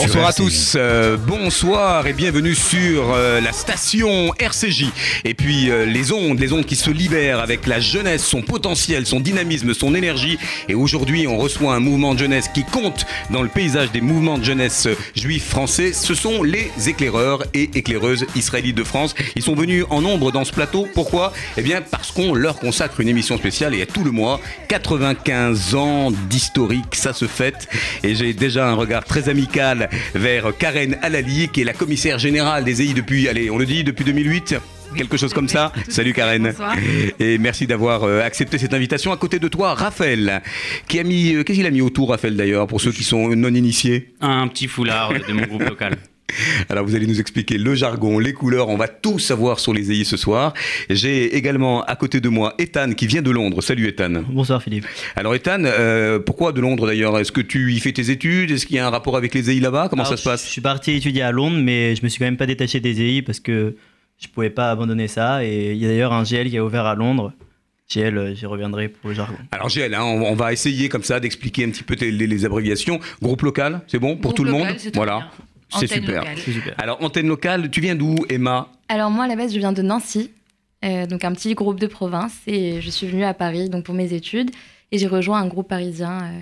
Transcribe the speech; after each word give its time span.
Bonsoir 0.00 0.28
à 0.28 0.32
tous, 0.32 0.74
euh, 0.76 1.16
bonsoir 1.16 2.06
et 2.06 2.12
bienvenue 2.12 2.54
sur 2.54 3.12
euh, 3.12 3.40
la 3.40 3.50
station 3.50 4.32
RCJ. 4.38 4.92
Et 5.24 5.34
puis 5.34 5.70
euh, 5.70 5.86
les 5.86 6.12
ondes, 6.12 6.38
les 6.38 6.52
ondes 6.52 6.64
qui 6.64 6.76
se 6.76 6.90
libèrent 6.90 7.40
avec 7.40 7.66
la 7.66 7.80
jeunesse, 7.80 8.24
son 8.24 8.42
potentiel, 8.42 9.06
son 9.06 9.18
dynamisme, 9.18 9.74
son 9.74 9.96
énergie. 9.96 10.38
Et 10.68 10.76
aujourd'hui, 10.76 11.26
on 11.26 11.36
reçoit 11.36 11.74
un 11.74 11.80
mouvement 11.80 12.14
de 12.14 12.20
jeunesse 12.20 12.46
qui 12.54 12.62
compte 12.62 13.06
dans 13.30 13.42
le 13.42 13.48
paysage 13.48 13.90
des 13.90 14.00
mouvements 14.00 14.38
de 14.38 14.44
jeunesse 14.44 14.86
juifs 15.16 15.48
français. 15.48 15.92
Ce 15.92 16.14
sont 16.14 16.44
les 16.44 16.70
éclaireurs 16.86 17.42
et 17.52 17.68
éclaireuses 17.74 18.24
israélites 18.36 18.76
de 18.76 18.84
France. 18.84 19.16
Ils 19.34 19.42
sont 19.42 19.56
venus 19.56 19.84
en 19.90 20.00
nombre 20.00 20.30
dans 20.30 20.44
ce 20.44 20.52
plateau. 20.52 20.86
Pourquoi? 20.94 21.32
Eh 21.56 21.62
bien 21.62 21.82
parce 21.82 22.12
qu'on 22.12 22.34
leur 22.34 22.60
consacre 22.60 23.00
une 23.00 23.08
émission 23.08 23.36
spéciale 23.36 23.74
et 23.74 23.82
à 23.82 23.86
tout 23.86 24.04
le 24.04 24.12
mois, 24.12 24.40
95 24.68 25.74
ans 25.74 26.12
d'historique, 26.12 26.94
ça 26.94 27.12
se 27.12 27.26
fête. 27.26 27.66
Et 28.04 28.14
j'ai 28.14 28.32
déjà 28.32 28.68
un 28.68 28.74
regard 28.74 29.04
très 29.04 29.28
amical 29.28 29.87
vers 30.14 30.56
Karen 30.56 30.96
Alali, 31.02 31.48
qui 31.48 31.62
est 31.62 31.64
la 31.64 31.72
commissaire 31.72 32.18
générale 32.18 32.64
des 32.64 32.82
EI 32.82 32.94
depuis, 32.94 33.28
allez, 33.28 33.50
on 33.50 33.58
le 33.58 33.66
dit, 33.66 33.84
depuis 33.84 34.04
2008 34.04 34.56
quelque 34.96 35.16
chose 35.16 35.32
comme 35.32 35.48
ça. 35.48 35.72
Salut 35.88 36.12
Karen. 36.12 36.42
Bonsoir. 36.44 36.76
Et 37.18 37.38
merci 37.38 37.66
d'avoir 37.66 38.04
euh, 38.04 38.22
accepté 38.22 38.58
cette 38.58 38.74
invitation. 38.74 39.12
À 39.12 39.16
côté 39.16 39.38
de 39.38 39.48
toi, 39.48 39.74
Raphaël, 39.74 40.42
qui 40.88 40.98
a 40.98 41.04
mis, 41.04 41.34
euh, 41.34 41.44
qu'est-ce 41.44 41.58
qu'il 41.58 41.66
a 41.66 41.70
mis 41.70 41.82
autour, 41.82 42.10
Raphaël 42.10 42.36
d'ailleurs, 42.36 42.66
pour 42.66 42.80
ceux 42.80 42.92
qui 42.92 43.04
sont 43.04 43.28
non 43.28 43.54
initiés? 43.54 44.14
Un 44.20 44.48
petit 44.48 44.66
foulard 44.66 45.12
de 45.12 45.32
mon 45.32 45.46
groupe 45.46 45.68
local. 45.68 45.96
Alors 46.68 46.84
vous 46.84 46.94
allez 46.94 47.06
nous 47.06 47.20
expliquer 47.20 47.58
le 47.58 47.74
jargon, 47.74 48.18
les 48.18 48.32
couleurs, 48.32 48.68
on 48.68 48.76
va 48.76 48.88
tout 48.88 49.18
savoir 49.18 49.58
sur 49.60 49.72
les 49.72 49.90
EI 49.92 50.04
ce 50.04 50.16
soir. 50.16 50.54
J'ai 50.90 51.36
également 51.36 51.84
à 51.84 51.96
côté 51.96 52.20
de 52.20 52.28
moi 52.28 52.54
Ethan 52.58 52.92
qui 52.92 53.06
vient 53.06 53.22
de 53.22 53.30
Londres. 53.30 53.62
Salut 53.62 53.88
Ethan. 53.88 54.22
Bonsoir 54.28 54.62
Philippe. 54.62 54.86
Alors 55.16 55.34
Ethan, 55.34 55.62
euh, 55.64 56.18
pourquoi 56.18 56.52
de 56.52 56.60
Londres 56.60 56.86
d'ailleurs? 56.86 57.18
Est-ce 57.18 57.32
que 57.32 57.40
tu 57.40 57.72
y 57.72 57.80
fais 57.80 57.92
tes 57.92 58.10
études? 58.10 58.50
Est-ce 58.50 58.66
qu'il 58.66 58.76
y 58.76 58.78
a 58.78 58.86
un 58.86 58.90
rapport 58.90 59.16
avec 59.16 59.34
les 59.34 59.50
EI 59.50 59.60
là-bas? 59.60 59.88
Comment 59.88 60.02
Alors, 60.04 60.16
ça 60.16 60.16
se 60.16 60.24
passe? 60.28 60.44
Je 60.44 60.50
suis 60.50 60.60
parti 60.60 60.92
étudier 60.92 61.22
à 61.22 61.32
Londres, 61.32 61.58
mais 61.62 61.96
je 61.96 62.02
me 62.02 62.08
suis 62.08 62.18
quand 62.18 62.26
même 62.26 62.36
pas 62.36 62.46
détaché 62.46 62.80
des 62.80 63.00
EI 63.00 63.22
parce 63.22 63.40
que 63.40 63.76
je 64.20 64.28
pouvais 64.28 64.50
pas 64.50 64.70
abandonner 64.70 65.08
ça. 65.08 65.44
Et 65.44 65.72
il 65.72 65.78
y 65.78 65.84
a 65.84 65.88
d'ailleurs 65.88 66.12
un 66.12 66.24
GL 66.24 66.50
qui 66.50 66.58
a 66.58 66.64
ouvert 66.64 66.86
à 66.86 66.94
Londres. 66.94 67.32
GL, 67.90 68.18
euh, 68.18 68.34
j'y 68.34 68.44
reviendrai 68.44 68.88
pour 68.88 69.08
le 69.08 69.16
jargon. 69.16 69.38
Alors 69.50 69.70
GL, 69.70 69.94
hein, 69.94 70.02
on, 70.02 70.20
on 70.22 70.34
va 70.34 70.52
essayer 70.52 70.90
comme 70.90 71.02
ça 71.04 71.20
d'expliquer 71.20 71.64
un 71.64 71.70
petit 71.70 71.82
peu 71.84 71.96
les, 71.98 72.10
les 72.26 72.44
abréviations. 72.44 73.00
Groupe 73.22 73.40
local, 73.40 73.80
c'est 73.86 73.98
bon 73.98 74.16
pour 74.16 74.34
Groupe 74.34 74.36
tout 74.36 74.44
le 74.44 74.50
monde? 74.50 74.66
Voilà, 74.94 75.16
bien. 75.18 75.26
C'est 75.70 75.86
super. 75.86 76.24
Alors 76.78 77.02
antenne 77.02 77.28
locale, 77.28 77.70
tu 77.70 77.80
viens 77.80 77.94
d'où 77.94 78.16
Emma? 78.28 78.68
Alors 78.88 79.10
moi, 79.10 79.24
à 79.24 79.28
la 79.28 79.36
base, 79.36 79.52
je 79.52 79.58
viens 79.58 79.72
de 79.72 79.82
Nancy, 79.82 80.30
euh, 80.84 81.06
donc 81.06 81.24
un 81.24 81.32
petit 81.32 81.54
groupe 81.54 81.78
de 81.78 81.86
province, 81.86 82.34
et 82.46 82.80
je 82.80 82.90
suis 82.90 83.06
venue 83.06 83.24
à 83.24 83.34
Paris 83.34 83.68
donc 83.68 83.84
pour 83.84 83.94
mes 83.94 84.12
études, 84.12 84.50
et 84.92 84.98
j'ai 84.98 85.06
rejoint 85.06 85.40
un 85.40 85.46
groupe 85.46 85.68
parisien 85.68 86.22
euh, 86.22 86.40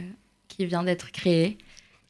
qui 0.48 0.66
vient 0.66 0.82
d'être 0.82 1.10
créé. 1.10 1.58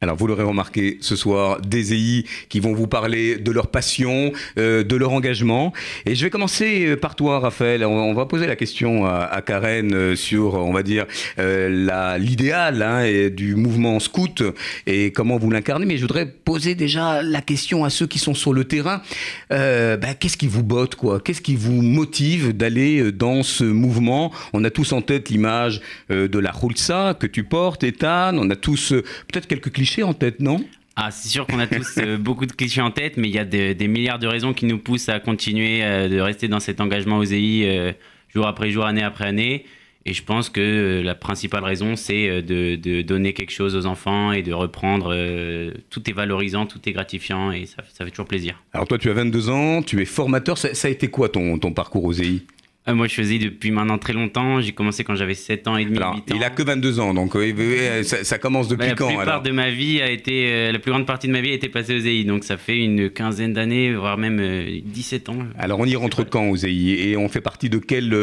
Alors 0.06 0.16
vous 0.16 0.28
l'aurez 0.28 0.44
remarqué 0.44 0.98
ce 1.00 1.16
soir, 1.16 1.60
des 1.60 1.92
EI 1.92 2.24
qui 2.48 2.60
vont 2.60 2.74
vous 2.74 2.86
parler 2.86 3.38
de 3.38 3.50
leur 3.50 3.66
passion, 3.66 4.32
euh, 4.56 4.84
de 4.84 4.94
leur 4.94 5.10
engagement. 5.10 5.72
Et 6.04 6.14
je 6.14 6.22
vais 6.22 6.30
commencer 6.30 6.86
euh, 6.86 6.96
par 6.96 7.16
toi, 7.16 7.40
Raphaël. 7.40 7.84
On, 7.84 8.14
va 8.14 8.24
poser 8.26 8.46
la 8.46 8.54
question 8.54 9.04
à, 9.04 9.42
Karen 9.44 9.92
euh, 9.92 10.14
sur, 10.14 10.54
on 10.54 10.72
va 10.72 10.84
dire, 10.84 11.06
l'idéal 11.38 12.82
hein, 12.82 13.30
du 13.30 13.56
mouvement 13.56 13.98
scout 13.98 14.44
et 14.86 15.10
comment 15.10 15.38
vous 15.38 15.50
l'incarnez. 15.50 15.86
Mais 15.86 15.96
je 15.96 16.02
voudrais 16.02 16.26
poser 16.26 16.76
déjà 16.76 17.20
la 17.20 17.40
question 17.40 17.84
à 17.84 17.90
ceux 17.90 18.06
qui 18.06 18.20
sont 18.20 18.34
sur 18.34 18.52
le 18.52 18.62
terrain. 18.62 19.02
Bah, 19.50 20.14
Qu'est-ce 20.20 20.36
qui 20.36 20.46
vous 20.46 20.62
botte, 20.62 20.94
quoi? 20.94 21.18
Qu'est-ce 21.18 21.42
qui 21.42 21.56
vous 21.56 21.82
motive 21.82 22.56
d'aller 22.56 23.10
dans 23.10 23.42
ce 23.42 23.64
mouvement? 23.64 24.32
On 24.52 24.62
a 24.62 24.70
tous 24.70 24.92
en 24.92 25.02
tête 25.02 25.30
l'image 25.30 25.80
de 26.10 26.38
la 26.38 26.52
Hulsa 26.52 27.14
que 27.18 27.26
tu 27.26 27.42
portes, 27.42 27.82
Ethan. 27.82 28.38
On 28.38 28.48
a 28.50 28.56
tous 28.56 28.90
peut-être 28.92 29.48
quelques 29.48 29.72
clichés 29.72 29.95
en 30.02 30.14
tête, 30.14 30.40
non? 30.40 30.64
Ah, 30.96 31.10
c'est 31.10 31.28
sûr 31.28 31.46
qu'on 31.46 31.58
a 31.58 31.66
tous 31.66 31.98
euh, 31.98 32.16
beaucoup 32.18 32.46
de 32.46 32.52
clichés 32.52 32.80
en 32.80 32.90
tête, 32.90 33.16
mais 33.18 33.28
il 33.28 33.34
y 33.34 33.38
a 33.38 33.44
de- 33.44 33.72
des 33.74 33.88
milliards 33.88 34.18
de 34.18 34.26
raisons 34.26 34.54
qui 34.54 34.64
nous 34.66 34.78
poussent 34.78 35.08
à 35.10 35.20
continuer 35.20 35.82
euh, 35.84 36.08
de 36.08 36.18
rester 36.20 36.48
dans 36.48 36.60
cet 36.60 36.80
engagement 36.80 37.18
aux 37.18 37.24
EI 37.24 37.62
euh, 37.66 37.92
jour 38.34 38.46
après 38.46 38.70
jour, 38.70 38.84
année 38.86 39.02
après 39.02 39.26
année. 39.26 39.64
Et 40.08 40.12
je 40.14 40.22
pense 40.22 40.48
que 40.50 41.02
la 41.04 41.16
principale 41.16 41.64
raison, 41.64 41.96
c'est 41.96 42.40
de, 42.40 42.76
de 42.76 43.02
donner 43.02 43.32
quelque 43.32 43.50
chose 43.50 43.74
aux 43.74 43.86
enfants 43.86 44.30
et 44.30 44.42
de 44.42 44.52
reprendre. 44.52 45.10
euh, 45.12 45.72
tout 45.90 46.08
est 46.08 46.12
valorisant, 46.12 46.64
tout 46.64 46.78
est 46.88 46.92
gratifiant 46.92 47.50
et 47.50 47.66
ça, 47.66 47.82
ça 47.92 48.04
fait 48.04 48.12
toujours 48.12 48.28
plaisir. 48.28 48.62
Alors 48.72 48.86
toi, 48.86 48.98
tu 48.98 49.10
as 49.10 49.14
22 49.14 49.50
ans, 49.50 49.82
tu 49.82 50.00
es 50.00 50.04
formateur. 50.04 50.58
Ça, 50.58 50.74
ça 50.74 50.86
a 50.86 50.92
été 50.92 51.08
quoi 51.08 51.28
ton, 51.28 51.58
ton 51.58 51.72
parcours 51.72 52.04
aux 52.04 52.12
EI? 52.14 52.42
Euh, 52.88 52.94
moi, 52.94 53.08
je 53.08 53.14
faisais 53.14 53.38
depuis 53.38 53.72
maintenant 53.72 53.98
très 53.98 54.12
longtemps. 54.12 54.60
J'ai 54.60 54.70
commencé 54.72 55.02
quand 55.02 55.16
j'avais 55.16 55.34
7 55.34 55.66
ans 55.66 55.76
et 55.76 55.84
demi, 55.84 55.96
Alors, 55.96 56.14
8 56.14 56.32
ans. 56.32 56.36
il 56.36 56.44
a 56.44 56.50
que 56.50 56.62
22 56.62 57.00
ans, 57.00 57.14
donc 57.14 57.34
euh, 57.34 58.02
ça, 58.04 58.22
ça 58.22 58.38
commence 58.38 58.68
Bah, 58.68 58.76
depuis 58.76 58.88
la 58.90 58.94
quand 58.94 59.08
plupart 59.08 59.28
alors 59.28 59.42
de 59.42 59.50
ma 59.50 59.70
vie 59.70 60.00
a 60.00 60.08
été, 60.10 60.52
euh, 60.52 60.72
la 60.72 60.78
plus 60.78 60.92
grande 60.92 61.04
partie 61.06 61.26
de 61.26 61.32
ma 61.32 61.40
vie 61.40 61.50
a 61.50 61.54
été 61.54 61.68
passée 61.68 61.96
aux 61.96 62.00
EI, 62.06 62.22
donc 62.24 62.44
ça 62.44 62.56
fait 62.56 62.78
une 62.78 63.10
quinzaine 63.10 63.52
d'années, 63.52 63.92
voire 63.94 64.16
même 64.18 64.38
euh, 64.40 64.80
17 64.84 65.28
ans. 65.30 65.38
Alors 65.58 65.80
on 65.80 65.84
y 65.86 65.96
rentre 65.96 66.22
quand 66.22 66.48
aux 66.48 66.56
EI 66.56 67.10
Et 67.10 67.16
on 67.16 67.28
fait 67.28 67.40
partie 67.40 67.68
de 67.68 67.78
quelle, 67.78 68.16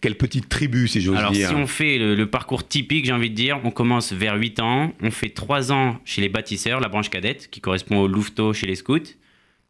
quelle 0.00 0.14
petite 0.16 0.48
tribu, 0.48 0.88
si 0.88 1.00
j'ose 1.02 1.16
Alors 1.18 1.32
dire? 1.32 1.48
si 1.50 1.54
on 1.54 1.66
fait 1.66 1.98
le, 1.98 2.14
le 2.14 2.26
parcours 2.26 2.66
typique, 2.66 3.04
j'ai 3.04 3.12
envie 3.12 3.30
de 3.30 3.34
dire, 3.34 3.60
on 3.64 3.70
commence 3.70 4.12
vers 4.14 4.36
8 4.36 4.60
ans, 4.60 4.92
on 5.02 5.10
fait 5.10 5.28
3 5.28 5.72
ans 5.72 5.98
chez 6.06 6.22
les 6.22 6.28
bâtisseurs, 6.30 6.80
la 6.80 6.88
branche 6.88 7.10
cadette, 7.10 7.48
qui 7.50 7.60
correspond 7.60 7.98
au 7.98 8.08
louveteau 8.08 8.54
chez 8.54 8.66
les 8.66 8.76
scouts, 8.76 8.98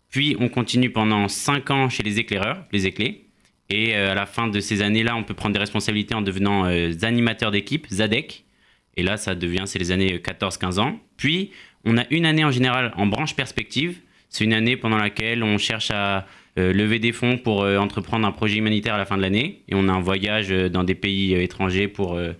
puis 0.09 0.37
on 0.39 0.49
continue 0.49 0.91
pendant 0.91 1.27
5 1.27 1.71
ans 1.73 1.89
chez 1.89 2.05
les 2.05 2.21
éclaireurs, 2.21 2.65
les 2.73 2.87
éclés, 2.87 3.26
et 3.69 3.97
euh, 3.97 4.13
à 4.13 4.15
la 4.15 4.27
fin 4.27 4.49
de 4.49 4.61
ces 4.61 4.83
années-là, 4.83 5.17
on 5.17 5.25
peut 5.25 5.35
prendre 5.35 5.53
des 5.53 5.59
responsabilités 5.59 6.15
en 6.15 6.23
devenant 6.23 6.67
euh, 6.67 6.93
animateur 7.03 7.51
d'équipe, 7.51 7.87
ZADEC, 7.91 8.45
et 8.97 9.03
là 9.03 9.17
ça 9.17 9.35
devient, 9.35 9.65
c'est 9.67 9.79
les 9.79 9.93
années 9.93 10.19
14-15 10.19 10.79
ans. 10.79 10.99
Puis 11.17 11.51
on 11.85 11.99
a 11.99 12.05
une 12.11 12.27
année 12.27 12.45
en 12.45 12.51
général 12.51 12.93
en 12.97 13.07
branche 13.07 13.35
perspective, 13.35 14.01
c'est 14.29 14.45
une 14.45 14.53
année 14.53 14.77
pendant 14.77 14.99
laquelle 14.99 15.43
on 15.43 15.59
cherche 15.59 15.91
à 15.91 16.27
euh, 16.59 16.73
lever 16.73 16.99
des 16.99 17.13
fonds 17.13 17.39
pour 17.39 17.63
euh, 17.63 17.77
entreprendre 17.79 18.27
un 18.27 18.33
projet 18.33 18.57
humanitaire 18.57 18.95
à 18.95 18.99
la 18.99 19.05
fin 19.05 19.17
de 19.17 19.23
l'année. 19.23 19.63
Et 19.69 19.75
on 19.75 19.89
a 19.89 19.93
un 19.93 20.01
voyage 20.01 20.51
euh, 20.51 20.69
dans 20.69 20.85
des 20.85 20.95
pays 20.95 21.35
euh, 21.35 21.43
étrangers 21.43 21.89
pour 21.89 22.15
euh, 22.15 22.33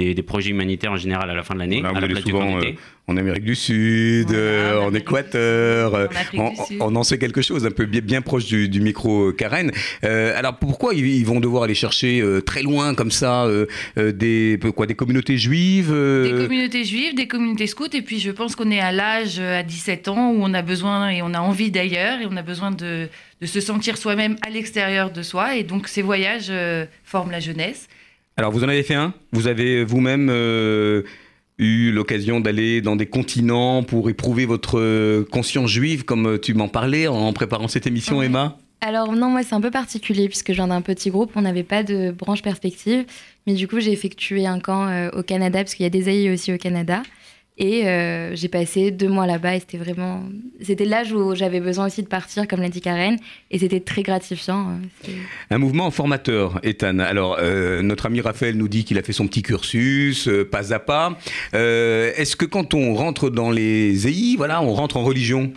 des, 0.00 0.14
des 0.14 0.22
projets 0.22 0.50
humanitaire 0.50 0.92
en 0.92 0.96
général 0.96 1.28
à 1.30 1.34
la 1.34 1.42
fin 1.42 1.54
de 1.54 1.60
l'année. 1.60 1.80
Voilà, 1.80 2.06
la 2.06 2.20
souvent, 2.20 2.40
camp 2.40 2.58
d'été. 2.60 2.78
En 3.06 3.16
Amérique 3.16 3.44
du 3.44 3.56
Sud, 3.56 4.28
Voilà, 4.28 4.40
euh, 4.40 4.80
en 4.82 4.94
Équateur, 4.94 5.94
euh, 5.96 6.06
En 6.36 6.44
on, 6.44 6.50
du 6.50 6.56
Sud. 6.56 6.76
on 6.80 6.94
en 6.94 7.02
sait 7.02 7.18
quelque 7.18 7.42
chose, 7.42 7.66
un 7.66 7.72
peu 7.72 7.84
bien, 7.86 8.00
bien 8.02 8.20
proche 8.22 8.44
du, 8.46 8.68
du 8.68 8.80
micro 8.80 9.28
euh, 9.28 9.32
Karen. 9.32 9.72
Euh, 10.04 10.38
alors 10.38 10.56
pourquoi 10.58 10.94
ils, 10.94 11.04
ils 11.06 11.26
vont 11.26 11.40
devoir 11.40 11.64
aller 11.64 11.74
chercher 11.74 12.20
euh, 12.20 12.40
très 12.40 12.62
loin 12.62 12.94
comme 12.94 13.10
ça 13.10 13.44
euh, 13.46 13.66
euh, 13.98 14.12
des, 14.12 14.58
quoi, 14.76 14.86
des 14.86 14.94
communautés 14.94 15.38
juives 15.38 15.90
euh, 15.92 16.22
Des 16.38 16.44
communautés 16.46 16.84
juives, 16.84 17.14
des 17.16 17.26
communautés 17.26 17.66
scouts, 17.66 17.94
et 17.94 18.02
puis 18.02 18.20
je 18.20 18.30
pense 18.30 18.54
qu'on 18.54 18.70
est 18.70 18.80
à 18.80 18.92
l'âge, 18.92 19.38
euh, 19.40 19.58
à 19.58 19.64
17 19.64 20.06
ans, 20.08 20.30
où 20.30 20.38
on 20.42 20.54
a 20.54 20.62
besoin 20.62 21.10
et 21.10 21.20
on 21.22 21.34
a 21.34 21.40
envie 21.40 21.72
d'ailleurs, 21.72 22.20
et 22.20 22.26
on 22.30 22.36
a 22.36 22.42
besoin 22.42 22.70
de, 22.70 23.08
de 23.40 23.46
se 23.46 23.60
sentir 23.60 23.96
soi-même 23.98 24.36
à 24.46 24.50
l'extérieur 24.50 25.10
de 25.10 25.22
soi, 25.22 25.56
et 25.56 25.64
donc 25.64 25.88
ces 25.88 26.02
voyages 26.02 26.46
euh, 26.50 26.86
forment 27.04 27.32
la 27.32 27.40
jeunesse. 27.40 27.88
Alors 28.40 28.52
vous 28.52 28.64
en 28.64 28.70
avez 28.70 28.82
fait 28.82 28.94
un? 28.94 29.12
Vous 29.32 29.48
avez 29.48 29.84
vous-même 29.84 30.30
euh, 30.30 31.02
eu 31.58 31.92
l'occasion 31.92 32.40
d'aller 32.40 32.80
dans 32.80 32.96
des 32.96 33.04
continents 33.04 33.82
pour 33.82 34.08
éprouver 34.08 34.46
votre 34.46 34.80
euh, 34.80 35.26
conscience 35.30 35.68
juive, 35.70 36.06
comme 36.06 36.38
tu 36.38 36.54
m'en 36.54 36.68
parlais 36.68 37.06
en 37.06 37.34
préparant 37.34 37.68
cette 37.68 37.86
émission, 37.86 38.16
Ouais. 38.16 38.26
Emma? 38.26 38.56
Alors 38.80 39.12
non, 39.12 39.28
moi 39.28 39.42
c'est 39.42 39.54
un 39.54 39.60
peu 39.60 39.70
particulier 39.70 40.26
puisque 40.28 40.52
je 40.52 40.54
viens 40.54 40.68
d'un 40.68 40.80
petit 40.80 41.10
groupe, 41.10 41.32
on 41.34 41.42
n'avait 41.42 41.64
pas 41.64 41.82
de 41.82 42.12
branche 42.12 42.40
perspective, 42.40 43.04
mais 43.46 43.52
du 43.52 43.68
coup 43.68 43.78
j'ai 43.78 43.92
effectué 43.92 44.46
un 44.46 44.58
camp 44.58 44.88
euh, 44.88 45.10
au 45.10 45.22
Canada 45.22 45.58
parce 45.58 45.74
qu'il 45.74 45.84
y 45.84 45.86
a 45.86 45.90
des 45.90 46.08
AI 46.08 46.32
aussi 46.32 46.50
au 46.50 46.56
Canada. 46.56 47.02
Et 47.62 47.86
euh, 47.86 48.34
j'ai 48.34 48.48
passé 48.48 48.90
deux 48.90 49.08
mois 49.08 49.26
là-bas 49.26 49.56
et 49.56 49.60
c'était 49.60 49.76
vraiment... 49.76 50.22
C'était 50.62 50.86
l'âge 50.86 51.12
où 51.12 51.34
j'avais 51.34 51.60
besoin 51.60 51.86
aussi 51.88 52.02
de 52.02 52.06
partir, 52.08 52.48
comme 52.48 52.62
l'a 52.62 52.70
dit 52.70 52.80
Karen, 52.80 53.18
et 53.50 53.58
c'était 53.58 53.80
très 53.80 54.02
gratifiant. 54.02 54.78
c'est- 55.04 55.12
Un 55.50 55.58
mouvement 55.58 55.90
formateur, 55.90 56.58
Ethan. 56.62 57.00
Alors, 57.00 57.36
euh, 57.38 57.82
notre 57.82 58.06
ami 58.06 58.22
Raphaël 58.22 58.56
nous 58.56 58.66
dit 58.68 58.84
qu'il 58.84 58.96
a 58.96 59.02
fait 59.02 59.12
son 59.12 59.26
petit 59.26 59.42
cursus, 59.42 60.26
euh, 60.26 60.42
pas 60.50 60.72
à 60.72 60.78
pas. 60.78 61.18
Est-ce 61.52 62.34
que 62.34 62.46
quand 62.46 62.72
on 62.72 62.94
rentre 62.94 63.28
dans 63.28 63.50
les 63.50 64.08
EI, 64.08 64.36
voilà, 64.38 64.62
on 64.62 64.72
rentre 64.72 64.96
en 64.96 65.04
religion? 65.04 65.52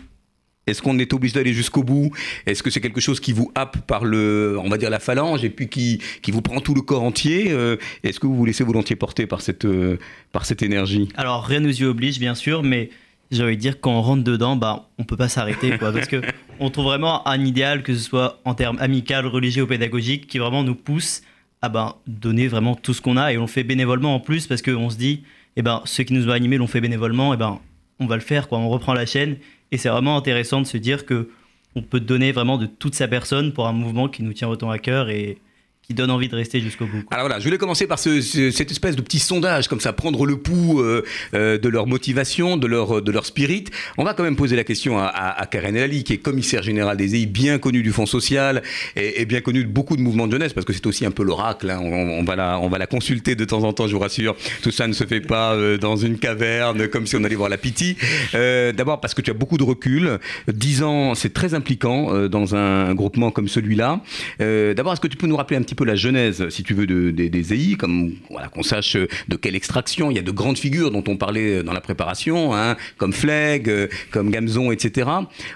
Est-ce 0.66 0.82
qu'on 0.82 0.98
est 0.98 1.12
obligé 1.14 1.34
d'aller 1.34 1.54
jusqu'au 1.54 1.84
bout? 1.84 2.12
Est-ce 2.46 2.64
que 2.64 2.70
c'est 2.70 2.80
quelque 2.80 3.02
chose 3.02 3.20
qui 3.20 3.34
vous 3.34 3.52
happe 3.54 3.86
par 3.86 4.06
le, 4.06 4.58
on 4.64 4.70
va 4.70 4.78
dire 4.78 4.90
la 4.90 5.00
phalange 5.00 5.44
et 5.44 5.50
puis 5.50 5.68
qui, 5.68 6.02
qui 6.22 6.32
vous 6.32 6.42
prend 6.42 6.62
tout 6.62 6.74
le 6.74 6.82
corps 6.82 7.04
entier 7.04 7.52
Euh, 7.52 7.76
Est-ce 8.04 8.20
que 8.20 8.28
vous 8.28 8.36
vous 8.36 8.46
laissez 8.46 8.64
volontiers 8.64 8.96
porter 8.96 9.28
par 9.28 9.42
cette, 9.42 9.66
euh, 9.66 9.98
par 10.32 10.46
cette 10.46 10.62
énergie? 10.62 11.10
Alors 11.16 11.44
rien 11.44 11.60
nous 11.60 11.82
y 11.82 11.84
oblige 11.84 12.18
bien 12.20 12.34
sûr, 12.36 12.64
mais 12.64 12.90
j'ai 13.32 13.44
envie 13.44 13.58
de 13.58 13.62
dire 13.62 13.82
quand 13.82 13.92
on 13.92 14.02
rentre 14.02 14.24
dedans, 14.24 14.56
bah 14.56 14.90
on 14.98 15.04
peut 15.04 15.18
pas 15.18 15.28
s'arrêter 15.28 15.78
quoi, 15.78 15.92
parce 15.92 16.08
que 16.08 16.22
on 16.60 16.70
trouve 16.70 16.86
vraiment 16.86 17.28
un 17.28 17.44
idéal 17.44 17.84
que 17.84 17.94
ce 17.94 18.02
soit 18.02 18.40
en 18.46 18.54
termes 18.54 18.78
amical, 18.80 19.26
religieux 19.26 19.64
ou 19.64 19.68
pédagogique 19.68 20.28
qui 20.28 20.38
vraiment 20.38 20.64
nous 20.64 20.76
pousse 20.76 21.24
à 21.62 21.70
ben, 21.70 21.96
donner 22.08 22.48
vraiment 22.48 22.76
tout 22.76 22.94
ce 22.94 23.02
qu'on 23.02 23.18
a 23.18 23.34
et 23.34 23.38
on 23.38 23.42
le 23.42 23.48
fait 23.48 23.64
bénévolement 23.64 24.16
en 24.16 24.20
plus 24.20 24.48
parce 24.48 24.62
qu'on 24.62 24.90
se 24.90 24.98
dit, 24.98 25.24
eh 25.56 25.62
ben 25.62 25.82
ceux 25.86 26.04
qui 26.04 26.14
nous 26.14 26.28
ont 26.28 26.32
animés 26.32 26.58
l'ont 26.58 26.68
fait 26.68 26.82
bénévolement, 26.82 27.34
et 27.34 27.38
ben 27.38 27.60
on 28.00 28.06
va 28.06 28.16
le 28.16 28.22
faire 28.22 28.48
quoi, 28.48 28.60
on 28.60 28.70
reprend 28.70 28.94
la 28.94 29.06
chaîne 29.06 29.38
Et 29.74 29.78
c'est 29.78 29.90
vraiment 29.90 30.16
intéressant 30.16 30.62
de 30.62 30.68
se 30.68 30.78
dire 30.78 31.06
que 31.06 31.30
on 31.76 31.82
peut 31.82 32.00
donner 32.00 32.32
vraiment 32.32 32.60
de 32.60 32.68
toute 32.68 32.94
sa 32.94 33.08
personne 33.08 33.54
pour 33.54 33.68
un 33.68 33.74
mouvement 33.74 34.08
qui 34.08 34.22
nous 34.22 34.32
tient 34.32 34.48
autant 34.48 34.70
à 34.70 34.78
cœur 34.78 35.10
et, 35.10 35.40
qui 35.88 35.94
donne 35.94 36.12
envie 36.12 36.30
de 36.30 36.36
rester 36.36 36.62
jusqu'au 36.62 36.86
bout. 36.86 37.04
Alors 37.12 37.26
voilà, 37.26 37.40
je 37.40 37.44
voulais 37.44 37.58
commencer 37.58 37.88
par 37.88 38.00
ce, 38.00 38.22
cette 38.22 38.72
espèce 38.72 38.96
de 38.96 39.02
petit 39.02 39.20
sondage, 39.20 39.68
comme 39.68 39.82
ça, 39.82 39.92
prendre 39.92 40.26
le 40.26 40.38
pouls 40.38 40.80
euh, 40.80 41.04
euh, 41.34 41.58
de 41.58 41.68
leur 41.68 41.88
motivation, 41.88 42.56
de 42.56 42.68
leur, 42.68 43.02
de 43.02 43.12
leur 43.12 43.26
spirit. 43.26 43.66
On 43.98 44.06
va 44.06 44.14
quand 44.14 44.24
même 44.24 44.38
poser 44.38 44.56
la 44.56 44.64
question 44.64 44.98
à, 44.98 45.46
Karen 45.52 45.76
Elali, 45.76 46.06
qui 46.06 46.14
est 46.14 46.18
commissaire 46.20 46.64
général 46.64 46.96
des 46.96 47.16
EI, 47.18 47.26
bien 47.26 47.58
connu 47.58 47.84
du 47.84 47.92
Fonds 47.92 48.06
social 48.06 48.64
et, 48.96 49.26
bien 49.26 49.42
connu 49.42 49.66
de 49.66 49.70
beaucoup 49.70 49.98
de 49.98 50.02
mouvements 50.02 50.28
de 50.28 50.32
jeunesse, 50.32 50.54
parce 50.54 50.66
que 50.66 50.72
c'est 50.72 50.88
aussi 50.88 51.06
un 51.06 51.12
peu 51.12 51.24
l'oracle. 51.24 51.70
Hein. 51.70 51.80
On, 51.82 52.24
va 52.24 52.38
la, 52.38 52.60
on 52.60 52.70
va 52.70 52.78
la 52.78 52.88
consulter 52.88 53.36
de 53.36 53.44
temps 53.44 53.64
en 53.64 53.74
temps, 53.74 53.88
je 53.88 53.94
vous 53.94 54.00
rassure. 54.00 54.38
Tout 54.62 54.72
ça 54.72 54.88
ne 54.88 54.94
se 54.94 55.04
fait 55.04 55.22
pas 55.22 55.54
euh, 55.54 55.78
dans 55.78 55.98
une 55.98 56.18
caverne, 56.18 56.88
comme 56.88 57.08
si 57.08 57.18
on 57.18 57.24
allait 57.26 57.36
voir 57.36 57.50
la 57.50 57.58
Piti. 57.58 57.98
D'abord 58.34 59.02
parce 59.02 59.14
que 59.14 59.22
tu 59.22 59.32
as 59.32 59.34
beaucoup 59.34 59.58
de 59.58 59.64
recul. 59.64 60.20
Dix 60.48 60.82
ans, 60.82 61.14
c'est 61.14 61.34
très 61.34 61.54
impliquant 61.54 62.28
dans 62.30 62.56
un, 62.56 62.90
un, 62.90 62.96
groupement 62.96 63.32
comme 63.32 63.50
celui-là. 63.50 64.02
D'abord, 64.40 64.94
est-ce 64.94 65.02
que 65.02 65.08
tu 65.08 65.18
peux 65.18 65.28
nous 65.28 65.36
rappeler 65.36 65.58
un 65.58 65.62
petit 65.62 65.73
peu 65.76 65.86
la 65.86 65.96
genèse, 65.96 66.50
si 66.50 66.64
tu 66.64 66.74
veux, 66.74 66.88
de, 66.88 67.12
de, 67.12 67.28
des 67.28 67.54
EI, 67.54 67.76
comme 67.76 68.16
voilà, 68.30 68.48
qu'on 68.48 68.64
sache 68.64 68.96
de 68.96 69.36
quelle 69.36 69.56
extraction. 69.56 70.12
Il 70.12 70.16
y 70.16 70.20
a 70.20 70.24
de 70.24 70.32
grandes 70.32 70.58
figures 70.58 70.92
dont 70.92 71.04
on 71.08 71.18
parlait 71.18 71.64
dans 71.64 71.74
la 71.74 71.82
préparation, 71.82 72.56
hein, 72.56 72.76
comme 72.98 73.14
Flegg, 73.14 73.70
comme 74.12 74.32
Gamzon, 74.32 74.72
etc. 74.72 75.10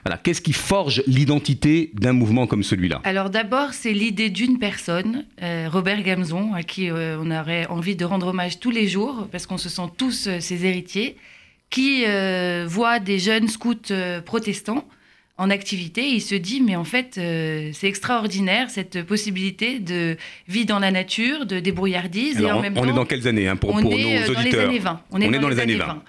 Voilà, 0.04 0.18
qu'est-ce 0.22 0.42
qui 0.42 0.54
forge 0.54 1.04
l'identité 1.08 1.92
d'un 1.94 2.14
mouvement 2.14 2.48
comme 2.48 2.64
celui-là? 2.64 3.02
Alors 3.04 3.30
d'abord, 3.30 3.74
c'est 3.74 3.94
l'idée 3.94 4.30
d'une 4.30 4.60
personne, 4.60 5.25
euh, 5.42 5.68
Robert 5.72 6.02
Gamzon, 6.04 6.54
à 6.54 6.63
qui 6.63 6.90
euh, 6.90 7.18
on 7.20 7.31
aurait 7.31 7.68
envie 7.68 7.96
de 7.96 8.06
rendre 8.06 8.28
hommage 8.28 8.60
tous 8.60 8.72
les 8.72 8.88
jours, 8.88 9.28
parce 9.31 9.46
qu'on 9.46 9.58
se 9.58 9.70
sent 9.70 9.90
tous 9.98 10.28
euh, 10.28 10.40
ses 10.40 10.66
héritiers, 10.66 11.18
qui 11.70 12.06
voit 12.66 13.00
des 13.00 13.20
jeunes 13.20 13.50
scouts 13.50 13.92
protestants 14.25 14.88
en 15.38 15.50
activité, 15.50 16.07
il 16.07 16.22
se 16.22 16.36
dit 16.36 16.62
mais 16.62 16.75
en 16.75 16.84
fait 16.84 17.18
euh, 17.18 17.69
c'est 17.74 17.88
extraordinaire 17.88 18.69
cette 18.69 19.04
possibilité 19.04 19.80
de 19.80 20.18
vie 20.48 20.66
dans 20.66 20.80
la 20.80 20.92
nature, 20.92 21.45
de 21.45 21.60
débrouillardise 21.60 22.38
Alors, 22.38 22.50
et 22.50 22.54
en 22.54 22.57
on, 22.57 22.62
même 22.62 22.78
on 22.78 22.81
temps 22.81 22.89
est 22.89 22.94
dans 22.94 23.06
quelles 23.06 23.28
années 23.28 23.48
hein, 23.48 23.56
pour, 23.56 23.69
on 23.69 23.81
pour 23.81 23.94
est 23.94 24.04
nos 24.28 24.34
dans 24.34 24.39
auditeurs? 24.39 24.62
les 24.62 24.68
années 24.68 24.80
20. 24.80 25.01
On, 25.12 25.22
est, 25.22 25.39
dans, 25.39 25.50
les 25.50 25.60
années 25.60 25.75
20. 25.75 25.86
20. 25.86 26.04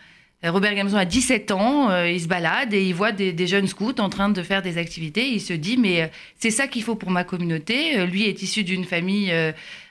Euh, 0.44 0.52
Robert 0.52 0.74
Gamzon 0.74 0.96
a 0.96 1.04
17 1.04 1.50
ans, 1.50 1.90
euh, 1.90 2.08
il 2.10 2.20
se 2.20 2.28
balade 2.28 2.72
et 2.72 2.84
il 2.84 2.94
voit 2.94 3.12
des, 3.12 3.32
des, 3.32 3.46
jeunes 3.46 3.66
scouts 3.66 3.98
en 3.98 4.08
train 4.08 4.28
de 4.30 4.42
faire 4.42 4.62
des 4.62 4.78
activités. 4.78 5.28
Il 5.28 5.40
se 5.40 5.52
dit 5.52 5.76
mais 5.76 6.02
euh, 6.02 6.06
c'est 6.38 6.50
ça 6.50 6.66
qu'il 6.66 6.82
faut 6.82 6.94
pour 6.94 7.10
ma 7.10 7.24
communauté. 7.24 8.06
lui 8.06 8.24
est 8.24 8.42
issu 8.42 8.64
d'une 8.64 8.84
famille 8.84 9.32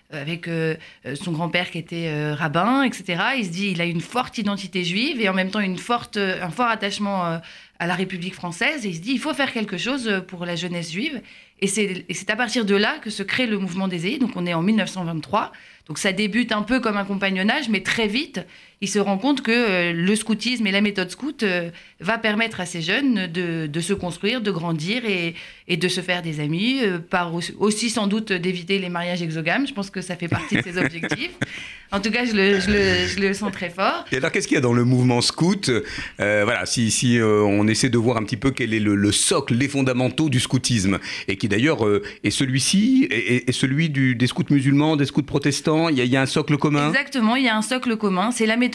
avec 0.09 0.47
euh, 0.47 0.75
son 1.15 1.31
grand-père 1.31 1.69
qui 1.69 1.77
était 1.77 2.07
euh, 2.07 2.33
rabbin, 2.33 2.83
etc. 2.83 3.21
Il 3.37 3.45
se 3.45 3.49
dit 3.49 3.69
il 3.71 3.81
a 3.81 3.85
une 3.85 4.01
forte 4.01 4.37
identité 4.37 4.83
juive 4.83 5.19
et 5.19 5.27
en 5.27 5.33
même 5.33 5.51
temps 5.51 5.59
une 5.59 5.77
forte, 5.77 6.17
un 6.17 6.49
fort 6.49 6.67
attachement 6.67 7.25
euh, 7.25 7.37
à 7.79 7.87
la 7.87 7.95
République 7.95 8.33
française. 8.33 8.85
Et 8.85 8.89
il 8.89 8.95
se 8.95 9.01
dit 9.01 9.11
il 9.11 9.19
faut 9.19 9.33
faire 9.33 9.51
quelque 9.51 9.77
chose 9.77 10.23
pour 10.27 10.45
la 10.45 10.55
jeunesse 10.55 10.91
juive. 10.91 11.21
Et 11.59 11.67
c'est 11.67 12.29
à 12.29 12.35
partir 12.35 12.65
de 12.65 12.75
là 12.75 12.99
que 12.99 13.09
se 13.09 13.23
crée 13.23 13.47
le 13.47 13.57
mouvement 13.57 13.87
des 13.87 14.07
EI. 14.07 14.17
Donc 14.19 14.31
on 14.35 14.45
est 14.45 14.53
en 14.53 14.61
1923. 14.61 15.51
Donc 15.87 15.97
ça 15.97 16.11
débute 16.11 16.51
un 16.51 16.61
peu 16.61 16.79
comme 16.79 16.97
un 16.97 17.05
compagnonnage, 17.05 17.69
mais 17.69 17.81
très 17.81 18.07
vite, 18.07 18.45
il 18.81 18.87
se 18.87 18.99
rend 18.99 19.17
compte 19.17 19.41
que 19.41 19.51
euh, 19.51 19.93
le 19.93 20.15
scoutisme 20.15 20.67
et 20.67 20.71
la 20.71 20.81
méthode 20.81 21.09
scout 21.09 21.41
euh, 21.41 21.69
va 21.99 22.17
permettre 22.17 22.59
à 22.59 22.65
ces 22.65 22.81
jeunes 22.81 23.27
de, 23.27 23.65
de 23.65 23.79
se 23.79 23.93
construire, 23.93 24.41
de 24.41 24.51
grandir 24.51 25.03
et, 25.05 25.33
et, 25.67 25.77
de 25.77 25.87
se 25.87 26.01
faire 26.01 26.21
des 26.21 26.39
amis, 26.39 26.81
euh, 26.83 26.99
par 26.99 27.33
aussi, 27.33 27.53
aussi 27.57 27.89
sans 27.89 28.05
doute 28.05 28.31
d'éviter 28.31 28.77
les 28.77 28.89
mariages 28.89 29.23
exogames. 29.23 29.67
Je 29.67 29.73
pense 29.73 29.89
que 29.89 30.01
ça 30.01 30.15
fait 30.15 30.27
partie 30.27 30.57
de 30.57 30.61
ses 30.61 30.77
objectifs. 30.77 31.31
En 31.91 32.01
tout 32.01 32.11
cas, 32.11 32.25
je 32.25 32.33
le, 32.33 32.59
je 32.59 32.69
le, 32.69 33.07
je 33.07 33.19
le 33.19 33.33
sens 33.33 33.49
très 33.49 33.69
fort. 33.69 34.03
Et 34.11 34.17
alors, 34.17 34.29
qu'est-ce 34.31 34.47
qu'il 34.47 34.55
y 34.55 34.57
a 34.57 34.61
dans 34.61 34.73
le 34.73 34.83
mouvement 34.83 35.21
scout 35.21 35.69
euh, 35.69 36.41
Voilà, 36.43 36.65
si, 36.65 36.91
si 36.91 37.17
euh, 37.17 37.41
on 37.43 37.65
essaie 37.65 37.87
de 37.87 37.97
voir 37.97 38.17
un 38.17 38.23
petit 38.23 38.35
peu 38.35 38.51
quel 38.51 38.73
est 38.73 38.79
le, 38.81 38.93
le 38.95 39.11
socle, 39.13 39.53
les 39.53 39.69
fondamentaux 39.69 40.27
du 40.27 40.41
scoutisme, 40.41 40.99
et 41.29 41.37
qui 41.37 41.47
d'ailleurs 41.47 41.85
euh, 41.85 42.03
est 42.25 42.29
celui-ci, 42.29 43.07
et, 43.09 43.49
et, 43.49 43.51
celui 43.53 43.89
du, 43.89 44.15
des 44.15 44.27
scouts 44.27 44.43
musulmans, 44.49 44.97
des 44.97 45.05
scouts 45.05 45.23
protestants, 45.23 45.87
il 45.87 45.97
y, 45.97 46.01
a, 46.01 46.03
il 46.03 46.11
y, 46.11 46.17
a, 46.17 46.21
un 46.21 46.25
socle 46.25 46.57
commun? 46.57 46.89
Exactement, 46.89 47.37
il 47.37 47.45
y 47.45 47.49
a 47.49 47.55
un 47.55 47.61
socle 47.61 47.95
commun, 47.95 48.31
c'est 48.31 48.45
la 48.45 48.57
méthode 48.57 48.66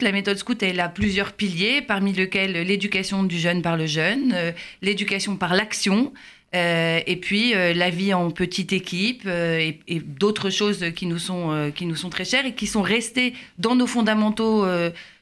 La 0.00 0.12
méthode 0.12 0.38
scout, 0.38 0.62
elle 0.62 0.80
a 0.80 0.88
plusieurs 0.88 1.32
piliers, 1.32 1.82
parmi 1.82 2.12
lesquels 2.12 2.52
l'éducation 2.66 3.24
du 3.24 3.38
jeune 3.38 3.60
par 3.60 3.76
le 3.76 3.84
jeune, 3.84 4.32
euh, 4.34 4.52
l'éducation 4.80 5.36
par 5.36 5.54
l'action, 5.54 6.14
euh, 6.54 7.00
et 7.06 7.16
puis 7.16 7.54
euh, 7.54 7.74
la 7.74 7.90
vie 7.90 8.14
en 8.14 8.30
petite 8.30 8.72
équipe 8.72 9.26
et, 9.26 9.80
et 9.86 10.00
d'autres 10.00 10.48
choses 10.48 10.86
qui 10.96 11.04
nous, 11.06 11.18
sont, 11.18 11.72
qui 11.74 11.84
nous 11.84 11.96
sont 11.96 12.08
très 12.08 12.24
chères 12.24 12.46
et 12.46 12.54
qui 12.54 12.66
sont 12.66 12.80
restées 12.80 13.34
dans 13.58 13.74
nos 13.74 13.86
fondamentaux 13.86 14.64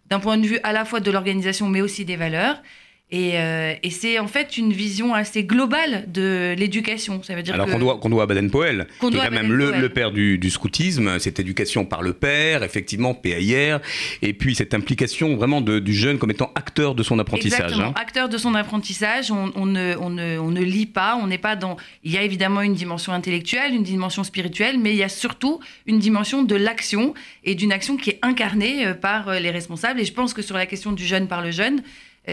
d'un 0.09 0.21
point 0.21 0.37
de 0.37 0.47
vue 0.47 0.61
à 0.63 0.73
la 0.73 0.85
fois 0.85 1.01
de 1.01 1.11
l'organisation 1.11 1.69
mais 1.69 1.81
aussi 1.81 2.05
des 2.05 2.17
valeurs. 2.17 2.63
Et, 3.13 3.39
euh, 3.39 3.75
et 3.83 3.91
c'est 3.91 4.19
en 4.19 4.27
fait 4.27 4.57
une 4.57 4.73
vision 4.73 5.13
assez 5.13 5.45
globale 5.45 6.07
de 6.09 6.55
l'éducation. 6.57 7.23
Ça 7.23 7.35
veut 7.35 7.43
dire 7.43 7.53
Alors 7.53 7.67
qu'on 7.67 7.79
doit, 7.79 7.99
qu'on 7.99 8.09
doit 8.09 8.23
à 8.23 8.27
Baden-Powell, 8.27 8.87
qu 9.01 9.11
qui 9.11 9.17
est 9.19 9.21
quand 9.21 9.31
même 9.31 9.53
le, 9.53 9.73
le, 9.73 9.89
père 9.91 10.13
du, 10.13 10.39
du, 10.39 10.49
scoutisme, 10.49 11.19
cette 11.19 11.39
éducation 11.39 11.85
par 11.85 12.01
le 12.01 12.15
père, 12.15 12.63
effectivement, 12.63 13.13
PAIR, 13.13 13.81
et 14.23 14.33
puis 14.33 14.55
cette 14.55 14.73
implication 14.73 15.37
vraiment 15.37 15.61
de, 15.61 15.79
du 15.79 15.93
jeune 15.93 16.19
comme 16.19 16.31
étant 16.31 16.51
acteur 16.55 16.95
de 16.95 17.03
son 17.03 17.19
apprentissage. 17.19 17.61
Exactement, 17.61 17.89
hein. 17.89 18.01
acteur 18.01 18.31
de 18.31 18.39
son 18.39 18.55
apprentissage. 18.55 19.31
On, 19.31 19.53
on, 19.57 19.67
ne, 19.67 19.95
on, 20.01 20.09
ne, 20.09 20.39
on 20.39 20.51
ne 20.51 20.63
lit 20.63 20.87
pas, 20.87 21.19
on 21.23 21.27
n'est 21.27 21.37
pas 21.37 21.55
dans. 21.55 21.77
Il 22.05 22.13
y 22.13 22.17
a 22.17 22.23
évidemment 22.23 22.63
une 22.63 22.75
dimension 22.75 23.13
intellectuelle, 23.13 23.75
une 23.75 23.83
dimension 23.83 24.25
spirituelle, 24.25 24.79
mais 24.79 24.93
il 24.93 24.97
y 24.97 25.05
a 25.05 25.11
surtout 25.11 25.61
une 25.85 25.99
dimension 25.99 26.45
de 26.45 26.57
l'action 26.57 27.13
et 27.45 27.55
d'une 27.55 27.73
action 27.73 27.99
qui 27.99 28.09
est 28.09 28.19
incarnée 28.23 28.87
euh, 28.87 28.95
par 28.95 29.33
les 29.33 29.51
responsables. 29.51 30.01
Et 30.01 30.07
je 30.07 30.15
pense 30.15 30.33
que 30.33 30.41
sur 30.41 30.57
la 30.57 30.65
question 30.65 30.93
du 30.93 31.05
jeune 31.05 31.29
par 31.29 31.43
le 31.43 31.51
jeune, 31.51 31.83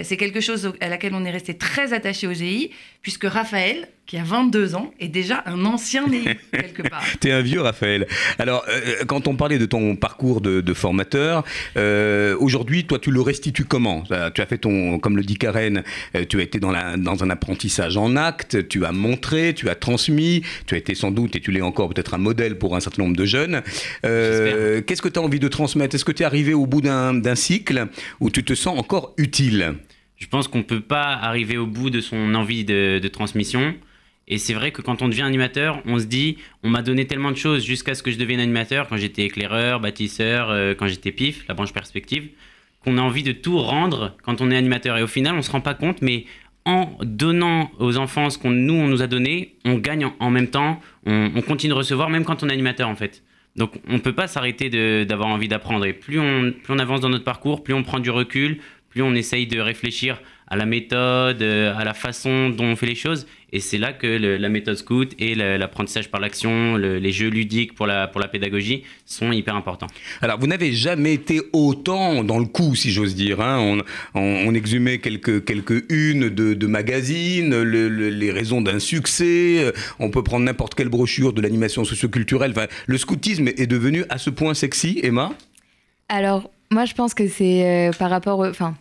c'est 0.04 0.18
quelque 0.18 0.42
chose 0.42 0.74
à 0.82 0.88
laquelle 0.88 1.16
on 1.16 1.26
est 1.26 1.32
resté 1.32 1.58
très 1.58 1.94
attaché 1.94 2.28
aux 2.28 2.34
GI, 2.34 2.72
puisque 3.02 3.26
Raphaël, 3.26 3.88
qui 4.10 4.18
a 4.18 4.24
22 4.24 4.74
ans, 4.74 4.92
est 5.00 5.08
déjà 5.08 5.44
un 5.46 5.66
ancien 5.66 6.12
EI, 6.12 6.36
quelque 6.52 6.82
part. 6.82 7.04
T'es 7.20 7.32
un 7.32 7.42
vieux, 7.42 7.62
Raphaël. 7.62 8.08
Alors, 8.40 8.66
euh, 8.68 9.04
quand 9.06 9.28
on 9.28 9.36
parlait 9.36 9.60
de 9.60 9.68
ton 9.68 9.96
parcours 9.96 10.42
de, 10.42 10.62
de 10.62 10.74
formateur, 10.74 11.44
euh, 11.78 12.36
aujourd'hui, 12.40 12.86
toi, 12.86 12.98
tu 12.98 13.12
le 13.12 13.22
restitues 13.22 13.66
comment? 13.66 14.04
Tu 14.34 14.42
as 14.42 14.46
fait 14.48 14.58
ton, 14.58 14.98
comme 14.98 15.16
le 15.16 15.22
dit 15.22 15.38
Karen, 15.38 15.84
euh, 16.16 16.26
tu 16.28 16.40
as 16.40 16.42
été 16.42 16.60
dans, 16.60 16.72
la, 16.72 16.98
dans 16.98 17.24
un 17.24 17.30
apprentissage 17.30 17.98
en 17.98 18.16
acte, 18.16 18.68
tu 18.68 18.84
as 18.84 18.92
montré, 18.92 19.54
tu 19.54 19.70
as 19.70 19.76
transmis, 19.76 20.42
tu 20.66 20.74
as 20.74 20.80
été 20.80 20.96
sans 20.96 21.12
doute, 21.12 21.36
et 21.36 21.40
tu 21.40 21.52
l'es 21.52 21.62
encore 21.62 21.90
peut-être 21.90 22.16
un 22.16 22.20
modèle 22.20 22.58
pour 22.58 22.76
un 22.76 22.80
certain 22.80 23.04
nombre 23.04 23.16
de 23.16 23.26
jeunes. 23.26 23.62
Euh, 24.06 24.82
Qu'est-ce 24.82 25.04
que 25.04 25.10
tu 25.10 25.20
as 25.20 25.22
envie 25.22 25.40
de 25.40 25.48
transmettre? 25.48 25.94
Est-ce 25.94 26.06
que 26.06 26.12
tu 26.12 26.24
es 26.24 26.26
arrivé 26.26 26.56
au 26.56 26.66
bout 26.66 26.82
d'un 26.82 27.36
cycle 27.36 27.86
où 28.20 28.32
tu 28.32 28.44
te 28.44 28.56
sens 28.56 28.76
encore 28.80 29.14
utile? 29.18 29.76
Je 30.18 30.26
pense 30.26 30.48
qu'on 30.48 30.58
ne 30.58 30.64
peut 30.64 30.82
pas 30.82 31.14
arriver 31.14 31.58
au 31.58 31.68
bout 31.68 31.92
de 31.92 32.02
son 32.02 32.34
envie 32.34 32.66
de, 32.66 32.98
de 32.98 33.08
transmission. 33.08 33.76
Et 34.30 34.38
c'est 34.38 34.54
vrai 34.54 34.72
que 34.72 34.82
quand 34.82 35.02
on 35.02 35.08
devient 35.08 35.24
animateur, 35.24 35.82
on 35.86 35.98
se 35.98 36.06
dit, 36.06 36.38
on 36.64 36.70
m'a 36.70 36.82
donné 36.82 37.08
tellement 37.08 37.32
de 37.32 37.38
choses 37.38 37.66
jusqu'à 37.66 37.96
ce 37.96 38.04
que 38.04 38.12
je 38.12 38.18
devienne 38.18 38.40
animateur, 38.40 38.88
quand 38.88 38.98
j'étais 38.98 39.24
éclaireur, 39.24 39.80
bâtisseur, 39.80 40.52
euh, 40.52 40.76
quand 40.76 40.88
j'étais 40.88 41.12
PIF, 41.12 41.46
la 41.48 41.56
branche 41.56 41.74
perspective, 41.74 42.30
qu'on 42.84 42.98
a 42.98 43.02
envie 43.02 43.24
de 43.24 43.32
tout 43.32 43.58
rendre 43.58 44.16
quand 44.24 44.42
on 44.42 44.52
est 44.52 44.56
animateur. 44.56 44.98
Et 44.98 45.04
au 45.04 45.08
final, 45.08 45.34
on 45.34 45.38
ne 45.38 45.42
se 45.42 45.52
rend 45.52 45.62
pas 45.62 45.74
compte, 45.74 46.02
mais 46.02 46.26
en 46.66 46.92
donnant 47.02 47.72
aux 47.80 47.98
enfants 47.98 48.30
ce 48.30 48.38
qu'on 48.38 48.52
nous, 48.52 48.76
on 48.76 48.88
nous 48.88 49.02
a 49.02 49.08
donné, 49.08 49.56
on 49.66 49.76
gagne 49.76 50.08
en, 50.20 50.30
même 50.30 50.48
temps, 50.48 50.80
on, 51.06 51.32
on, 51.36 51.42
continue 51.42 51.74
de 51.74 51.78
recevoir, 51.78 52.10
même 52.10 52.24
quand 52.24 52.44
on 52.44 52.50
est 52.50 52.54
animateur 52.54 52.88
en 52.88 52.96
fait. 52.96 53.24
Donc 53.56 53.74
on 53.88 53.94
ne 53.94 54.00
peut 54.00 54.14
pas 54.14 54.28
s'arrêter 54.28 55.06
d'avoir 55.06 55.30
envie 55.30 55.48
d'apprendre. 55.48 55.86
Et 55.86 55.94
plus 55.94 56.20
on, 56.20 56.52
plus 56.52 56.74
on 56.74 56.80
avance 56.80 57.02
dans 57.02 57.10
notre 57.10 57.24
parcours, 57.24 57.64
plus 57.64 57.74
on 57.74 57.84
prend 57.84 58.00
du 58.00 58.12
recul, 58.12 58.60
plus 58.90 59.02
on 59.02 59.14
essaye 59.16 59.48
de 59.48 59.60
réfléchir 59.60 60.22
à 60.50 60.56
la 60.56 60.66
méthode, 60.66 61.42
à 61.44 61.84
la 61.84 61.94
façon 61.94 62.50
dont 62.50 62.66
on 62.66 62.76
fait 62.76 62.88
les 62.88 62.96
choses. 62.96 63.28
Et 63.52 63.60
c'est 63.60 63.80
là 63.80 63.94
que 63.94 64.06
le, 64.06 64.38
la 64.38 64.50
méthode 64.50 64.76
scout 64.76 65.14
et 65.18 65.34
l'apprentissage 65.34 66.12
par 66.12 66.20
l'action, 66.20 66.76
le, 66.76 67.00
les 67.00 67.12
jeux 67.12 67.30
ludiques 67.30 67.74
pour 67.74 67.88
la, 67.88 68.08
pour 68.08 68.22
la 68.22 68.28
pédagogie 68.28 68.84
sont 69.06 69.32
hyper 69.32 69.56
importants. 69.56 69.88
Alors, 70.22 70.40
vous 70.40 70.46
n'avez 70.46 70.72
jamais 70.72 71.14
été 71.14 71.42
autant 71.52 72.24
dans 72.24 72.38
le 72.38 72.46
coup, 72.46 72.76
si 72.76 72.92
j'ose 72.92 73.16
dire. 73.16 73.42
Hein. 73.42 73.58
On, 73.60 74.20
on, 74.20 74.48
on, 74.48 74.54
exhumait 74.54 75.00
quelques, 75.00 75.46
quelques 75.46 75.84
unes 75.90 76.30
de, 76.30 76.54
de 76.54 76.68
magazines, 76.68 77.64
le, 77.64 77.88
les 77.88 78.32
raisons 78.32 78.62
d'un 78.62 78.80
succès. 78.80 79.74
On 79.98 80.12
peut 80.12 80.24
prendre 80.24 80.46
n'importe 80.46 80.76
quelle 80.76 80.90
brochure 80.90 81.34
de 81.34 81.42
l'animation 81.42 81.86
socioculturelle. 81.86 82.52
Enfin, 82.52 82.68
le 82.86 82.98
scoutisme 83.00 83.48
est 83.48 83.68
devenu 83.68 84.04
à 84.10 84.20
ce 84.20 84.30
point 84.30 84.54
sexy, 84.54 85.00
Emma? 85.02 85.32
Alors, 86.08 86.52
moi, 86.70 86.86
je 86.86 86.94
pense 86.94 87.16
que 87.16 87.28
c'est 87.28 87.90
euh, 87.90 87.92
par 87.98 88.12
rapport. 88.12 88.40
Enfin, 88.42 88.76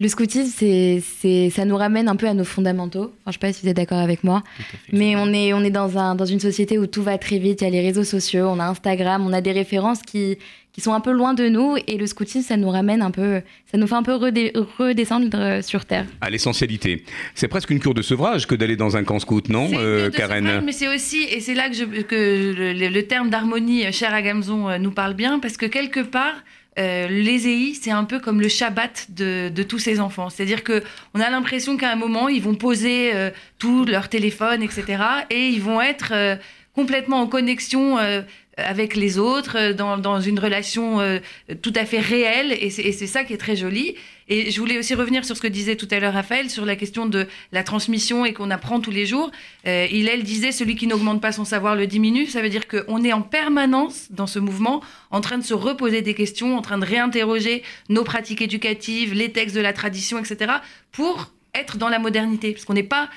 le 0.00 0.06
scoutisme, 0.06 0.52
c'est, 0.56 1.02
c'est, 1.20 1.50
ça 1.50 1.64
nous 1.64 1.76
ramène 1.76 2.08
un 2.08 2.14
peu 2.14 2.28
à 2.28 2.34
nos 2.34 2.44
fondamentaux. 2.44 3.12
Enfin, 3.24 3.28
je 3.28 3.32
sais 3.32 3.38
pas 3.38 3.52
si 3.52 3.62
vous 3.62 3.68
êtes 3.68 3.76
d'accord 3.76 3.98
avec 3.98 4.22
moi. 4.22 4.44
Mais 4.92 5.16
on 5.16 5.32
est, 5.32 5.52
on 5.52 5.60
est 5.64 5.70
dans, 5.72 5.98
un, 5.98 6.14
dans 6.14 6.24
une 6.24 6.38
société 6.38 6.78
où 6.78 6.86
tout 6.86 7.02
va 7.02 7.18
très 7.18 7.38
vite. 7.38 7.62
Il 7.62 7.64
y 7.64 7.66
a 7.66 7.70
les 7.70 7.80
réseaux 7.80 8.04
sociaux, 8.04 8.46
on 8.48 8.60
a 8.60 8.64
Instagram, 8.66 9.26
on 9.26 9.32
a 9.32 9.40
des 9.40 9.50
références 9.50 10.02
qui, 10.02 10.38
qui 10.72 10.80
sont 10.82 10.92
un 10.92 11.00
peu 11.00 11.10
loin 11.10 11.34
de 11.34 11.48
nous. 11.48 11.74
Et 11.88 11.96
le 11.98 12.06
scoutisme, 12.06 12.46
ça 12.46 12.56
nous 12.56 12.68
ramène 12.70 13.02
un 13.02 13.10
peu. 13.10 13.40
Ça 13.72 13.76
nous 13.76 13.88
fait 13.88 13.96
un 13.96 14.04
peu 14.04 14.12
redé- 14.14 14.52
redescendre 14.78 15.64
sur 15.64 15.84
Terre. 15.84 16.06
À 16.20 16.30
l'essentialité. 16.30 17.02
C'est 17.34 17.48
presque 17.48 17.70
une 17.70 17.80
cure 17.80 17.94
de 17.94 18.02
sevrage 18.02 18.46
que 18.46 18.54
d'aller 18.54 18.76
dans 18.76 18.96
un 18.96 19.02
camp 19.02 19.18
scout, 19.18 19.48
non, 19.48 19.68
euh, 19.74 20.10
Karen 20.10 20.44
sevrage, 20.46 20.62
Mais 20.64 20.72
c'est 20.72 20.94
aussi, 20.94 21.24
et 21.24 21.40
c'est 21.40 21.54
là 21.54 21.68
que, 21.68 21.74
je, 21.74 21.84
que 22.02 22.54
le, 22.56 22.88
le, 22.88 23.02
terme 23.02 23.30
d'harmonie 23.30 23.92
cher 23.92 24.14
à 24.14 24.22
Gamzon 24.22 24.78
nous 24.78 24.92
parle 24.92 25.14
bien, 25.14 25.40
parce 25.40 25.56
que 25.56 25.66
quelque 25.66 26.00
part, 26.00 26.36
euh, 26.78 27.08
les 27.08 27.48
EI, 27.48 27.74
c'est 27.74 27.90
un 27.90 28.04
peu 28.04 28.20
comme 28.20 28.40
le 28.40 28.48
Shabbat 28.48 29.08
de, 29.10 29.48
de 29.48 29.62
tous 29.62 29.78
ces 29.78 30.00
enfants. 30.00 30.30
C'est-à-dire 30.30 30.62
que 30.62 30.82
on 31.14 31.20
a 31.20 31.28
l'impression 31.30 31.76
qu'à 31.76 31.90
un 31.90 31.96
moment, 31.96 32.28
ils 32.28 32.42
vont 32.42 32.54
poser 32.54 33.14
euh, 33.14 33.30
tout 33.58 33.84
leur 33.84 34.08
téléphone, 34.08 34.62
etc., 34.62 35.02
et 35.30 35.48
ils 35.48 35.60
vont 35.60 35.80
être 35.80 36.12
euh, 36.12 36.36
complètement 36.74 37.20
en 37.20 37.26
connexion 37.26 37.98
euh, 37.98 38.22
avec 38.58 38.96
les 38.96 39.18
autres, 39.18 39.56
euh, 39.56 39.72
dans, 39.72 39.98
dans 39.98 40.20
une 40.20 40.38
relation 40.38 41.00
euh, 41.00 41.18
tout 41.62 41.72
à 41.74 41.84
fait 41.84 42.00
réelle, 42.00 42.52
et 42.52 42.70
c'est 42.70 43.06
ça 43.06 43.24
qui 43.24 43.32
est 43.32 43.38
très 43.38 43.56
joli. 43.56 43.94
Et 44.28 44.50
je 44.50 44.60
voulais 44.60 44.78
aussi 44.78 44.94
revenir 44.94 45.24
sur 45.24 45.36
ce 45.36 45.40
que 45.40 45.46
disait 45.46 45.76
tout 45.76 45.88
à 45.90 45.98
l'heure 45.98 46.12
Raphaël, 46.12 46.50
sur 46.50 46.66
la 46.66 46.76
question 46.76 47.06
de 47.06 47.26
la 47.50 47.62
transmission 47.62 48.26
et 48.26 48.34
qu'on 48.34 48.50
apprend 48.50 48.78
tous 48.78 48.90
les 48.90 49.06
jours. 49.06 49.30
Euh, 49.66 49.86
il, 49.90 50.06
elle 50.06 50.22
disait, 50.22 50.52
celui 50.52 50.76
qui 50.76 50.86
n'augmente 50.86 51.22
pas 51.22 51.32
son 51.32 51.46
savoir 51.46 51.74
le 51.74 51.86
diminue. 51.86 52.26
Ça 52.26 52.42
veut 52.42 52.50
dire 52.50 52.68
qu'on 52.68 53.02
est 53.04 53.12
en 53.12 53.22
permanence 53.22 54.08
dans 54.10 54.26
ce 54.26 54.38
mouvement, 54.38 54.82
en 55.10 55.22
train 55.22 55.38
de 55.38 55.44
se 55.44 55.54
reposer 55.54 56.02
des 56.02 56.14
questions, 56.14 56.58
en 56.58 56.62
train 56.62 56.78
de 56.78 56.84
réinterroger 56.84 57.62
nos 57.88 58.04
pratiques 58.04 58.42
éducatives, 58.42 59.14
les 59.14 59.32
textes 59.32 59.56
de 59.56 59.62
la 59.62 59.72
tradition, 59.72 60.18
etc., 60.18 60.52
pour 60.92 61.32
être 61.54 61.78
dans 61.78 61.88
la 61.88 61.98
modernité. 61.98 62.52
Parce 62.52 62.64
qu'on 62.64 62.74
n'est 62.74 62.82
pas... 62.82 63.08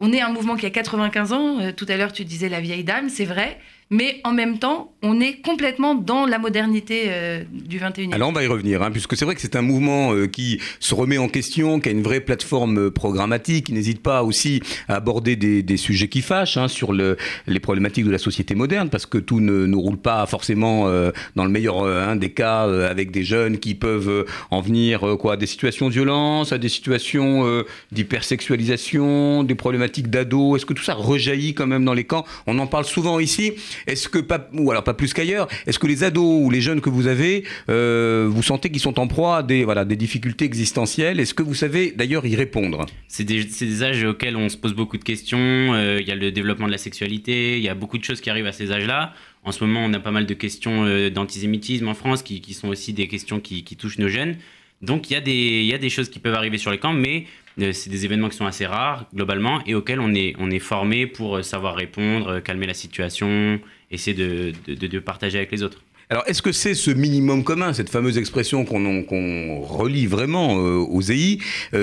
On 0.00 0.12
est 0.12 0.20
un 0.20 0.30
mouvement 0.30 0.54
qui 0.54 0.64
a 0.64 0.70
95 0.70 1.32
ans. 1.32 1.58
Euh, 1.60 1.72
tout 1.72 1.86
à 1.88 1.96
l'heure, 1.96 2.12
tu 2.12 2.24
disais 2.24 2.48
la 2.48 2.60
vieille 2.60 2.84
dame, 2.84 3.08
c'est 3.08 3.24
vrai. 3.24 3.58
Mais 3.90 4.20
en 4.24 4.32
même 4.32 4.58
temps, 4.58 4.92
on 5.02 5.18
est 5.20 5.40
complètement 5.40 5.94
dans 5.94 6.26
la 6.26 6.38
modernité 6.38 7.04
euh, 7.06 7.42
du 7.50 7.78
21e. 7.78 8.12
Alors 8.12 8.28
on 8.28 8.32
va 8.32 8.44
y 8.44 8.46
revenir, 8.46 8.82
hein, 8.82 8.90
puisque 8.90 9.16
c'est 9.16 9.24
vrai 9.24 9.34
que 9.34 9.40
c'est 9.40 9.56
un 9.56 9.62
mouvement 9.62 10.12
euh, 10.12 10.26
qui 10.26 10.60
se 10.78 10.94
remet 10.94 11.16
en 11.16 11.28
question, 11.28 11.80
qui 11.80 11.88
a 11.88 11.92
une 11.92 12.02
vraie 12.02 12.20
plateforme 12.20 12.78
euh, 12.78 12.90
programmatique, 12.90 13.66
qui 13.66 13.72
n'hésite 13.72 14.02
pas 14.02 14.24
aussi 14.24 14.60
à 14.88 14.96
aborder 14.96 15.36
des, 15.36 15.76
sujets 15.78 16.08
qui 16.08 16.20
fâchent 16.20 16.56
hein, 16.56 16.68
sur 16.68 16.92
le, 16.92 17.16
les 17.46 17.60
problématiques 17.60 18.04
de 18.04 18.10
la 18.10 18.18
société 18.18 18.54
moderne, 18.54 18.90
parce 18.90 19.06
que 19.06 19.16
tout 19.16 19.40
ne, 19.40 19.64
ne 19.64 19.76
roule 19.76 19.96
pas 19.96 20.26
forcément 20.26 20.88
dans 21.36 21.44
le 21.44 21.50
meilleur 21.50 21.84
hein, 21.84 22.16
des 22.16 22.30
cas 22.30 22.62
avec 22.62 23.10
des 23.10 23.22
jeunes 23.22 23.58
qui 23.58 23.74
peuvent 23.74 24.26
en 24.50 24.60
venir 24.60 25.16
quoi, 25.20 25.34
à 25.34 25.36
des 25.36 25.46
situations 25.46 25.88
de 25.88 25.92
violence, 25.92 26.52
à 26.52 26.58
des 26.58 26.68
situations 26.68 27.64
d'hypersexualisation, 27.92 29.44
des 29.44 29.54
problématiques 29.54 30.10
d'ados. 30.10 30.56
Est-ce 30.56 30.66
que 30.66 30.74
tout 30.74 30.82
ça 30.82 30.94
rejaillit 30.94 31.54
quand 31.54 31.66
même 31.66 31.84
dans 31.84 31.94
les 31.94 32.04
camps? 32.04 32.24
On 32.46 32.58
en 32.58 32.66
parle 32.66 32.84
souvent 32.84 33.20
ici. 33.20 33.52
Est-ce 33.86 34.08
que 34.08 34.18
ou 34.54 34.70
alors 34.70 34.84
pas 34.84 34.94
plus 34.94 35.12
qu'ailleurs, 35.14 35.48
est-ce 35.66 35.78
que 35.78 35.86
les 35.86 36.04
ados 36.04 36.42
ou 36.44 36.50
les 36.50 36.60
jeunes 36.60 36.80
que 36.80 36.90
vous 36.90 37.06
avez, 37.06 37.44
euh, 37.68 38.28
vous 38.30 38.42
sentez 38.42 38.70
qu'ils 38.70 38.80
sont 38.80 38.98
en 38.98 39.06
proie 39.06 39.38
à 39.38 39.42
des, 39.42 39.64
voilà, 39.64 39.84
des 39.84 39.96
difficultés 39.96 40.44
existentielles? 40.44 41.20
Est-ce 41.20 41.34
que 41.34 41.42
vous 41.42 41.54
savez 41.54 41.92
d'ailleurs 41.96 42.26
y 42.26 42.36
répondre? 42.36 42.86
C'est 43.08 43.24
des, 43.24 43.44
des 43.44 43.82
âges 43.82 44.04
auxquels 44.04 44.36
on 44.36 44.48
se 44.48 44.56
pose 44.56 44.74
beaucoup 44.74 44.98
de 44.98 45.04
questions. 45.04 45.38
Euh, 45.38 45.98
Il 46.00 46.06
y 46.06 46.12
a 46.12 46.14
le 46.16 46.30
développement 46.30 46.66
de 46.66 46.72
la 46.72 46.78
sexualité, 46.78 47.58
il 47.58 47.62
y 47.62 47.68
a 47.68 47.74
beaucoup 47.74 47.98
de 47.98 48.04
choses 48.04 48.20
qui 48.20 48.30
arrivent 48.30 48.46
à 48.46 48.52
ces 48.52 48.72
âges-là. 48.72 49.14
En 49.44 49.52
ce 49.52 49.64
moment, 49.64 49.84
on 49.84 49.92
a 49.94 50.00
pas 50.00 50.10
mal 50.10 50.26
de 50.26 50.34
questions 50.34 50.84
euh, 50.84 51.10
d'antisémitisme 51.10 51.88
en 51.88 51.94
France 51.94 52.22
qui, 52.22 52.40
qui 52.40 52.54
sont 52.54 52.68
aussi 52.68 52.92
des 52.92 53.08
questions 53.08 53.40
qui, 53.40 53.64
qui 53.64 53.76
touchent 53.76 53.98
nos 53.98 54.08
jeunes. 54.08 54.36
Donc 54.82 55.10
il 55.10 55.14
y, 55.14 55.16
a 55.16 55.20
des, 55.20 55.64
y 55.64 55.74
a 55.74 55.78
des 55.78 55.90
choses 55.90 56.08
qui 56.08 56.18
peuvent 56.20 56.34
arriver 56.34 56.58
sur 56.58 56.70
les 56.70 56.78
camps, 56.78 56.92
mais 56.92 57.24
euh, 57.60 57.72
c'est 57.72 57.90
des 57.90 58.04
événements 58.04 58.28
qui 58.28 58.36
sont 58.36 58.46
assez 58.46 58.64
rares 58.66 59.06
globalement 59.12 59.60
et 59.66 59.74
auxquels 59.74 59.98
on 60.00 60.14
est, 60.14 60.34
on 60.38 60.50
est 60.50 60.60
formé 60.60 61.06
pour 61.06 61.36
euh, 61.38 61.42
savoir 61.42 61.74
répondre, 61.74 62.28
euh, 62.28 62.40
calmer 62.40 62.66
la 62.66 62.74
situation, 62.74 63.58
essayer 63.90 64.16
de, 64.16 64.52
de, 64.72 64.98
partager 65.00 65.38
avec 65.38 65.50
les 65.50 65.62
autres. 65.64 65.82
Alors, 66.10 66.22
est-ce 66.26 66.40
que 66.40 66.52
c'est 66.52 66.74
ce 66.74 66.90
minimum 66.90 67.44
commun, 67.44 67.74
cette 67.74 67.90
fameuse 67.90 68.16
expression 68.16 68.64
qu'on 68.64 69.02
qu'on 69.02 69.60
relie 69.60 70.06
vraiment 70.06 70.54
aux 70.54 71.02
EI, 71.02 71.38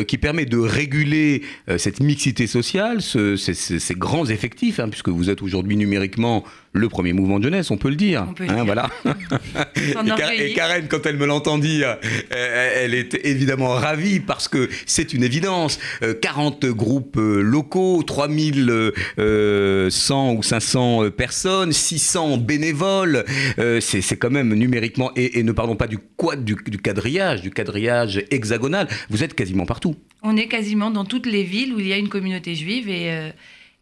qui 0.08 0.18
permet 0.18 0.46
de 0.46 0.58
réguler 0.58 1.44
cette 1.78 2.00
mixité 2.00 2.48
sociale, 2.48 3.04
ce- 3.04 3.36
ces, 3.36 3.54
ces- 3.54 3.78
ces 3.78 3.94
grands 3.94 4.26
effectifs, 4.26 4.80
hein, 4.80 4.90
puisque 4.90 5.10
vous 5.10 5.30
êtes 5.30 5.44
aujourd'hui 5.44 5.78
numériquement 5.78 6.44
le 6.76 6.90
premier 6.90 7.14
mouvement 7.14 7.40
de 7.40 7.46
jeunesse, 7.46 7.72
on 7.72 7.78
peut 7.78 7.90
le 7.90 7.96
dire. 7.96 8.26
On 8.30 8.34
peut 8.34 8.44
le 8.44 8.52
hein, 8.52 8.56
dire. 8.56 8.66
Voilà. 8.66 8.90
Et, 10.38 10.54
Karen, 10.54 10.88
quand 10.88 11.06
elle 11.06 11.18
me 11.18 11.26
l'entend 11.26 11.58
dire, 11.58 11.98
euh, 12.34 12.84
elle 12.84 12.94
est 12.94 13.26
évidemment 13.26 13.70
ravie 13.70 14.20
parce 14.20 14.48
que 14.48 14.70
c'est 14.86 15.14
une 15.14 15.24
évidence. 15.24 15.80
Euh, 16.04 16.14
40 16.14 16.66
groupes 16.68 17.18
euh, 17.18 17.42
locaux, 17.42 18.04
3100 18.04 20.34
ou 20.34 20.44
500 20.44 21.06
euh, 21.06 21.10
personnes, 21.10 21.72
600 21.72 22.38
bénévoles. 22.38 23.26
Euh, 23.60 23.80
c'est 23.80 24.02
c'est 24.02 24.18
quand 24.18 24.30
même 24.30 24.54
numériquement, 24.54 25.12
et, 25.16 25.40
et 25.40 25.44
ne 25.44 25.52
parlons 25.52 25.76
pas 25.76 25.88
du, 25.88 25.98
quad, 25.98 26.44
du, 26.44 26.56
du 26.68 26.78
quadrillage, 26.78 27.42
du 27.42 27.52
quadrillage 27.52 28.24
hexagonal. 28.32 28.88
Vous 29.10 29.24
êtes 29.24 29.34
quasiment 29.34 29.66
partout. 29.66 29.96
On 30.22 30.38
est 30.38 30.48
quasiment 30.48 30.92
dans 30.92 31.06
toutes 31.06 31.28
les 31.28 31.44
villes 31.44 31.74
où 31.74 31.80
il 31.80 31.88
y 31.88 31.94
a 31.94 31.98
une 31.98 32.10
communauté 32.10 32.56
juive 32.56 32.90
et, 32.90 33.12
euh, 33.12 33.30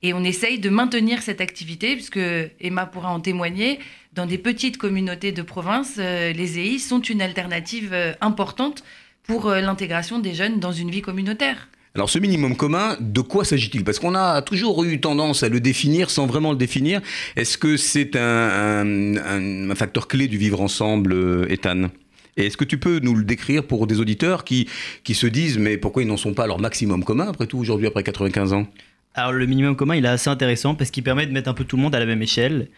et 0.03 0.13
on 0.13 0.23
essaye 0.23 0.59
de 0.59 0.69
maintenir 0.69 1.21
cette 1.21 1.39
activité, 1.39 1.93
puisque 1.93 2.19
Emma 2.59 2.85
pourra 2.85 3.09
en 3.09 3.21
témoigner. 3.21 3.79
Dans 4.13 4.25
des 4.25 4.37
petites 4.37 4.77
communautés 4.77 5.31
de 5.31 5.41
province, 5.41 5.93
euh, 5.97 6.33
les 6.33 6.59
EI 6.59 6.77
sont 6.77 6.99
une 6.99 7.21
alternative 7.21 7.91
euh, 7.93 8.11
importante 8.19 8.83
pour 9.23 9.47
euh, 9.47 9.61
l'intégration 9.61 10.19
des 10.19 10.33
jeunes 10.33 10.59
dans 10.59 10.73
une 10.73 10.91
vie 10.91 11.01
communautaire. 11.01 11.69
Alors 11.95 12.09
ce 12.09 12.19
minimum 12.19 12.57
commun, 12.57 12.97
de 12.99 13.21
quoi 13.21 13.45
s'agit-il? 13.45 13.83
Parce 13.83 13.99
qu'on 13.99 14.13
a 14.13 14.41
toujours 14.41 14.83
eu 14.83 14.99
tendance 14.99 15.43
à 15.43 15.49
le 15.49 15.59
définir 15.59 16.09
sans 16.09 16.25
vraiment 16.25 16.51
le 16.51 16.57
définir. 16.57 17.01
Est-ce 17.35 17.57
que 17.57 17.77
c'est 17.77 18.15
un, 18.15 19.73
facteur 19.75 20.07
clé 20.07 20.27
du 20.27 20.37
vivre 20.37 20.59
ensemble, 20.59 21.47
Ethan? 21.49 21.89
Et 22.35 22.47
est-ce 22.47 22.57
que 22.57 22.65
tu 22.65 22.79
peux 22.79 22.99
nous 22.99 23.13
le 23.13 23.23
décrire 23.23 23.63
pour 23.63 23.85
des 23.85 23.99
auditeurs 23.99 24.43
qui, 24.43 24.67
qui 25.03 25.13
se 25.13 25.27
disent 25.27 25.59
mais 25.59 25.77
pourquoi 25.77 26.01
ils 26.01 26.07
n'en 26.07 26.17
sont 26.17 26.33
pas 26.33 26.45
à 26.45 26.47
leur 26.47 26.59
maximum 26.59 27.03
commun 27.03 27.27
après 27.27 27.45
tout 27.45 27.59
aujourd'hui 27.59 27.85
après 27.85 28.01
95 28.01 28.53
ans? 28.53 28.67
Alors 29.15 29.31
le 29.31 29.45
minimum 29.45 29.75
commun, 29.75 29.95
il 29.95 30.05
est 30.05 30.09
assez 30.09 30.29
intéressant 30.29 30.75
parce 30.75 30.89
qu'il 30.89 31.03
permet 31.03 31.25
de 31.25 31.31
mettre 31.31 31.49
un 31.49 31.53
peu 31.53 31.65
tout 31.65 31.75
le 31.75 31.83
monde 31.83 31.93
à 31.93 31.99
la 31.99 32.05
même 32.05 32.21
échelle. 32.21 32.69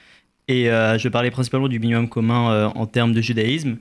Et 0.48 0.70
euh, 0.70 0.98
je 0.98 1.08
parlais 1.08 1.32
principalement 1.32 1.68
du 1.68 1.80
minimum 1.80 2.10
commun 2.10 2.52
euh, 2.52 2.68
en 2.76 2.86
termes 2.86 3.14
de 3.14 3.22
judaïsme. 3.22 3.78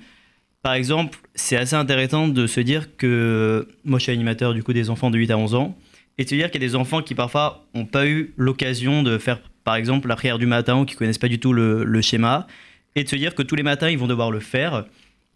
Par 0.63 0.75
exemple, 0.75 1.19
c'est 1.35 1.57
assez 1.57 1.75
intéressant 1.75 2.29
de 2.29 2.47
se 2.47 2.61
dire 2.61 2.97
que 2.97 3.69
moi 3.85 3.99
je 3.99 4.05
suis 4.05 4.13
animateur 4.13 4.55
du 4.55 4.63
coup 4.63 4.73
des 4.73 4.89
enfants 4.89 5.11
de 5.11 5.19
8 5.19 5.31
à 5.31 5.37
11 5.37 5.55
ans 5.57 5.77
et 6.17 6.25
de 6.25 6.29
se 6.29 6.35
dire 6.35 6.51
qu'il 6.51 6.63
y 6.63 6.65
a 6.65 6.69
des 6.69 6.77
enfants 6.77 7.03
qui 7.03 7.15
parfois 7.15 7.67
n'ont 7.75 7.85
pas 7.85 8.07
eu 8.07 8.33
l'occasion 8.37 9.03
de 9.03 9.19
faire 9.19 9.41
par 9.65 9.75
exemple 9.75 10.09
la 10.09 10.17
prière 10.17 10.39
du 10.39 10.47
matin 10.47 10.79
ou 10.79 10.85
qui 10.87 10.95
connaissent 10.95 11.19
pas 11.19 11.29
du 11.29 11.39
tout 11.39 11.53
le, 11.53 12.01
schéma 12.01 12.47
et 12.95 13.05
de 13.05 13.09
se 13.09 13.17
dire 13.17 13.35
que 13.35 13.43
tous 13.43 13.57
les 13.57 13.63
matins 13.63 13.91
ils 13.91 13.99
vont 13.99 14.07
devoir 14.07 14.31
le 14.31 14.41
faire 14.41 14.87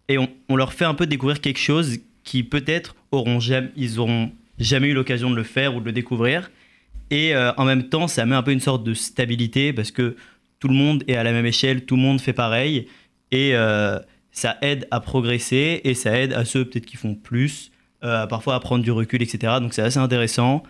et 0.07 0.17
on, 0.17 0.29
on 0.47 0.55
leur 0.55 0.73
fait 0.73 0.85
un 0.85 0.95
peu 0.95 1.05
découvrir 1.05 1.41
quelque 1.41 1.59
chose 1.59 1.99
qui 2.23 2.43
peut-être 2.43 2.95
auront 3.11 3.39
jamais, 3.39 3.69
ils 3.75 3.99
auront 3.99 4.31
jamais 4.57 4.87
eu 4.87 4.93
l'occasion 4.93 5.29
de 5.29 5.35
le 5.35 5.43
faire 5.43 5.75
ou 5.75 5.79
de 5.79 5.85
le 5.85 5.91
découvrir 5.91 6.49
et 7.11 7.35
euh, 7.35 7.51
en 7.57 7.65
même 7.65 7.89
temps, 7.89 8.07
ça 8.07 8.25
met 8.25 8.35
un 8.35 8.43
peu 8.43 8.51
une 8.51 8.59
sorte 8.59 8.83
de 8.83 8.93
stabilité 8.93 9.73
parce 9.73 9.91
que 9.91 10.15
tout 10.59 10.67
le 10.67 10.75
monde 10.75 11.03
est 11.07 11.15
à 11.15 11.23
la 11.23 11.31
même 11.31 11.45
échelle, 11.45 11.85
tout 11.85 11.95
le 11.95 12.01
monde 12.01 12.21
fait 12.21 12.33
pareil. 12.33 12.87
Et 13.31 13.55
euh, 13.55 13.99
ça 14.31 14.57
aide 14.61 14.87
à 14.91 14.99
progresser 14.99 15.81
et 15.83 15.93
ça 15.93 16.17
aide 16.19 16.33
à 16.33 16.45
ceux 16.45 16.65
peut-être 16.65 16.85
qui 16.85 16.97
font 16.97 17.15
plus, 17.15 17.71
euh, 18.03 18.27
parfois 18.27 18.55
à 18.55 18.59
prendre 18.59 18.83
du 18.83 18.91
recul, 18.91 19.21
etc. 19.21 19.53
Donc 19.61 19.73
c'est 19.73 19.81
assez 19.81 19.99
intéressant. 19.99 20.63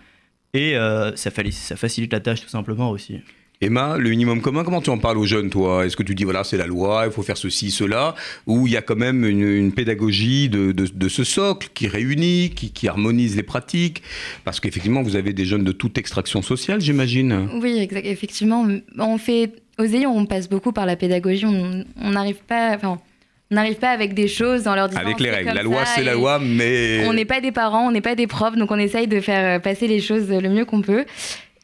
Et 0.52 0.74
ça 1.14 1.30
facilite 1.30 2.12
la 2.12 2.18
tâche 2.18 2.40
tout 2.40 2.48
simplement 2.48 2.90
aussi. 2.90 3.20
Emma, 3.62 3.98
le 3.98 4.08
minimum 4.08 4.40
commun, 4.40 4.64
comment 4.64 4.80
tu 4.80 4.88
en 4.88 4.96
parles 4.96 5.18
aux 5.18 5.26
jeunes, 5.26 5.50
toi? 5.50 5.84
Est-ce 5.84 5.94
que 5.94 6.02
tu 6.02 6.14
dis, 6.14 6.24
voilà, 6.24 6.44
c'est 6.44 6.56
la 6.56 6.66
loi, 6.66 7.02
il 7.04 7.12
faut 7.12 7.20
faire 7.20 7.36
ceci, 7.36 7.70
cela? 7.70 8.14
Ou 8.46 8.66
il 8.66 8.72
y 8.72 8.76
a 8.78 8.80
quand 8.80 8.96
même 8.96 9.22
une, 9.26 9.46
une 9.46 9.72
pédagogie 9.72 10.48
de, 10.48 10.72
de- 10.72 10.88
de 10.90 11.08
ce 11.10 11.24
socle 11.24 11.68
qui 11.74 11.86
réunit, 11.86 12.52
qui, 12.56 12.70
qui 12.70 12.88
harmonise 12.88 13.36
les 13.36 13.42
pratiques? 13.42 14.02
Parce 14.46 14.60
qu'effectivement, 14.60 15.02
vous 15.02 15.14
avez 15.14 15.34
des 15.34 15.44
jeunes 15.44 15.62
de 15.64 15.72
toute 15.72 15.98
extraction 15.98 16.40
sociale, 16.40 16.80
j'imagine. 16.80 17.50
Oui, 17.60 17.76
exact. 17.78 18.06
Effectivement, 18.06 18.66
on 18.96 19.18
fait 19.18 19.52
aux 19.78 19.84
ayants, 19.84 20.12
on 20.16 20.24
passe 20.24 20.48
beaucoup 20.48 20.72
par 20.72 20.86
la 20.86 20.96
pédagogie. 20.96 21.44
On 21.44 22.10
n'arrive 22.10 22.38
pas, 22.48 22.76
enfin, 22.76 22.98
on 23.50 23.54
n'arrive 23.56 23.76
pas 23.76 23.90
avec 23.90 24.14
des 24.14 24.28
choses 24.28 24.66
en 24.68 24.74
leur 24.74 24.88
disant. 24.88 25.02
Avec 25.02 25.20
les 25.20 25.28
règles. 25.28 25.52
La 25.52 25.62
loi, 25.62 25.84
c'est 25.84 26.02
la 26.02 26.14
loi, 26.14 26.38
mais... 26.38 27.04
On 27.06 27.12
n'est 27.12 27.26
pas 27.26 27.42
des 27.42 27.52
parents, 27.52 27.86
on 27.88 27.90
n'est 27.92 28.00
pas 28.00 28.14
des 28.14 28.26
profs, 28.26 28.56
donc 28.56 28.70
on 28.70 28.78
essaye 28.78 29.06
de 29.06 29.20
faire 29.20 29.60
passer 29.60 29.86
les 29.86 30.00
choses 30.00 30.30
le 30.30 30.48
mieux 30.48 30.64
qu'on 30.64 30.80
peut. 30.80 31.04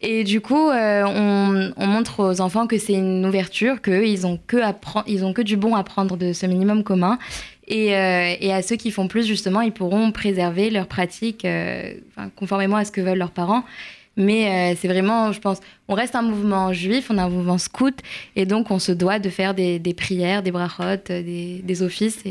Et 0.03 0.25
du 0.25 0.41
coup, 0.41 0.69
euh, 0.69 1.05
on, 1.07 1.73
on 1.77 1.87
montre 1.87 2.23
aux 2.23 2.41
enfants 2.41 2.67
que 2.67 2.77
c'est 2.79 2.93
une 2.93 3.25
ouverture, 3.25 3.81
qu'ils 3.81 4.27
ont 4.27 4.39
ils 5.07 5.25
ont 5.25 5.33
que 5.33 5.43
du 5.43 5.57
bon 5.57 5.75
à 5.75 5.83
prendre 5.85 6.17
de 6.17 6.33
ce 6.33 6.47
minimum 6.47 6.85
commun. 6.85 7.19
Et, 7.67 7.97
euh, 7.97 8.53
à 8.53 8.63
ceux 8.63 8.77
qui 8.77 8.91
font 8.91 9.09
plus, 9.09 9.27
justement, 9.27 9.61
ils 9.61 9.73
pourront 9.73 10.13
préserver 10.13 10.71
leurs 10.71 10.87
pratiques 10.87 11.45
euh, 11.45 11.95
conformément 12.37 12.77
à 12.77 12.85
ce 12.85 12.93
que 12.93 13.01
veulent 13.01 13.19
leurs 13.19 13.31
parents. 13.31 13.65
Mais 14.19 14.75
c'est 14.81 14.89
vraiment, 14.89 15.31
je 15.33 15.41
pense, 15.41 15.61
on 15.89 15.95
reste 15.95 16.15
un 16.15 16.23
mouvement 16.23 16.73
juif, 16.73 17.11
on 17.11 17.19
est 17.19 17.21
un 17.21 17.29
mouvement 17.29 17.59
scout, 17.59 17.99
et 18.35 18.47
donc 18.47 18.71
on 18.71 18.79
se 18.79 18.91
doit 18.91 19.19
de 19.19 19.29
faire 19.29 19.53
des, 19.53 19.79
prières, 19.95 20.43
des 20.43 20.51
brachot, 20.51 20.97
des, 21.07 21.83
offices. 21.83 22.25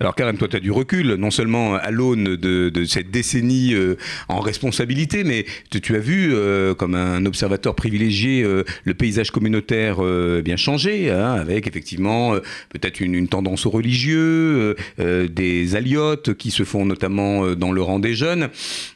Alors 0.00 0.16
Karen, 0.16 0.36
toi 0.36 0.48
tu 0.48 0.56
as 0.56 0.60
du 0.60 0.72
recul, 0.72 1.14
non 1.14 1.30
seulement 1.30 1.76
à 1.76 1.92
l'aune 1.92 2.34
de, 2.34 2.84
cette 2.84 3.12
décennie 3.12 3.74
euh, 3.74 3.96
en 4.28 4.40
responsabilité, 4.40 5.22
mais 5.22 5.46
tu, 5.70 5.94
as 5.94 6.00
vu 6.00 6.34
euh, 6.34 6.74
comme 6.74 6.96
un 6.96 7.24
observateur 7.26 7.76
privilégié 7.76 8.42
euh, 8.42 8.64
le 8.82 8.94
paysage 8.94 9.30
communautaire 9.30 10.02
bien 10.42 10.56
changé, 10.56 11.10
hein, 11.10 11.34
avec 11.34 11.68
effectivement 11.68 12.34
peut-être 12.70 13.00
une, 13.00 13.28
tendance 13.28 13.66
au 13.66 13.70
religieux, 13.70 14.76
des 14.98 15.76
aliotes 15.76 16.34
qui 16.34 16.50
se 16.50 16.64
font 16.64 16.84
notamment 16.84 17.54
dans 17.54 17.72
le 17.72 17.80
rang 17.80 17.98
des 17.98 18.14
jeunes. 18.14 18.48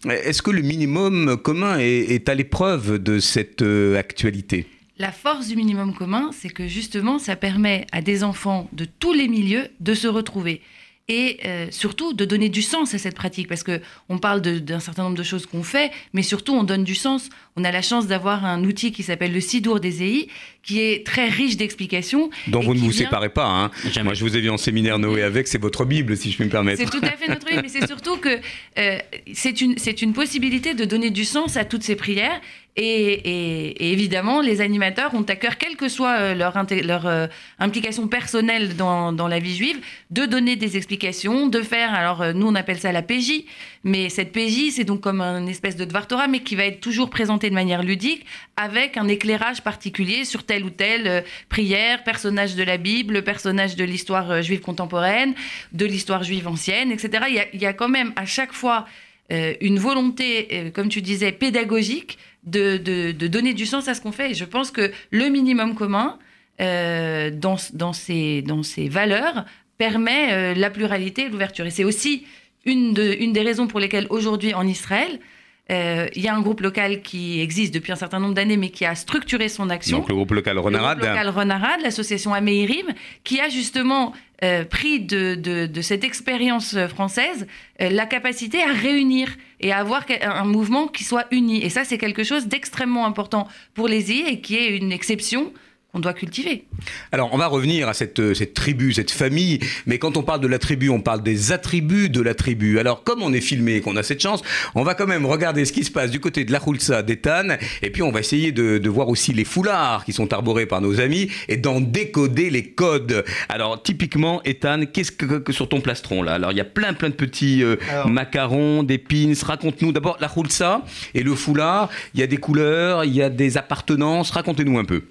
Est-ce 0.09 0.43
que 0.43 0.51
le 0.51 0.63
minimum 0.63 1.37
commun 1.43 1.79
est, 1.79 2.29
à 2.29 2.35
l'épreuve 2.35 2.99
de 2.99 3.21
cette 3.21 3.65
actualité? 3.97 4.67
La 4.99 5.13
force 5.13 5.49
du 5.49 5.57
minimum 5.57 5.95
commun, 5.95 6.31
c'est 6.33 6.51
que 6.51 6.67
justement, 6.67 7.19
ça 7.19 7.37
permet 7.37 7.87
à 7.93 8.03
des 8.03 8.25
enfants 8.25 8.69
de 8.73 8.85
tous 8.85 9.13
les 9.13 9.29
milieux 9.29 9.69
de 9.81 9.95
se 9.95 10.09
retrouver. 10.09 10.61
Et 11.09 11.39
euh, 11.47 11.67
surtout 11.71 12.13
de 12.13 12.25
donner 12.25 12.49
du 12.51 12.61
sens 12.63 12.93
à 12.95 12.99
cette 12.99 13.15
pratique 13.15 13.49
parce 13.49 13.63
que 13.63 13.81
on 14.11 14.19
parle 14.19 14.41
d'un 14.43 14.81
certain 14.81 15.05
nombre 15.05 15.17
de 15.17 15.23
choses 15.23 15.47
qu'on 15.47 15.63
fait, 15.63 15.91
mais 16.13 16.23
surtout 16.23 16.53
on 16.55 16.65
donne 16.65 16.85
du 16.85 16.95
sens. 16.95 17.31
On 17.57 17.65
a 17.65 17.73
la 17.73 17.83
chance 17.83 18.07
d'avoir 18.07 18.45
un 18.45 18.63
outil 18.65 18.93
qui 18.93 19.03
s'appelle 19.03 19.33
le 19.33 19.41
Sidour 19.41 19.81
des 19.81 20.03
EI, 20.03 20.29
qui 20.63 20.81
est 20.81 21.05
très 21.07 21.29
riche 21.29 21.57
d'explications. 21.57 22.31
Dont 22.49 22.61
vous 22.61 22.75
ne 22.75 22.79
vous 22.79 22.91
vient- 22.91 23.07
séparez 23.07 23.31
pas. 23.31 23.47
Hein. 23.47 23.71
Moi, 24.05 24.15
je 24.15 24.23
vous 24.25 24.37
ai 24.37 24.41
vu 24.41 24.51
en 24.51 24.59
séminaire 24.59 24.99
Noé 24.99 25.23
avec, 25.23 25.49
c'est 25.49 25.61
votre 25.61 25.85
Bible, 25.85 26.17
si 26.17 26.31
je 26.31 26.37
puis 26.37 26.45
me 26.45 26.51
permettre. 26.51 26.83
C'est 26.83 26.91
tout 26.91 27.05
à 27.05 27.11
fait 27.17 27.29
notre 27.29 27.47
vie, 27.49 27.57
mais 27.63 27.69
c'est 27.69 27.87
surtout 27.87 28.19
que 28.19 28.39
euh, 28.79 28.99
c'est 29.33 29.61
une, 29.61 29.79
c'est 29.79 30.03
une 30.03 30.13
possibilité 30.13 30.75
de 30.75 30.85
donner 30.85 31.11
du 31.11 31.25
sens 31.25 31.57
à 31.57 31.65
toutes 31.65 31.83
ces 31.83 31.97
prières. 31.97 32.41
Et, 32.81 33.91
évidemment, 33.93 34.41
les 34.41 34.61
animateurs 34.61 35.13
ont 35.13 35.23
à 35.23 35.35
cœur, 35.35 35.59
quelle 35.59 35.75
que 35.75 35.89
soit 35.89 36.17
euh, 36.19 36.35
leur, 36.35 37.07
euh, 37.07 37.27
implication 37.59 38.07
personnelle 38.07 38.77
dans, 38.77 39.29
la 39.29 39.41
vie 39.41 39.57
juive, 39.57 39.79
de 40.11 40.27
donner 40.27 40.55
des 40.55 40.77
explications, 40.77 41.49
de 41.49 41.61
faire, 41.61 41.93
alors 41.93 42.23
euh, 42.23 42.33
nous 42.33 42.47
on 42.47 42.55
appelle 42.55 42.79
ça 42.79 42.93
la 42.93 43.03
PJ, 43.03 43.43
mais 43.83 44.09
cette 44.09 44.31
PJ 44.31 44.71
c'est 44.71 44.85
donc 44.85 45.01
comme 45.01 45.21
une 45.21 45.49
espèce 45.49 45.75
de 45.75 45.85
Dvar 45.85 46.07
Torah, 46.07 46.29
mais 46.29 46.39
qui 46.41 46.55
va 46.55 46.67
être 46.67 46.81
toujours 46.81 47.11
présentée 47.11 47.51
de 47.51 47.55
manière 47.55 47.83
ludique, 47.83 48.25
avec 48.57 48.97
un 48.97 49.09
éclairage 49.09 49.63
particulier 49.63 50.25
sur 50.25 50.45
telle 50.45 50.65
ou 50.65 50.71
telle 50.71 51.25
prière, 51.49 52.05
personnage 52.05 52.55
de 52.55 52.63
la 52.63 52.77
Bible, 52.77 53.25
personnage 53.25 53.75
de 53.75 53.83
l'histoire 53.83 54.41
juive 54.41 54.61
contemporaine, 54.61 55.35
de 55.73 55.85
l'histoire 55.85 56.23
juive 56.23 56.47
ancienne, 56.47 56.93
etc. 56.93 57.25
Il 57.53 57.61
y 57.61 57.67
a, 57.67 57.73
quand 57.73 57.89
même 57.89 58.13
à 58.15 58.25
chaque 58.25 58.53
fois 58.53 58.87
une 59.31 59.79
volonté, 59.79 60.71
comme 60.75 60.89
tu 60.89 61.03
disais, 61.03 61.33
pédagogique 61.33 62.19
de, 62.51 62.77
de- 62.77 63.13
donner 63.27 63.55
du 63.55 63.67
sens 63.67 63.89
à 63.89 63.95
ce 63.95 64.01
qu'on 64.01 64.13
fait. 64.13 64.31
Et 64.33 64.35
je 64.35 64.45
pense 64.45 64.71
que 64.71 64.91
le 65.11 65.29
minimum 65.29 65.75
commun, 65.75 66.19
euh, 66.61 67.31
dans, 67.31 67.57
dans, 67.73 67.93
ces, 67.93 68.43
dans 68.43 68.63
valeurs, 68.89 69.45
permet 69.77 70.33
euh, 70.33 70.55
la 70.55 70.71
pluralité 70.71 71.23
et 71.27 71.29
l'ouverture. 71.29 71.67
Et 71.67 71.71
c'est 71.71 71.85
aussi 71.85 72.27
une, 72.65 72.95
de- 72.95 73.17
une 73.21 73.33
des 73.33 73.43
raisons 73.43 73.67
pour 73.67 73.81
lesquelles 73.81 74.07
aujourd'hui 74.11 74.55
en 74.55 74.67
Israël, 74.67 75.21
euh, 75.71 76.07
il 76.17 76.23
y 76.23 76.29
a 76.29 76.35
un 76.35 76.41
groupe 76.41 76.61
local 76.61 77.03
qui 77.03 77.41
existe 77.41 77.75
depuis 77.75 77.93
un 77.93 77.97
certain 77.97 78.21
nombre 78.21 78.35
d'années, 78.35 78.57
mais 78.57 78.71
qui 78.71 78.85
a 78.87 78.95
structuré 78.95 79.49
son 79.49 79.69
action. 79.71 79.99
Donc 79.99 80.09
le 80.09 80.15
groupe 80.15 80.31
local 80.31 80.55
Le 80.55 80.61
Renarade. 80.61 80.99
groupe 80.99 81.11
local 81.11 81.29
Renarade, 81.29 81.81
l'association 81.83 82.33
Ameirim, 82.33 82.87
qui 83.25 83.41
a 83.41 83.49
justement 83.49 84.13
euh, 84.45 84.65
pris 84.65 85.01
de, 85.01 85.35
de- 85.35 85.67
de 85.67 85.81
cette 85.83 86.05
expérience 86.05 86.77
française 86.87 87.47
euh, 87.83 87.91
la 87.91 88.07
capacité 88.07 88.63
à 88.63 88.73
réunir 88.73 89.29
et 89.61 89.73
à 89.73 89.79
avoir 89.79 90.07
un 90.23 90.45
mouvement 90.45 90.87
qui 90.87 91.05
soit 91.05 91.27
uni. 91.33 91.63
Et 91.65 91.71
ça, 91.71 91.85
c'est 91.85 91.99
quelque 91.99 92.23
chose 92.25 92.47
d'extrêmement 92.47 93.05
important 93.05 93.49
pour 93.75 93.89
les 93.89 94.13
îles 94.13 94.29
et 94.29 94.41
qui 94.41 94.57
est 94.57 94.77
une 94.77 94.93
exception 94.93 95.53
qu'on 95.93 96.01
doit 96.01 96.13
cultiver. 96.13 96.65
Alors, 97.13 97.31
on 97.33 97.39
va 97.39 97.47
revenir 97.47 97.89
à 97.89 97.95
cette, 97.95 98.21
euh, 98.21 98.35
cette 98.35 98.53
tribu, 98.53 98.93
cette 98.93 99.11
famille. 99.11 99.59
Mais 99.87 99.99
quand 99.99 100.19
on 100.19 100.23
parle 100.23 100.41
de 100.41 100.47
la 100.47 100.59
tribu, 100.59 100.91
on 100.91 101.01
parle 101.01 101.23
des 101.23 101.51
attributs 101.51 102.11
de 102.11 102.21
la 102.21 102.35
tribu. 102.35 102.79
Alors, 102.79 103.05
comme 103.05 103.23
on 103.23 103.33
est 103.33 103.41
filmé 103.41 103.77
et 103.77 103.81
qu'on 103.81 103.97
a 103.97 104.03
cette 104.03 104.21
chance, 104.21 104.43
on 104.75 104.83
va 104.83 104.95
quand 104.95 105.07
même 105.07 105.25
regarder 105.25 105.65
ce 105.65 105.73
qui 105.73 105.85
se 105.85 105.91
passe 105.91 106.11
du 106.11 106.21
côté 106.21 106.45
de 106.45 106.53
la 106.53 106.61
Hulsa 106.65 107.03
d'Ethan. 107.03 107.57
Et 107.81 107.89
puis, 107.89 108.03
on 108.03 108.11
va 108.13 108.21
essayer 108.21 108.53
de, 108.53 108.77
de 108.77 108.89
voir 108.91 109.09
aussi 109.09 109.33
les 109.33 109.47
foulards 109.47 110.05
qui 110.05 110.13
sont 110.13 110.31
arborés 110.35 110.67
par 110.67 110.83
nos 110.83 111.01
amis 111.01 111.31
et 111.49 111.57
d'en 111.57 111.81
décoder 111.81 112.51
les 112.51 112.65
codes. 112.71 113.25
Alors, 113.49 113.83
typiquement, 113.83 114.43
Ethan, 114.45 114.83
qu'est-ce 114.93 115.13
que, 115.13 115.39
que 115.39 115.53
sur 115.55 115.71
ton 115.71 115.81
plastron 115.81 116.23
là? 116.23 116.35
Alors, 116.35 116.53
il 116.53 116.59
y 116.59 116.61
a 116.61 116.65
plein, 116.67 116.93
plein 116.93 117.09
de 117.09 117.15
petits 117.15 117.63
euh, 117.63 117.77
Alors- 117.89 118.09
macarons, 118.11 118.83
des 118.83 118.99
pins. 118.99 119.33
Raconte-nous 119.43 119.93
d'abord 119.93 120.19
la 120.21 120.31
Hulsa 120.37 120.83
et 121.15 121.23
le 121.23 121.35
foulard. 121.35 121.89
Il 122.13 122.21
y 122.21 122.23
a 122.23 122.27
des 122.27 122.37
couleurs, 122.37 123.05
il 123.05 123.15
y 123.15 123.23
a 123.23 123.31
des 123.31 123.57
appartenances. 123.57 124.31
Racontez-nous 124.33 124.79
un 124.79 124.85
peu. 124.85 125.05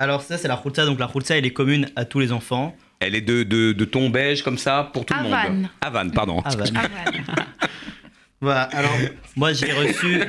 Alors 0.00 0.22
ça, 0.22 0.38
c'est 0.38 0.48
la 0.48 0.56
Khulsa. 0.56 0.84
Donc 0.86 0.98
la 1.00 1.08
Khulsa, 1.08 1.36
elle 1.36 1.46
est 1.46 1.52
commune 1.52 1.88
à 1.96 2.04
tous 2.04 2.20
les 2.20 2.32
enfants. 2.32 2.76
Elle 3.00 3.14
est 3.14 3.20
de, 3.20 3.42
de, 3.42 3.72
de 3.72 3.84
ton 3.84 4.10
beige 4.10 4.42
comme 4.42 4.58
ça 4.58 4.90
pour 4.92 5.04
tout 5.04 5.14
le 5.14 5.20
Havane. 5.26 5.52
monde. 5.62 5.68
Havane, 5.80 6.10
pardon. 6.12 6.42
Ah, 6.44 6.50
bah, 6.56 6.64
Ah, 6.74 7.44
voilà. 8.40 8.62
Alors 8.62 8.92
moi 9.36 9.52
je 9.52 9.64
l'ai 9.64 9.72
reçu, 9.72 10.20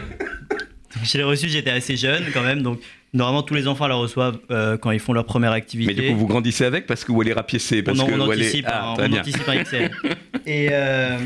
je 1.03 1.17
l'ai 1.17 1.23
reçu, 1.23 1.49
j'étais 1.49 1.69
assez 1.71 1.95
jeune 1.97 2.25
quand 2.33 2.41
même, 2.43 2.61
donc 2.63 2.79
normalement 3.13 3.43
tous 3.43 3.53
les 3.55 3.67
enfants 3.67 3.87
la 3.87 3.95
reçoivent 3.95 4.39
euh, 4.51 4.77
quand 4.77 4.91
ils 4.91 4.99
font 4.99 5.13
leur 5.13 5.25
première 5.25 5.51
activité. 5.51 5.93
Mais 5.95 6.01
du 6.01 6.11
coup, 6.13 6.17
vous 6.19 6.27
grandissez 6.27 6.65
avec 6.65 6.85
parce 6.87 7.03
que 7.03 7.11
elle 7.21 7.27
est 7.29 7.33
rapiécée? 7.33 7.81
Parce 7.83 7.99
on, 7.99 8.05
que 8.07 8.13
on 8.13 8.27
où 8.27 8.33
elle 8.33 8.41
est- 8.41 8.45
anticipe, 8.47 8.65
Ah, 8.67 8.89
un, 8.97 9.03
on 9.05 9.09
bien. 9.09 9.19
anticipe 9.21 9.47
un 9.47 9.63
XL. 9.63 9.91
Et 10.47 10.69
euh, 10.71 11.17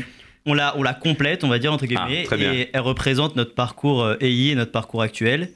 on, 0.46 0.52
la, 0.54 0.76
on 0.76 0.82
la 0.82 0.92
complète, 0.94 1.44
on 1.44 1.48
va 1.48 1.58
dire, 1.58 1.72
entre 1.72 1.86
guillemets, 1.86 2.20
Ah, 2.24 2.26
très 2.26 2.36
bien. 2.36 2.52
et 2.52 2.68
elle 2.74 2.80
représente 2.82 3.36
notre 3.36 3.54
parcours 3.54 4.02
euh, 4.02 4.16
EI 4.20 4.48
et 4.50 4.54
notre 4.54 4.72
parcours 4.72 5.00
actuel. 5.02 5.50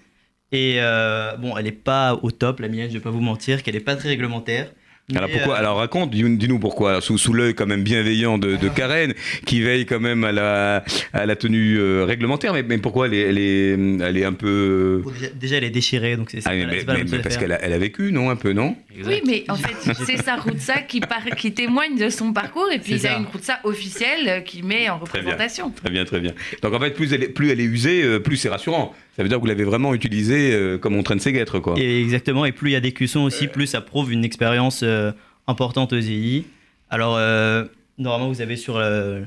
Et 0.53 0.77
euh, 0.79 1.37
bon, 1.37 1.57
elle 1.57 1.65
n'est 1.67 1.73
pas 1.73 2.19
au 2.23 2.31
top, 2.31 2.61
la 2.61 2.69
mienne, 2.69 2.89
je 2.89 2.95
vais 2.95 3.01
pas 3.03 3.11
vous 3.11 3.21
mentir, 3.21 3.63
qu'elle 3.63 3.75
n'est 3.75 3.81
pas 3.81 3.97
très 3.97 4.09
réglementaire. 4.09 4.73
Alors 5.17 5.29
Mais, 5.31 5.37
pourquoi 5.39 5.55
euh, 5.55 5.59
Alors 5.59 5.77
raconte, 5.79 6.11
dis- 6.11 6.37
dis-nous 6.37 6.59
pourquoi. 6.59 7.01
Sous, 7.01 7.17
sous 7.17 7.33
l'œil 7.33 7.55
quand 7.55 7.65
même 7.67 7.83
bienveillant 7.83 8.37
de, 8.37 8.57
de 8.57 8.69
Karen, 8.69 9.15
qui 9.47 9.63
veille 9.63 9.87
quand 9.87 10.01
même 10.01 10.23
à 10.25 10.33
la, 10.33 10.85
à 11.15 11.25
la 11.25 11.35
tenue 11.35 11.79
euh, 11.79 12.05
réglementaire. 12.05 12.53
Mais, 12.53 12.63
mais 12.63 12.77
pourquoi 12.77 13.07
elle 13.07 13.15
est, 13.15 13.21
elle 13.21 13.39
est, 13.39 13.71
elle 14.07 14.17
est 14.19 14.25
un 14.25 14.35
peu. 14.35 15.03
déjà, 15.15 15.31
déjà, 15.35 15.57
elle 15.57 15.65
est 15.65 15.71
déchirée, 15.71 16.17
donc 16.19 16.29
c'est 16.31 16.41
Ah, 16.45 16.51
pas, 16.51 16.95
mais, 16.95 17.05
mais- 17.11 17.19
parce 17.21 17.39
qu'elle 17.39 17.53
a, 17.53 17.63
elle 17.63 17.73
a 17.73 17.79
vécu, 17.79 18.13
non 18.13 18.29
Un 18.29 18.37
peu, 18.37 18.53
non? 18.53 18.77
Oui, 19.07 19.23
mais 19.27 19.45
en 19.49 19.55
fait, 19.57 19.95
c'est 20.07 20.19
sa 20.19 20.37
routsa 20.37 20.83
qui, 20.83 21.01
par- 21.01 21.25
qui 21.39 21.53
témoigne 21.53 21.97
de 21.97 22.11
son 22.11 22.35
parcours 22.35 22.69
et 22.71 22.79
puis 22.79 22.93
il 22.93 23.01
C'est 23.01 23.07
y 23.09 23.11
a 23.11 23.19
une 23.19 23.27
routsa 23.27 23.61
officielle 23.65 24.45
qui 24.45 24.63
met 24.63 24.91
en 24.91 24.99
Très 24.99 25.21
bien. 25.23 25.33
représentation. 25.33 25.71
Très 25.71 25.91
bien, 25.91 26.05
très 26.05 26.21
bien. 26.21 26.33
Donc 26.63 26.75
en 26.75 26.81
fait, 26.81 26.91
plus 26.91 27.13
elle 27.15 27.23
est, 27.23 27.29
plus 27.29 27.51
elle 27.51 27.61
est 27.61 27.65
usée, 27.65 28.21
plus 28.21 28.37
c'est 28.37 28.51
rassurant. 28.51 28.95
Ça 29.19 29.23
veut 29.25 29.29
dire 29.29 29.37
que 29.39 29.43
vous 29.43 29.49
l'avez 29.49 29.65
vraiment 29.65 29.93
utilisée 29.95 30.53
euh, 30.55 30.79
comme 30.79 30.95
on 30.95 31.03
traîne 31.03 31.19
ses 31.21 31.33
guêtres, 31.33 31.59
quoi. 31.59 31.75
Et 31.77 32.01
exactement, 32.01 32.45
et 32.47 32.53
plus 32.53 32.71
il 32.71 32.73
y 32.75 32.77
a 32.77 32.81
des 32.81 32.93
cuissons 32.93 33.23
aussi, 33.23 33.49
plus 33.49 33.67
ça 33.67 33.81
prouve 33.81 34.13
une 34.13 34.25
expérience 34.25 34.81
euh, 34.85 35.11
importante 35.49 35.93
aux 35.93 35.99
EI. 35.99 36.45
Alors, 36.89 37.17
euh, 37.19 37.65
normalement, 37.99 38.29
vous 38.29 38.41
avez 38.41 38.57
sur, 38.57 38.77
euh, 38.77 39.21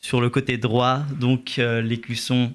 sur 0.00 0.20
le 0.20 0.28
côté 0.28 0.56
droit, 0.58 1.02
donc 1.20 1.54
euh, 1.60 1.80
les 1.80 1.98
cuissons 2.00 2.52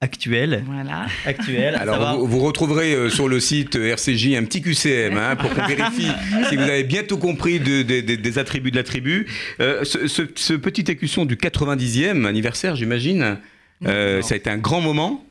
actuels. 0.00 0.64
Voilà. 0.66 1.06
actuels 1.26 1.74
à 1.74 1.80
Alors, 1.82 2.18
vous, 2.18 2.26
vous 2.26 2.38
retrouverez 2.40 2.94
euh, 2.94 3.10
sur 3.10 3.28
le 3.28 3.40
site 3.40 3.76
RCJ 3.76 4.34
un 4.34 4.44
petit 4.44 4.60
QCM 4.62 5.16
hein, 5.16 5.36
pour 5.36 5.50
qu'on 5.54 5.66
vérifie 5.66 6.08
si 6.48 6.56
vous 6.56 6.62
avez 6.62 6.84
bien 6.84 7.02
tout 7.04 7.16
compris 7.18 7.58
de- 7.60 7.82
de- 7.82 8.00
de- 8.00 8.14
des 8.16 8.38
attributs 8.38 8.70
de 8.70 8.76
la 8.76 8.82
tribu. 8.82 9.26
Euh, 9.60 9.84
ce, 9.84 10.06
ce- 10.06 10.22
ce 10.34 10.52
petit 10.54 10.90
écusson 10.90 11.24
du 11.24 11.36
90e 11.36 12.24
anniversaire, 12.26 12.76
j'imagine, 12.76 13.38
euh, 13.86 14.20
ça 14.22 14.34
a 14.34 14.36
été 14.36 14.50
un 14.50 14.58
grand 14.58 14.80
moment. 14.80 15.24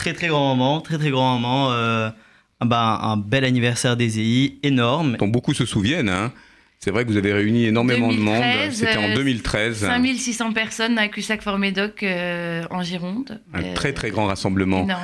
Très 0.00 0.12
très 0.14 0.28
grand 0.28 0.54
moment, 0.54 0.80
très 0.80 0.96
très 0.98 1.10
grand 1.10 1.38
moment. 1.38 1.72
euh, 1.72 2.10
bah, 2.62 2.98
un 3.02 3.16
bel 3.16 3.44
anniversaire 3.44 3.96
des 3.96 4.18
EI, 4.20 4.58
énorme. 4.62 5.16
dont 5.18 5.28
beaucoup 5.28 5.54
se 5.54 5.64
souviennent. 5.64 6.08
hein. 6.10 6.32
C'est 6.78 6.90
vrai 6.90 7.04
que 7.04 7.10
vous 7.10 7.16
avez 7.18 7.32
réuni 7.34 7.64
énormément 7.66 8.08
de 8.12 8.16
monde. 8.18 8.36
2013, 8.36 8.74
C'était 8.74 8.96
en 8.96 9.10
euh, 9.10 9.14
2013. 9.14 9.80
5600 9.86 10.52
personnes 10.52 10.98
à 10.98 11.08
Cussac-Fort-Médoc 11.08 12.02
euh, 12.02 12.64
en 12.70 12.82
Gironde. 12.82 13.40
Un 13.52 13.62
Euh, 13.62 13.74
très 13.74 13.92
très 13.92 14.10
grand 14.10 14.26
rassemblement. 14.26 14.84
Énorme. 14.84 15.02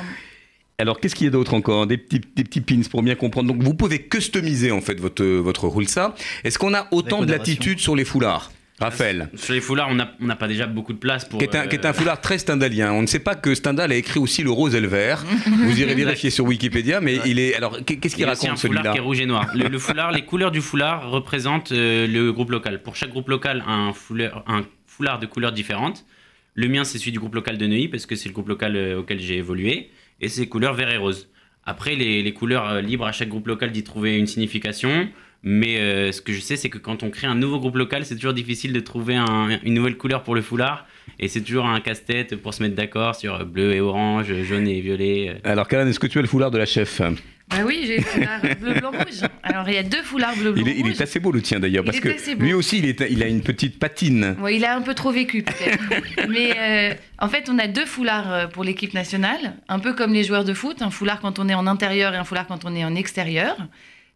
Alors, 0.79 0.99
qu'est-ce 0.99 1.15
qu'il 1.15 1.25
y 1.25 1.27
a 1.27 1.31
d'autre 1.31 1.53
encore? 1.55 1.87
Des 1.87 1.97
petits, 1.97 2.21
des 2.35 2.43
petits 2.43 2.61
pins 2.61 2.81
pour 2.89 3.01
bien 3.03 3.15
comprendre. 3.15 3.51
Donc, 3.53 3.63
vous 3.63 3.73
pouvez 3.73 3.99
customiser 4.03 4.71
en 4.71 4.81
fait 4.81 4.99
votre, 4.99 5.23
votre 5.25 5.65
Hulsa. 5.75 6.13
Est-ce 6.43 6.57
qu'on 6.59 6.73
a 6.75 6.87
autant 6.91 7.23
de 7.23 7.31
latitude 7.31 7.79
sur 7.79 7.95
les 7.95 8.05
foulards? 8.05 8.51
Raphaël 8.79 9.29
Sur 9.35 9.53
les 9.55 9.61
foulards, 9.61 9.89
on 9.89 9.95
n'a 10.25 10.35
pas 10.35 10.47
déjà 10.47 10.67
beaucoup 10.67 10.93
de 10.93 10.99
place 10.99 11.25
pour. 11.25 11.39
qui 11.39 11.45
est, 11.45 11.55
un, 11.55 11.63
euh, 11.63 11.67
qui 11.67 11.75
est 11.75 11.85
un 11.85 11.93
foulard 11.93 12.21
très 12.21 12.37
stendhalien. 12.37 12.91
On 12.91 13.01
ne 13.01 13.07
sait 13.07 13.17
pas 13.19 13.33
que 13.33 13.55
Stendhal 13.55 13.91
a 13.91 13.95
écrit 13.95 14.19
aussi 14.19 14.43
le 14.43 14.51
rose 14.51 14.75
et 14.75 14.79
le 14.79 14.87
vert. 14.87 15.25
Vous 15.47 15.79
irez 15.81 15.95
vérifier 16.03 16.29
sur 16.29 16.45
Wikipédia, 16.45 17.01
mais 17.01 17.17
il 17.25 17.39
est. 17.39 17.55
Alors, 17.55 17.77
qu'est- 17.83 17.97
qu'est-ce 17.97 18.13
Il 18.13 18.17
qu'il 18.17 18.25
y 18.25 18.29
a 18.29 18.33
aussi 18.33 18.45
un 18.45 18.51
raconte 18.51 18.61
foulard 18.61 18.83
celui-là 18.83 18.91
qui 18.91 18.97
est 18.97 19.01
rouge 19.01 19.19
et 19.19 19.25
noir. 19.25 19.47
Le, 19.55 19.67
le 19.67 19.79
foulard, 19.79 20.11
les 20.11 20.21
couleurs 20.25 20.51
du 20.51 20.61
foulard 20.61 21.09
représentent 21.09 21.71
euh, 21.71 22.05
le 22.05 22.31
groupe 22.31 22.51
local. 22.51 22.83
Pour 22.83 22.95
chaque 22.95 23.09
groupe 23.09 23.29
local, 23.29 23.63
un 23.67 23.93
foulard, 23.93 24.43
un 24.47 24.61
foulard 24.85 25.17
de 25.19 25.25
couleurs 25.25 25.51
différentes. 25.53 26.05
Le 26.53 26.67
mien, 26.67 26.83
c'est 26.83 26.99
celui 26.99 27.11
du 27.11 27.19
groupe 27.19 27.33
local 27.35 27.57
de 27.57 27.65
Neuilly, 27.65 27.87
parce 27.87 28.05
que 28.05 28.15
c'est 28.15 28.29
le 28.29 28.33
groupe 28.33 28.49
local 28.49 28.75
euh, 28.75 28.99
auquel 28.99 29.19
j'ai 29.19 29.37
évolué. 29.37 29.89
Et 30.21 30.29
c'est 30.29 30.45
couleurs 30.47 30.75
vert 30.75 30.91
et 30.91 30.97
rose. 30.97 31.29
Après, 31.65 31.95
les, 31.95 32.21
les 32.21 32.33
couleurs 32.33 32.79
libres 32.81 33.05
à 33.07 33.11
chaque 33.11 33.29
groupe 33.29 33.47
local 33.47 33.71
d'y 33.71 33.83
trouver 33.83 34.17
une 34.17 34.27
signification. 34.27 35.07
Mais 35.43 35.77
euh, 35.79 36.11
ce 36.11 36.21
que 36.21 36.33
je 36.33 36.39
sais, 36.39 36.55
c'est 36.57 36.69
que 36.69 36.77
quand 36.77 37.03
on 37.03 37.09
crée 37.09 37.27
un 37.27 37.35
nouveau 37.35 37.59
groupe 37.59 37.75
local, 37.77 38.05
c'est 38.05 38.15
toujours 38.15 38.33
difficile 38.33 38.73
de 38.73 38.79
trouver 38.79 39.15
un- 39.15 39.59
une 39.63 39.73
nouvelle 39.75 39.95
couleur 39.97 40.23
pour 40.23 40.35
le 40.35 40.41
foulard. 40.41 40.85
Et 41.19 41.27
c'est 41.29 41.41
toujours 41.41 41.65
un 41.67 41.79
casse-tête 41.79 42.35
pour 42.35 42.53
se 42.53 42.61
mettre 42.63 42.75
d'accord 42.75 43.15
sur 43.15 43.45
bleu 43.45 43.73
et 43.73 43.79
orange, 43.79 44.33
jaune 44.43 44.67
et 44.67 44.81
violet. 44.81 45.39
Alors, 45.43 45.67
Karen, 45.67 45.87
est-ce 45.87 45.99
que 45.99 46.07
tu 46.07 46.19
as 46.19 46.21
le 46.21 46.27
foulard 46.27 46.51
de 46.51 46.57
la 46.57 46.65
chef? 46.65 47.01
Bah 47.49 47.57
oui, 47.65 47.83
j'ai 47.87 47.97
le 47.97 48.03
foulard 48.03 48.41
bleu, 48.59 48.73
blanc, 48.73 48.91
rouge. 48.91 49.21
Alors 49.41 49.69
il 49.69 49.75
y 49.75 49.77
a 49.77 49.83
deux 49.83 50.01
foulards 50.03 50.35
bleu, 50.35 50.51
blanc, 50.51 50.63
il 50.65 50.67
est, 50.69 50.75
il 50.79 50.81
rouge. 50.81 50.91
est 50.91 51.01
assez 51.01 51.21
beau 51.21 51.31
le 51.31 51.41
tien 51.41 51.61
d'ailleurs, 51.61 51.85
Il 51.85 51.85
parce 51.85 51.97
est 51.99 52.01
que 52.01 52.09
assez 52.09 52.35
beau. 52.35 52.43
lui 52.43 52.53
aussi, 52.53 52.79
il, 52.79 52.85
est, 52.89 53.01
il 53.09 53.23
a 53.23 53.27
une 53.27 53.39
petite 53.41 53.79
patine. 53.79 54.35
Il 54.51 54.65
a 54.65 54.75
un 54.75 54.81
peu 54.81 54.93
trop 54.93 55.11
vécu 55.13 55.43
peut-être. 55.43 55.79
Mais 56.29 56.51
euh, 56.57 56.93
en 57.19 57.29
fait, 57.29 57.47
on 57.49 57.57
a 57.57 57.67
deux 57.67 57.85
foulards 57.85 58.33
euh, 58.33 58.47
pour 58.47 58.65
l'équipe 58.65 58.93
nationale, 58.93 59.53
un 59.69 59.79
peu 59.79 59.93
comme 59.93 60.11
les 60.11 60.25
joueurs 60.25 60.43
de 60.43 60.53
foot, 60.53 60.81
un 60.81 60.89
foulard 60.89 61.21
quand 61.21 61.39
on 61.39 61.47
est 61.47 61.53
en 61.53 61.67
intérieur 61.67 62.13
et 62.13 62.17
un 62.17 62.25
foulard 62.25 62.47
quand 62.47 62.65
on 62.65 62.75
est 62.75 62.83
en 62.83 62.95
extérieur. 62.95 63.55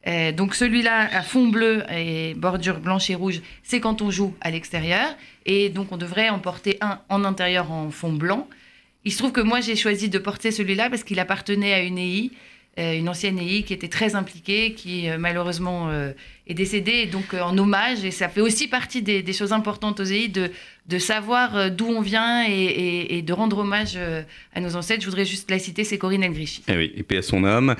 Euh, 0.07 0.31
donc 0.31 0.55
celui-là 0.55 1.09
à 1.15 1.21
fond 1.21 1.47
bleu 1.47 1.83
et 1.91 2.33
bordure 2.33 2.79
blanche 2.79 3.09
et 3.09 3.15
rouge, 3.15 3.41
c'est 3.63 3.79
quand 3.79 4.01
on 4.01 4.09
joue 4.09 4.33
à 4.41 4.49
l'extérieur. 4.49 5.15
Et 5.45 5.69
donc 5.69 5.91
on 5.91 5.97
devrait 5.97 6.29
en 6.29 6.39
porter 6.39 6.77
un 6.81 6.99
en 7.09 7.23
intérieur 7.23 7.71
en 7.71 7.91
fond 7.91 8.13
blanc. 8.13 8.47
Il 9.05 9.11
se 9.11 9.17
trouve 9.17 9.31
que 9.31 9.41
moi 9.41 9.61
j'ai 9.61 9.75
choisi 9.75 10.09
de 10.09 10.19
porter 10.19 10.51
celui-là 10.51 10.89
parce 10.89 11.03
qu'il 11.03 11.19
appartenait 11.19 11.73
à 11.73 11.81
une 11.81 11.97
EI 11.97 12.31
une 12.77 13.09
ancienne 13.09 13.37
EI 13.37 13.63
qui 13.63 13.73
était 13.73 13.89
très 13.89 14.15
impliquée, 14.15 14.73
qui 14.73 15.09
euh, 15.09 15.17
malheureusement 15.17 15.89
euh, 15.89 16.11
est 16.47 16.53
décédée, 16.53 17.05
donc 17.05 17.33
en 17.33 17.57
hommage, 17.57 18.05
et 18.05 18.11
ça 18.11 18.29
fait 18.29 18.41
aussi 18.41 18.67
partie 18.67 19.01
des, 19.01 19.33
choses 19.33 19.51
importantes 19.51 19.99
aux 19.99 20.05
EI 20.05 20.29
de, 20.29 20.51
de 20.87 20.97
savoir 20.97 21.71
d'où 21.71 21.85
on 21.85 22.01
vient 22.01 22.45
et, 22.47 23.21
de 23.21 23.33
rendre 23.33 23.59
hommage 23.59 23.97
à 24.53 24.59
nos 24.59 24.75
ancêtres. 24.75 25.01
Je 25.01 25.07
voudrais 25.07 25.25
juste 25.25 25.49
la 25.49 25.59
citer, 25.59 25.83
c'est 25.83 25.97
Corinne 25.97 26.23
Elgrichy. 26.23 26.63
Eh 26.67 26.75
oui, 26.75 26.91
et 26.95 27.03
paix 27.03 27.17
à 27.17 27.21
son 27.21 27.43
âme. 27.43 27.75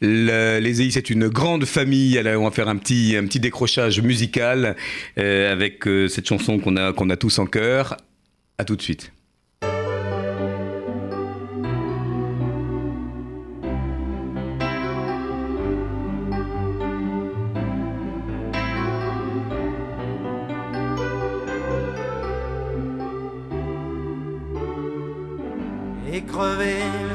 Le, 0.00 0.58
les 0.58 0.82
EI, 0.82 0.90
c'est 0.90 1.10
une 1.10 1.28
grande 1.28 1.64
famille. 1.64 2.18
Alors, 2.18 2.42
on 2.42 2.44
va 2.44 2.50
faire 2.50 2.68
un 2.68 2.76
petit, 2.76 3.16
un 3.16 3.24
petit 3.24 3.40
décrochage 3.40 4.00
musical 4.00 4.76
euh, 5.18 5.52
avec 5.52 5.86
euh, 5.86 6.08
cette 6.08 6.26
chanson 6.26 6.58
qu'on 6.58 6.76
a, 6.76 6.92
qu'on 6.92 7.10
a 7.10 7.16
tous 7.16 7.38
en 7.38 7.46
cœur. 7.46 7.96
À 8.58 8.64
tout 8.64 8.76
de 8.76 8.82
suite. 8.82 9.12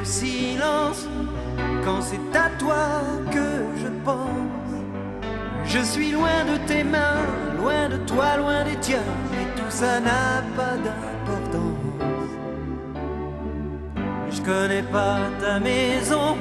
Silence 0.06 1.06
quand 1.84 2.00
c'est 2.00 2.36
à 2.36 2.48
toi 2.58 3.02
que 3.30 3.48
je 3.82 3.88
pense. 4.04 4.72
Je 5.64 5.80
suis 5.80 6.12
loin 6.12 6.44
de 6.50 6.56
tes 6.66 6.84
mains, 6.84 7.26
loin 7.58 7.88
de 7.88 7.96
toi, 7.98 8.36
loin 8.38 8.64
des 8.64 8.76
tiens, 8.76 9.10
et 9.32 9.46
tout 9.58 9.70
ça 9.70 10.00
n'a 10.00 10.42
pas 10.56 10.76
d'importance. 10.84 12.32
Je 14.30 14.40
connais 14.42 14.82
pas 14.84 15.18
ta 15.40 15.58
maison, 15.58 16.36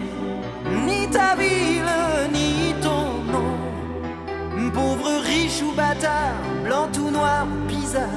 ni 0.86 1.10
ta 1.10 1.36
ville, 1.36 1.96
ni 2.32 2.74
ton 2.82 3.24
nom. 3.32 3.56
Pauvre, 4.74 5.22
riche 5.24 5.62
ou 5.62 5.72
bâtard, 5.72 6.36
blanc 6.66 6.90
ou 7.00 7.10
noir 7.10 7.48
ou 7.48 7.66
bizarre, 7.66 8.10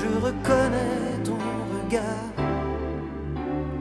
je 0.00 0.24
reconnais 0.24 1.22
ton 1.22 1.36
regard. 1.74 2.27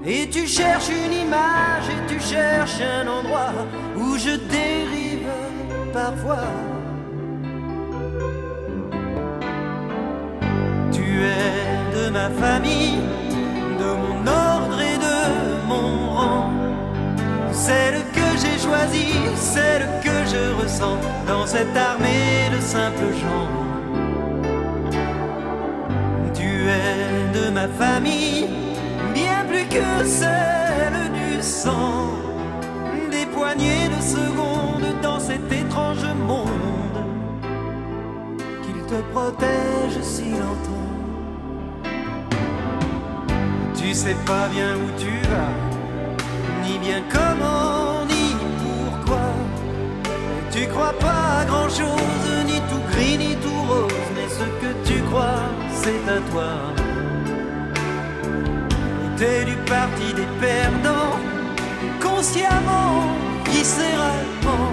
Et 0.09 0.29
tu 0.29 0.47
cherches 0.47 0.87
une 0.87 1.11
image 1.11 1.89
et 1.89 2.13
tu 2.13 2.17
cherches 2.17 2.79
un 2.79 3.05
endroit 3.09 3.51
où 3.97 4.17
je 4.17 4.37
dérive 4.37 5.27
parfois. 5.91 6.47
Tu 10.93 11.03
es 11.23 11.97
de 11.97 12.09
ma 12.09 12.29
famille, 12.29 13.01
de 13.77 13.89
mon 14.03 14.25
ordre 14.25 14.79
et 14.79 14.97
de 14.97 15.67
mon 15.67 16.09
rang. 16.15 16.51
Celle 17.51 18.01
que 18.13 18.27
j'ai 18.41 18.57
choisie, 18.65 19.19
celle 19.35 19.87
que 20.01 20.15
je 20.31 20.63
ressens 20.63 20.99
dans 21.27 21.45
cette 21.45 21.75
armée 21.75 22.49
de 22.55 22.61
simples 22.61 23.13
gens. 23.21 23.49
Tu 26.33 26.69
es 26.69 27.37
de 27.37 27.49
ma 27.49 27.67
famille 27.67 28.66
que 29.77 30.05
celle 30.05 31.11
du 31.11 31.41
sang. 31.41 32.09
Des 33.11 33.25
poignées 33.25 33.87
de 33.95 34.01
secondes 34.01 35.01
dans 35.01 35.19
cet 35.19 35.51
étrange 35.51 36.05
monde 36.27 36.99
qu'il 38.63 38.81
te 38.91 38.99
protège 39.13 39.99
si 40.01 40.29
longtemps. 40.31 40.93
Tu 43.75 43.93
sais 43.93 44.17
pas 44.25 44.47
bien 44.49 44.75
où 44.75 44.89
tu 44.97 45.13
vas, 45.29 45.55
ni 46.63 46.77
bien 46.79 47.01
comment, 47.09 48.05
ni 48.13 48.35
pourquoi. 48.61 49.27
Tu 50.51 50.67
crois 50.67 50.93
pas 50.93 51.41
à 51.41 51.45
grand 51.45 51.69
chose, 51.69 52.27
ni 52.45 52.59
tout 52.69 52.83
gris, 52.91 53.17
ni 53.17 53.35
tout 53.35 53.61
rose, 53.69 54.09
mais 54.15 54.27
ce 54.27 54.45
que 54.61 54.71
tu 54.87 55.01
crois, 55.03 55.45
c'est 55.71 56.03
à 56.11 56.19
toi. 56.31 56.87
T'es 59.17 59.45
du 59.45 59.56
parti 59.65 60.13
des 60.13 60.27
perdants, 60.39 61.17
consciemment, 61.99 63.01
viscéralement. 63.45 64.69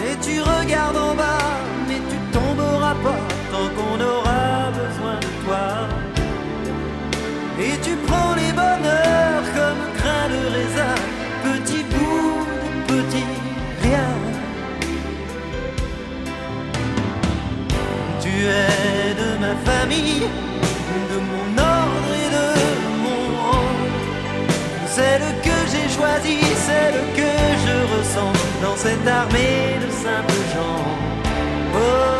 Et 0.00 0.16
tu 0.24 0.40
regardes 0.40 0.96
en 0.96 1.14
bas, 1.14 1.60
mais 1.86 2.00
tu 2.10 2.16
tomberas 2.32 2.94
pas 2.94 3.22
tant 3.52 3.68
qu'on 3.76 4.00
aura 4.00 4.70
besoin 4.70 5.16
de 5.24 5.30
toi. 5.44 5.66
Et 7.60 7.78
tu 7.82 7.96
prends 8.06 8.34
les 8.34 8.52
bonheurs 8.52 9.44
comme 9.58 9.82
grain 9.98 10.26
de 10.34 10.40
raisin, 10.54 10.94
petit 11.44 11.84
bout 11.92 12.46
de 12.62 13.02
petit 13.02 13.26
rien. 13.82 14.10
Tu 18.22 18.32
es 18.62 19.14
de 19.22 19.30
ma 19.44 19.54
famille, 19.70 20.28
de 21.12 21.18
mon 21.30 21.47
celle 24.96 25.26
que 25.42 25.56
j'ai 25.70 25.88
choisie, 25.96 26.44
celle 26.68 27.00
que 27.18 27.32
je 27.64 27.76
ressens 27.94 28.32
dans 28.62 28.76
cette 28.76 29.06
armée 29.06 29.78
de 29.84 29.90
simples 30.04 30.42
gens. 30.54 30.84
Oh, 31.74 32.18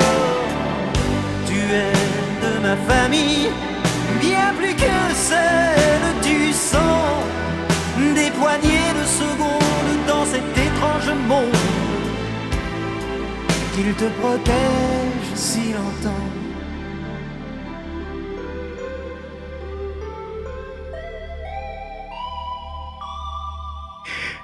tu 1.46 1.58
es 1.84 1.96
de 2.44 2.52
ma 2.66 2.76
famille, 2.92 3.48
bien 4.20 4.52
plus 4.58 4.74
que 4.74 4.98
celle 5.14 6.08
du 6.22 6.52
sang. 6.52 7.06
Des 8.14 8.30
poignées 8.30 8.92
de 9.00 9.04
secondes 9.22 10.06
dans 10.06 10.24
cet 10.24 10.48
étrange 10.56 11.10
monde 11.26 11.56
qu'il 13.74 13.92
te 13.94 14.04
protège 14.20 15.28
si 15.34 15.72
longtemps. 15.72 16.37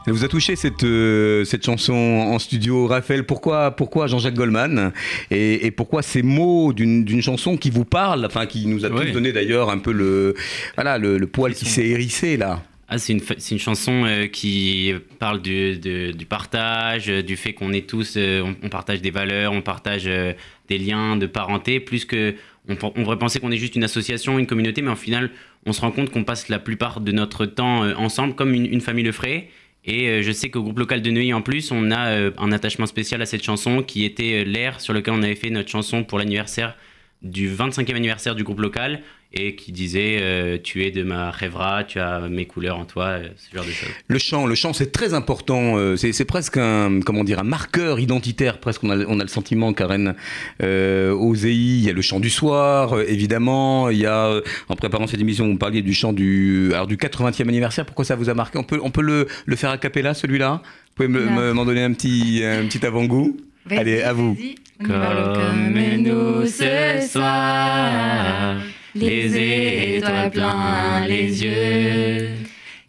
Elle 0.06 0.12
vous 0.12 0.24
a 0.24 0.28
touché 0.28 0.54
cette, 0.54 0.84
euh, 0.84 1.44
cette 1.44 1.64
chanson 1.64 1.94
en 1.94 2.38
studio, 2.38 2.86
Raphaël? 2.86 3.24
Pourquoi, 3.24 3.70
pourquoi 3.70 4.06
Jean-Jacques 4.06 4.34
Goldman? 4.34 4.92
Et, 5.30 5.66
et, 5.66 5.70
pourquoi 5.70 6.02
ces 6.02 6.22
mots 6.22 6.72
d'une 6.72 7.22
chanson 7.22 7.56
qui 7.56 7.70
vous 7.70 7.84
parle, 7.84 8.26
enfin 8.26 8.46
qui 8.46 8.66
nous 8.66 8.84
a 8.84 8.90
tous 8.90 9.12
donné 9.12 9.32
d'ailleurs 9.32 9.70
un 9.70 9.78
peu 9.78 9.92
le, 9.92 10.34
voilà, 10.74 10.98
le, 10.98 11.16
le 11.16 11.26
poil 11.26 11.54
qui 11.54 11.64
s'est 11.64 11.86
hérissé 11.86 12.36
là 12.36 12.62
ah, 12.86 12.98
c'est 12.98 13.14
une, 13.14 13.22
une, 13.50 13.58
chanson 13.58 14.04
euh, 14.04 14.26
qui 14.26 14.92
parle 15.18 15.40
du, 15.40 15.78
de, 15.78 16.12
du 16.12 16.26
partage, 16.26 17.08
euh, 17.08 17.22
du 17.22 17.36
fait 17.36 17.54
qu'on 17.54 17.72
est 17.72 17.88
tous, 17.88 18.14
euh, 18.16 18.42
on, 18.42 18.54
on, 18.62 18.68
partage 18.68 19.00
des 19.00 19.10
valeurs, 19.10 19.52
on 19.52 19.62
partage 19.62 20.04
des 20.04 20.78
liens 20.78 21.16
de 21.16 21.26
parenté, 21.26 21.80
plus 21.80 22.04
que 22.04 22.34
on, 22.68 22.76
on 22.82 23.02
pourrait 23.02 23.18
penser 23.18 23.40
qu'on 23.40 23.50
est 23.50 23.56
juste 23.56 23.74
une 23.74 23.84
association, 23.84 24.38
une 24.38 24.46
communauté, 24.46 24.82
mais 24.82 24.90
en 24.90 24.96
final, 24.96 25.30
on 25.64 25.72
se 25.72 25.80
rend 25.80 25.92
compte 25.92 26.10
qu'on 26.10 26.24
passe 26.24 26.48
la 26.50 26.58
plupart 26.58 27.00
de 27.00 27.10
notre 27.10 27.46
temps 27.46 27.80
ensemble, 27.98 28.34
comme 28.34 28.52
une, 28.52 28.66
une 28.66 28.82
famille 28.82 29.04
le 29.04 29.12
ferait. 29.12 29.48
Et 29.86 30.08
euh, 30.08 30.22
je 30.22 30.32
sais 30.32 30.50
qu'au 30.50 30.62
groupe 30.62 30.78
local 30.78 31.02
de 31.02 31.10
Neuilly, 31.10 31.34
en 31.34 31.42
plus, 31.42 31.70
on 31.70 31.90
a 31.90 32.08
euh, 32.08 32.30
un 32.38 32.52
attachement 32.52 32.86
spécial 32.86 33.20
à 33.22 33.26
cette 33.26 33.42
chanson 33.42 33.82
qui 33.82 34.04
était 34.04 34.44
l'air 34.44 34.80
sur 34.80 34.94
lequel 34.94 35.14
on 35.14 35.22
avait 35.22 35.34
fait 35.34 35.50
notre 35.50 35.68
chanson 35.68 36.04
pour 36.04 36.18
l'anniversaire 36.18 36.76
du 37.24 37.50
25e 37.50 37.96
anniversaire 37.96 38.34
du 38.34 38.44
groupe 38.44 38.60
local 38.60 39.00
et 39.36 39.56
qui 39.56 39.72
disait 39.72 40.18
euh, 40.20 40.58
tu 40.62 40.84
es 40.84 40.90
de 40.90 41.02
ma 41.02 41.30
rêvera, 41.30 41.82
tu 41.82 41.98
as 41.98 42.20
mes 42.28 42.46
couleurs 42.46 42.78
en 42.78 42.84
toi, 42.84 43.06
euh, 43.06 43.28
ce 43.36 43.56
genre 43.56 43.64
de 43.64 43.70
choses. 43.70 43.88
Le 44.06 44.18
chant, 44.18 44.46
le 44.46 44.54
chant 44.54 44.72
c'est 44.72 44.92
très 44.92 45.12
important, 45.12 45.76
euh, 45.76 45.96
c'est 45.96 46.24
presque 46.24 46.56
un, 46.56 47.00
comment 47.00 47.24
dire, 47.24 47.40
un 47.40 47.44
marqueur 47.44 47.98
identitaire, 47.98 48.58
presque 48.58 48.84
on 48.84 48.90
a, 48.90 49.04
on 49.06 49.18
a 49.18 49.22
le 49.22 49.28
sentiment, 49.28 49.72
Karen, 49.72 50.14
euh, 50.62 51.12
aux 51.12 51.34
EI, 51.34 51.52
il 51.52 51.84
y 51.84 51.90
a 51.90 51.92
le 51.92 52.02
chant 52.02 52.20
du 52.20 52.30
soir, 52.30 53.00
évidemment, 53.00 53.90
il 53.90 53.98
y 53.98 54.06
a, 54.06 54.40
en 54.68 54.76
préparant 54.76 55.08
cette 55.08 55.20
émission, 55.20 55.48
vous 55.48 55.58
parliez 55.58 55.82
du 55.82 55.94
chant 55.94 56.12
du, 56.12 56.72
alors 56.72 56.86
du 56.86 56.96
80e 56.96 57.48
anniversaire, 57.48 57.86
pourquoi 57.86 58.04
ça 58.04 58.14
vous 58.14 58.28
a 58.28 58.34
marqué? 58.34 58.58
On 58.58 58.64
peut, 58.64 58.78
on 58.82 58.90
peut 58.90 59.02
le, 59.02 59.26
le 59.46 59.56
faire 59.56 59.70
a 59.70 59.78
cappella 59.78 60.14
celui-là? 60.14 60.62
Vous 60.96 61.06
pouvez 61.06 61.08
m'en 61.08 61.64
donner 61.64 61.82
un 61.82 61.92
petit, 61.92 62.42
un 62.44 62.66
petit 62.66 62.86
avant-goût? 62.86 63.36
Allez, 63.70 64.02
à 64.02 64.12
vous. 64.12 64.36
Comme 64.82 65.78
nous 65.98 66.46
ce 66.46 67.06
soir 67.10 68.56
les 68.94 69.96
étoiles 69.96 70.30
plein 70.30 71.06
les 71.06 71.42
yeux. 71.42 72.28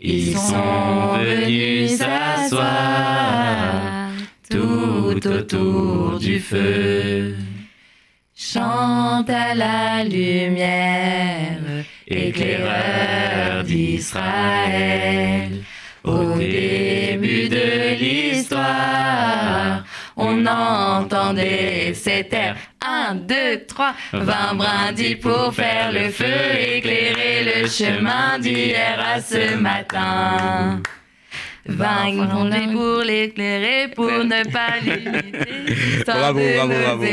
Ils 0.02 0.36
sont 0.36 1.18
venus 1.20 1.98
s'asseoir 1.98 2.66
tout 4.50 5.28
autour 5.28 6.20
du 6.20 6.40
feu. 6.40 7.36
Chante 8.36 9.30
à 9.30 9.56
la 9.56 10.04
lumière, 10.04 11.58
éclaireur 12.08 13.64
d'Israël. 13.64 15.52
Au 16.04 16.38
début 16.38 17.50
de 17.50 17.98
l'histoire, 18.00 19.84
on 20.18 20.46
entendait 20.46 21.94
cet 21.94 22.34
air. 22.34 22.56
Un, 22.86 23.16
deux, 23.16 23.66
trois, 23.68 23.94
vingt 24.14 24.54
brindilles 24.56 25.16
pour 25.16 25.54
faire 25.54 25.92
le 25.92 26.10
feu, 26.10 26.26
éclairer 26.78 27.62
le 27.62 27.68
chemin 27.68 28.40
d'hier 28.40 29.00
à 29.00 29.22
ce 29.22 29.56
matin. 29.56 30.82
Pour 31.68 33.02
l'éclairer, 33.04 33.88
pour 33.96 34.06
ne 34.06 34.52
pas 34.52 34.80
l'imiter. 34.82 36.04
Bravo, 36.06 36.40
bravo, 36.56 36.74
bravo. 36.74 37.04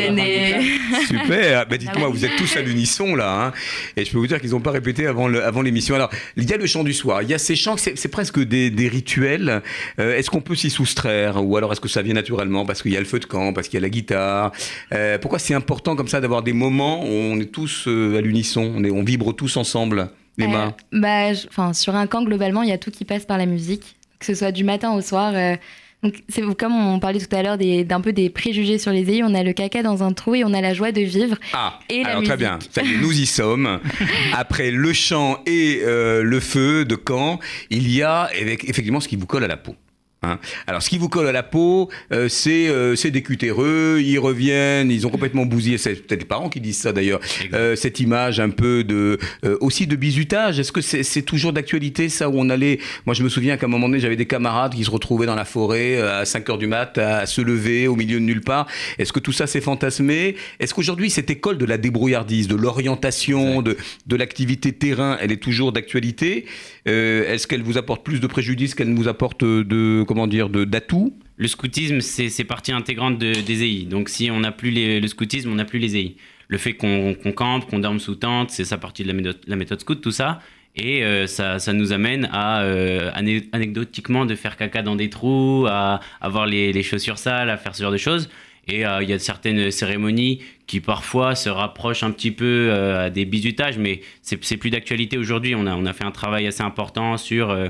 Super. 1.07 1.67
Bah, 1.73 1.77
dites-moi, 1.79 2.09
Ah 2.09 2.11
vous 2.11 2.25
êtes 2.25 2.37
tous 2.37 2.57
à 2.57 2.61
l'unisson 2.63 3.15
là, 3.15 3.47
hein. 3.47 3.53
et 3.97 4.05
je 4.05 4.11
peux 4.13 4.19
vous 4.19 4.27
dire 4.27 4.41
qu'ils 4.41 4.51
n'ont 4.51 4.61
pas 4.61 4.71
répété 4.73 5.07
avant 5.07 5.29
le- 5.29 5.43
avant 5.43 5.63
l'émission. 5.63 5.95
Alors, 5.95 6.11
il 6.37 6.49
y 6.49 6.53
a 6.53 6.57
le 6.57 6.67
chant 6.67 6.85
du 6.85 6.93
soir, 6.93 7.23
il 7.23 7.31
y 7.31 7.35
a 7.35 7.39
ces 7.39 7.57
chants, 7.57 7.77
c'est 7.77 7.97
c'est 7.97 8.09
presque 8.09 8.39
des, 8.41 8.71
des 8.71 8.89
rituels. 8.89 9.63
Euh, 9.99 10.17
est-ce 10.17 10.29
qu'on 10.31 10.41
peut 10.41 10.55
s'y 10.55 10.71
soustraire, 10.71 11.43
ou 11.45 11.57
alors 11.57 11.73
est-ce 11.73 11.81
que 11.81 11.89
ça 11.89 12.03
vient 12.03 12.15
naturellement 12.15 12.67
parce 12.67 12.83
qu'il 12.83 12.93
y 12.93 12.97
a 12.97 13.01
le 13.01 13.07
feu 13.07 13.19
de 13.21 13.25
camp, 13.25 13.53
parce 13.53 13.69
qu'il 13.69 13.79
y 13.79 13.83
a 13.83 13.83
la 13.83 13.91
guitare? 13.91 14.53
Euh, 14.93 15.19
Pourquoi 15.19 15.39
c'est 15.39 15.55
important 15.55 15.97
comme 15.97 16.09
ça 16.09 16.21
d'avoir 16.21 16.43
des 16.43 16.53
moments 16.53 17.03
où 17.05 17.09
on 17.09 17.41
est 17.41 17.51
tous 17.53 17.85
euh, 17.89 18.19
à 18.19 18.21
l'unisson, 18.21 18.73
on, 18.77 18.85
est- 18.85 18.91
on 18.91 19.03
vibre 19.03 19.35
tous 19.35 19.57
ensemble, 19.57 20.09
les 20.37 20.47
mains. 20.47 20.75
Bah, 20.93 21.33
je- 21.33 21.47
sur 21.73 21.95
un 21.95 22.07
camp, 22.07 22.23
globalement, 22.25 22.63
il 22.63 22.69
y 22.69 22.73
a 22.73 22.79
tout 22.79 22.91
qui 22.91 23.05
passe 23.05 23.25
par 23.25 23.39
la 23.39 23.47
musique, 23.47 23.97
que 24.23 24.27
ce 24.27 24.35
soit 24.35 24.53
du 24.53 24.65
matin 24.65 24.93
au 24.95 25.01
soir. 25.01 25.33
euh, 25.35 25.57
donc, 26.03 26.15
c'est 26.29 26.43
comme 26.57 26.75
on 26.75 26.99
parlait 26.99 27.21
tout 27.21 27.35
à 27.37 27.43
l'heure 27.45 27.57
d'un 27.59 28.01
peu 28.01 28.13
des 28.13 28.29
préjugés 28.29 28.79
sur 28.79 28.91
les 28.91 29.09
EI, 29.09 29.23
on 29.23 29.35
a 29.35 29.45
le 29.45 29.53
caca 29.53 29.85
dans 29.85 30.03
un 30.03 30.13
trou 30.13 30.35
et 30.35 30.43
on 30.43 30.53
a 30.53 30.61
la 30.61 30.75
joie 30.75 30.91
de 30.91 31.01
vivre. 31.01 31.37
Ah, 31.53 31.79
Et 31.89 32.03
la 32.03 32.11
alors 32.11 32.23
très 32.25 32.37
bien. 32.37 32.59
Ça 32.73 32.83
y 32.83 32.95
est, 32.95 32.99
nous 32.99 33.13
y 33.13 33.25
sommes. 33.25 33.79
Après 34.33 34.73
le 34.73 34.93
chant 34.93 35.39
et 35.47 35.81
euh, 35.85 36.25
le 36.25 36.41
feu 36.41 36.85
de 36.85 36.97
camp, 36.97 37.39
il 37.71 37.89
y 37.89 38.03
a 38.03 38.29
effectivement 38.35 38.99
ce 38.99 39.07
qui 39.07 39.15
vous 39.15 39.27
colle 39.27 39.45
à 39.45 39.49
la 39.49 39.57
peau. 39.57 39.77
Hein. 40.23 40.39
Alors, 40.67 40.83
ce 40.83 40.91
qui 40.91 40.99
vous 40.99 41.09
colle 41.09 41.27
à 41.27 41.33
la 41.33 41.43
peau, 41.43 41.89
euh, 42.13 42.29
c'est 42.29 42.69
euh, 42.69 42.97
c'est 42.97 43.11
des 43.11 43.23
cutéreux, 43.23 44.01
ils 44.03 44.19
reviennent, 44.19 44.91
ils 44.91 45.07
ont 45.07 45.11
complètement 45.11 45.47
bousillé. 45.47 45.79
C'est 45.79 45.95
peut-être 45.95 46.21
les 46.21 46.27
parents 46.27 46.49
qui 46.49 46.61
disent 46.61 46.79
ça 46.79 46.93
d'ailleurs. 46.93 47.21
Euh, 47.55 47.77
cette 47.77 48.01
image 48.01 48.41
un 48.41 48.51
peu 48.51 48.85
de 48.85 49.19
euh, 49.45 49.57
aussi 49.61 49.87
de 49.87 49.97
bizutage. 49.97 50.59
Est-ce 50.59 50.73
que 50.73 50.81
c'est 50.81 51.03
c'est 51.03 51.23
toujours 51.23 51.53
d'actualité 51.53 52.09
ça 52.09 52.29
où 52.29 52.35
on 52.37 52.51
allait 52.51 52.79
Moi, 53.07 53.15
je 53.15 53.23
me 53.23 53.29
souviens 53.29 53.57
qu'à 53.57 53.67
un 53.67 53.69
moment 53.69 53.89
donné, 53.89 54.01
j'avais 54.01 54.17
des 54.17 54.27
camarades 54.27 54.75
qui 54.75 54.85
se 54.85 54.91
retrouvaient 54.91 55.27
dans 55.27 55.35
la 55.35 55.45
forêt 55.45 55.97
euh, 55.97 56.21
à 56.21 56.25
5 56.25 56.49
heures 56.51 56.59
du 56.59 56.67
mat 56.67 56.99
à 56.99 57.27
se 57.27 57.41
lever 57.41 57.89
au 57.89 57.97
milieu 57.97 58.19
de 58.19 58.25
nulle 58.25 58.41
part. 58.43 58.67
Est-ce 58.99 59.13
que 59.13 59.21
tout 59.21 59.33
ça 59.33 59.47
s'est 59.47 59.61
fantasmé? 59.61 60.37
Est-ce 60.61 60.75
qu'aujourd'hui, 60.75 61.11
cette 61.11 61.31
école 61.31 61.59
de 61.59 61.65
la 61.65 61.79
débrouillardise, 61.79 62.49
de 62.49 62.57
l'orientation, 62.57 63.63
de, 63.63 63.77
de 64.07 64.17
l'activité 64.17 64.73
terrain, 64.73 65.19
elle 65.21 65.33
est 65.33 65.43
toujours 65.43 65.73
d'actualité? 65.73 66.47
Est-ce 66.85 67.47
qu'elle 67.47 67.63
vous 67.63 67.79
apporte 67.79 68.05
plus 68.05 68.21
de 68.21 68.27
préjudice 68.27 68.75
qu'elle 68.75 68.93
nous 68.93 69.09
apporte 69.09 69.45
de 69.45 70.05
comment 70.07 70.27
dire 70.27 70.49
de 70.49 70.65
d'atouts? 70.65 71.17
Le 71.37 71.49
scoutisme, 71.49 72.01
c'est 72.01 72.45
partie 72.45 72.73
intégrante 72.73 73.19
de- 73.19 73.41
des 73.41 73.63
EI. 73.65 73.85
Donc 73.85 74.09
si 74.09 74.31
on 74.31 74.41
n'a 74.41 74.53
plus 74.53 74.71
le 75.01 75.07
scoutisme, 75.07 75.51
on 75.51 75.55
n'a 75.57 75.65
plus 75.65 75.79
les 75.79 75.97
EI. 75.97 76.17
Le 76.49 76.59
fait 76.59 76.75
qu'on 76.75 77.15
campe, 77.35 77.71
qu'on 77.71 77.79
dorme 77.79 77.99
sous 77.99 78.17
tente, 78.17 78.51
c'est 78.51 78.65
ça 78.65 78.77
partie 78.79 79.05
de 79.05 79.09
la 79.47 79.57
méthode, 79.57 79.81
scout, 79.81 80.01
tout 80.01 80.11
ça. 80.11 80.41
Et 80.75 81.05
euh, 81.05 81.27
ça, 81.27 81.59
nous 81.73 81.93
amène 81.93 82.29
à, 82.33 82.63
euh, 82.63 83.11
anecdotiquement, 83.53 84.25
de 84.27 84.35
faire 84.35 84.57
caca 84.57 84.83
dans 84.83 84.97
des 84.97 85.11
trous, 85.11 85.67
à 85.69 86.01
avoir 86.21 86.47
les, 86.47 86.73
les 86.73 86.83
chaussures 86.83 87.19
sales, 87.19 87.51
à 87.51 87.57
faire 87.57 87.75
ce 87.75 87.83
genre 87.83 87.93
de 87.93 87.97
choses. 87.99 88.29
Et 88.69 88.87
euh, 88.87 89.03
il 89.03 89.11
y 89.11 89.13
a 89.13 89.19
certaines 89.19 89.71
cérémonies 89.71 90.41
qui 90.67 90.81
parfois 90.81 91.35
se 91.35 91.49
rapprochent 91.49 92.05
un 92.05 92.13
petit 92.13 92.31
peu 92.31 92.69
euh, 92.71 93.07
à 93.07 93.11
des 93.11 93.25
bizutages, 93.25 93.79
mais 93.79 94.01
c'est 94.23 94.57
plus 94.57 94.71
d'actualité 94.71 95.19
aujourd'hui. 95.19 95.55
On 95.55 95.67
a, 95.67 95.75
on 95.75 95.85
a 95.85 95.93
fait 95.93 96.05
un 96.05 96.13
travail 96.13 96.47
assez 96.47 96.63
important 96.63 97.17
sur 97.17 97.51
euh, 97.51 97.69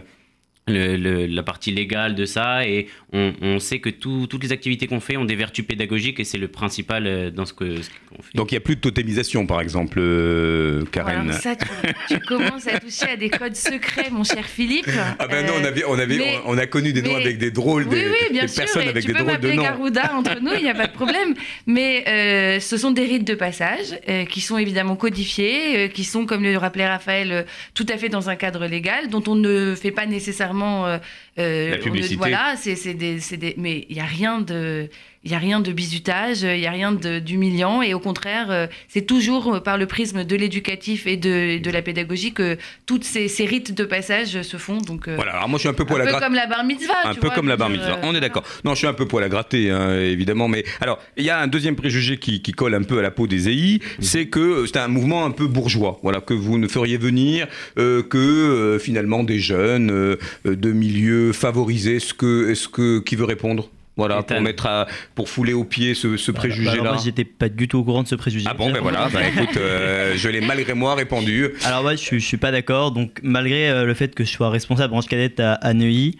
le- 0.68 0.96
le- 0.96 1.27
la 1.27 1.42
partie 1.42 1.72
légale 1.72 2.14
de 2.14 2.25
ça 2.25 2.64
et 2.66 2.87
on, 3.12 3.33
on 3.42 3.59
sait 3.59 3.81
que 3.81 3.90
tout- 3.90 4.29
toutes 4.31 4.44
les 4.44 4.53
activités 4.53 4.87
qu'on 4.87 5.01
fait 5.01 5.16
ont 5.16 5.25
des 5.25 5.35
vertus 5.35 5.66
pédagogiques 5.66 6.20
et 6.20 6.25
c'est 6.25 6.38
le 6.38 6.46
principal 6.46 7.07
euh, 7.09 7.31
dans 7.33 7.44
ce 7.46 7.53
qu'on 7.53 7.64
fait. 7.66 8.37
Donc 8.37 8.53
il 8.53 8.55
n'y 8.55 8.59
a 8.59 8.61
plus 8.61 8.77
de 8.77 8.81
totémisation, 8.81 9.44
par 9.46 9.61
exemple, 9.61 9.98
euh, 10.01 10.85
Karen. 10.92 11.29
Alors 11.31 11.35
ça, 11.40 11.57
tu, 11.57 11.66
tu 12.14 12.20
commences 12.20 12.68
à 12.68 12.79
toucher 12.79 13.09
à 13.11 13.16
des 13.16 13.29
codes 13.29 13.57
secrets, 13.57 14.11
mon 14.11 14.22
cher 14.22 14.44
Philippe. 14.44 14.88
Ah 15.18 15.27
ben 15.27 15.44
non, 15.46 15.55
on, 15.57 15.64
Euh, 15.64 15.68
avait, 15.68 15.85
on, 15.85 15.94
avait, 15.98 16.16
mais- 16.18 16.38
on, 16.46 16.55
on 16.55 16.59
a 16.59 16.66
connu 16.66 16.92
des 16.92 17.03
noms 17.03 17.14
mais- 17.16 17.22
avec 17.22 17.38
des 17.38 17.51
drôles, 17.51 17.88
Oui, 17.88 17.96
des, 17.96 18.07
oui, 18.11 18.16
bien 18.31 18.42
des 18.42 18.48
sûr. 18.48 18.62
personnes 18.62 18.83
et 18.85 18.88
avec 18.88 19.05
tu 19.05 19.12
des 19.12 19.18
peux 19.18 19.25
drôles 19.25 19.40
de 19.40 19.53
noms. 19.53 19.62
Garouda 19.64 20.14
entre 20.14 20.40
nous, 20.40 20.53
il 20.57 20.62
n'y 20.62 20.70
a 20.70 20.75
pas 20.75 20.87
de 20.87 20.92
problème. 20.92 21.35
Mais 21.66 22.05
euh, 22.07 22.61
ce 22.61 22.77
sont 22.77 22.92
des 22.92 23.05
rites 23.05 23.27
de 23.27 23.35
passage 23.35 23.98
euh, 24.09 24.25
qui 24.27 24.40
sont 24.40 24.59
évidemment 24.59 24.94
codifiés, 24.94 25.87
euh, 25.87 25.88
qui 25.88 26.05
sont, 26.05 26.25
comme 26.25 26.44
le 26.44 26.57
rappelait 26.57 26.87
Raphaël, 26.87 27.33
euh, 27.33 27.42
tout 27.75 27.87
à 27.88 27.96
fait 27.98 28.09
dans 28.09 28.31
un 28.31 28.37
cadre 28.37 28.66
légal, 28.66 29.09
dont 29.09 29.25
on 29.27 29.35
ne 29.35 29.75
fait 29.75 29.90
pas 29.90 30.07
nécessairement. 30.07 30.51
Euh, 30.86 30.98
euh, 31.38 31.70
La 31.70 31.76
on 31.78 31.80
publicité. 31.82 32.16
voilà, 32.16 32.54
c'est 32.56 32.94
des, 32.94 33.18
mais 33.56 33.86
il 33.88 33.94
n'y 33.94 34.00
a 34.00 34.04
rien 34.04 34.40
de. 34.40 34.88
Il 35.24 35.28
n'y 35.30 35.36
a 35.36 35.38
rien 35.38 35.60
de 35.60 35.70
bizutage, 35.70 36.42
il 36.42 36.58
n'y 36.58 36.66
a 36.66 36.72
rien 36.72 36.90
de- 36.90 37.20
d'humiliant, 37.20 37.80
et 37.80 37.94
au 37.94 38.00
contraire, 38.00 38.50
euh, 38.50 38.66
c'est 38.88 39.06
toujours 39.06 39.54
euh, 39.54 39.60
par 39.60 39.78
le 39.78 39.86
prisme 39.86 40.24
de 40.24 40.34
l'éducatif 40.34 41.06
et 41.06 41.16
de, 41.16 41.58
de 41.62 41.70
la 41.70 41.80
pédagogie 41.80 42.32
que 42.32 42.58
toutes 42.86 43.04
ces, 43.04 43.28
ces 43.28 43.44
rites 43.46 43.72
de 43.72 43.84
passage 43.84 44.42
se 44.42 44.56
font. 44.56 44.78
Donc, 44.78 45.08
Voilà, 45.08 45.34
alors 45.36 45.48
moi 45.48 45.58
je 45.58 45.60
suis 45.60 45.68
un 45.68 45.74
peu 45.74 45.84
un 45.84 45.86
poil 45.86 46.00
à 46.00 46.04
peu 46.06 46.10
gratter. 46.10 46.24
comme 46.26 46.34
la 46.34 46.48
bar 46.48 46.64
mitzvah. 46.64 46.94
Un 47.04 47.14
tu 47.14 47.20
peu 47.20 47.28
vois, 47.28 47.36
comme 47.36 47.46
la 47.46 47.56
bar 47.56 47.70
mitzvah, 47.70 48.00
on 48.02 48.16
est 48.16 48.20
d'accord. 48.20 48.42
Non, 48.64 48.72
je 48.72 48.78
suis 48.78 48.88
un 48.88 48.94
peu 48.94 49.06
poil 49.06 49.22
à 49.22 49.28
gratter, 49.28 49.70
hein, 49.70 49.94
évidemment. 50.00 50.48
Mais 50.48 50.64
alors, 50.80 50.98
il 51.16 51.24
y 51.24 51.30
a 51.30 51.38
un 51.38 51.46
deuxième 51.46 51.76
préjugé 51.76 52.16
qui, 52.16 52.42
qui 52.42 52.50
colle 52.50 52.74
un 52.74 52.82
peu 52.82 52.98
à 52.98 53.02
la 53.02 53.12
peau 53.12 53.28
des 53.28 53.48
EI, 53.48 53.78
c'est 54.00 54.26
que 54.26 54.66
c'est 54.66 54.78
un 54.78 54.88
mouvement 54.88 55.24
un 55.24 55.30
peu 55.30 55.46
bourgeois. 55.46 56.00
Voilà, 56.02 56.20
que 56.20 56.34
vous 56.34 56.58
ne 56.58 56.66
feriez 56.66 56.96
venir 56.98 57.46
euh, 57.78 58.02
que 58.02 58.18
euh, 58.18 58.78
finalement 58.80 59.22
des 59.22 59.38
jeunes 59.38 59.92
euh, 59.92 60.16
de 60.44 60.72
milieux 60.72 61.21
favorisés. 61.32 61.96
Est-ce 61.96 62.14
que, 62.14 62.50
est-ce 62.50 62.66
que 62.66 62.98
qui 62.98 63.14
veut 63.14 63.24
répondre? 63.26 63.68
Voilà, 63.96 64.22
pour 64.22 64.40
mettre 64.40 64.64
à- 64.66 64.87
pour 65.14 65.28
fouler 65.28 65.52
au 65.52 65.64
pied 65.64 65.92
ce, 65.92 66.16
ce 66.16 66.32
Bah, 66.32 66.38
préjugé-là. 66.38 66.72
alors 66.80 66.94
moi, 66.94 67.02
j'étais 67.04 67.24
pas 67.26 67.50
du 67.50 67.68
tout 67.68 67.78
au 67.78 67.85
courant 67.85 68.02
de 68.02 68.08
ce 68.08 68.14
préjugé. 68.14 68.46
ah 68.50 68.54
bon, 68.54 68.72
ben 68.72 68.80
voilà, 68.80 69.11
ben 69.12 69.20
écoute, 69.37 69.54
euh, 69.58 70.14
je 70.16 70.28
l'ai 70.30 70.40
malgré 70.40 70.72
moi 70.72 70.94
répandu. 70.94 71.50
Alors 71.66 71.85
ouais, 71.85 71.98
je, 71.98 72.02
suis- 72.02 72.18
je 72.18 72.26
suis 72.26 72.38
pas 72.38 72.50
d'accord. 72.50 72.92
Donc 72.92 73.20
malgré 73.22 73.68
euh, 73.68 73.85
le 73.85 73.92
fait 73.92 74.14
que 74.14 74.24
je 74.24 74.30
sois 74.30 74.48
responsable 74.48 74.92
branche 74.92 75.06
cadette 75.08 75.40
à, 75.40 75.52
à 75.52 75.74
Neuilly, 75.74 76.16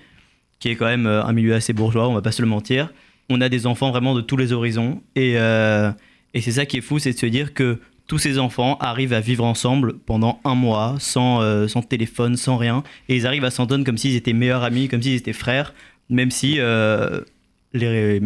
qui 0.61 0.69
est 0.69 0.77
quand 0.77 0.85
même 0.85 1.07
euh, 1.07 1.25
un 1.25 1.33
milieu 1.33 1.55
assez 1.55 1.73
bourgeois, 1.73 2.09
on 2.09 2.13
va 2.15 2.21
pas 2.21 2.31
se 2.31 2.43
le 2.43 2.49
mentir, 2.49 2.93
on 3.31 3.41
a 3.41 3.49
des 3.49 3.67
enfants 3.67 3.91
vraiment 3.91 4.15
de 4.15 4.21
tous 4.21 4.37
les 4.37 4.53
horizons. 4.53 5.01
Et, 5.17 5.33
et 6.35 6.41
c'est 6.43 6.53
ça 6.53 6.67
qui 6.67 6.77
est 6.77 6.81
fou, 6.83 6.99
c'est 6.99 7.15
de 7.15 7.19
se 7.19 7.25
dire 7.27 7.55
que 7.55 7.79
tous 8.13 8.19
ces 8.19 8.39
enfants 8.39 8.77
arrivent 8.79 9.15
à 9.15 9.21
vivre 9.21 9.43
ensemble 9.43 9.95
pendant 9.97 10.39
un 10.45 10.55
mois, 10.55 10.97
sans, 10.99 11.41
euh, 11.41 11.67
téléphone, 11.89 12.37
sans 12.37 12.59
rien. 12.59 12.85
Et 13.09 13.17
ils 13.17 13.27
arrivent 13.27 13.47
à 13.47 13.51
s'entendre 13.51 13.87
comme 13.87 13.97
s'ils 13.97 14.17
étaient 14.17 14.35
meilleurs 14.35 14.65
amis, 14.65 14.89
comme 14.89 15.01
s'ils 15.01 15.15
étaient 15.15 15.33
frères, 15.33 15.73
même 16.11 16.31
si 16.31 16.57
euh, 16.59 17.23
les, 17.73 18.21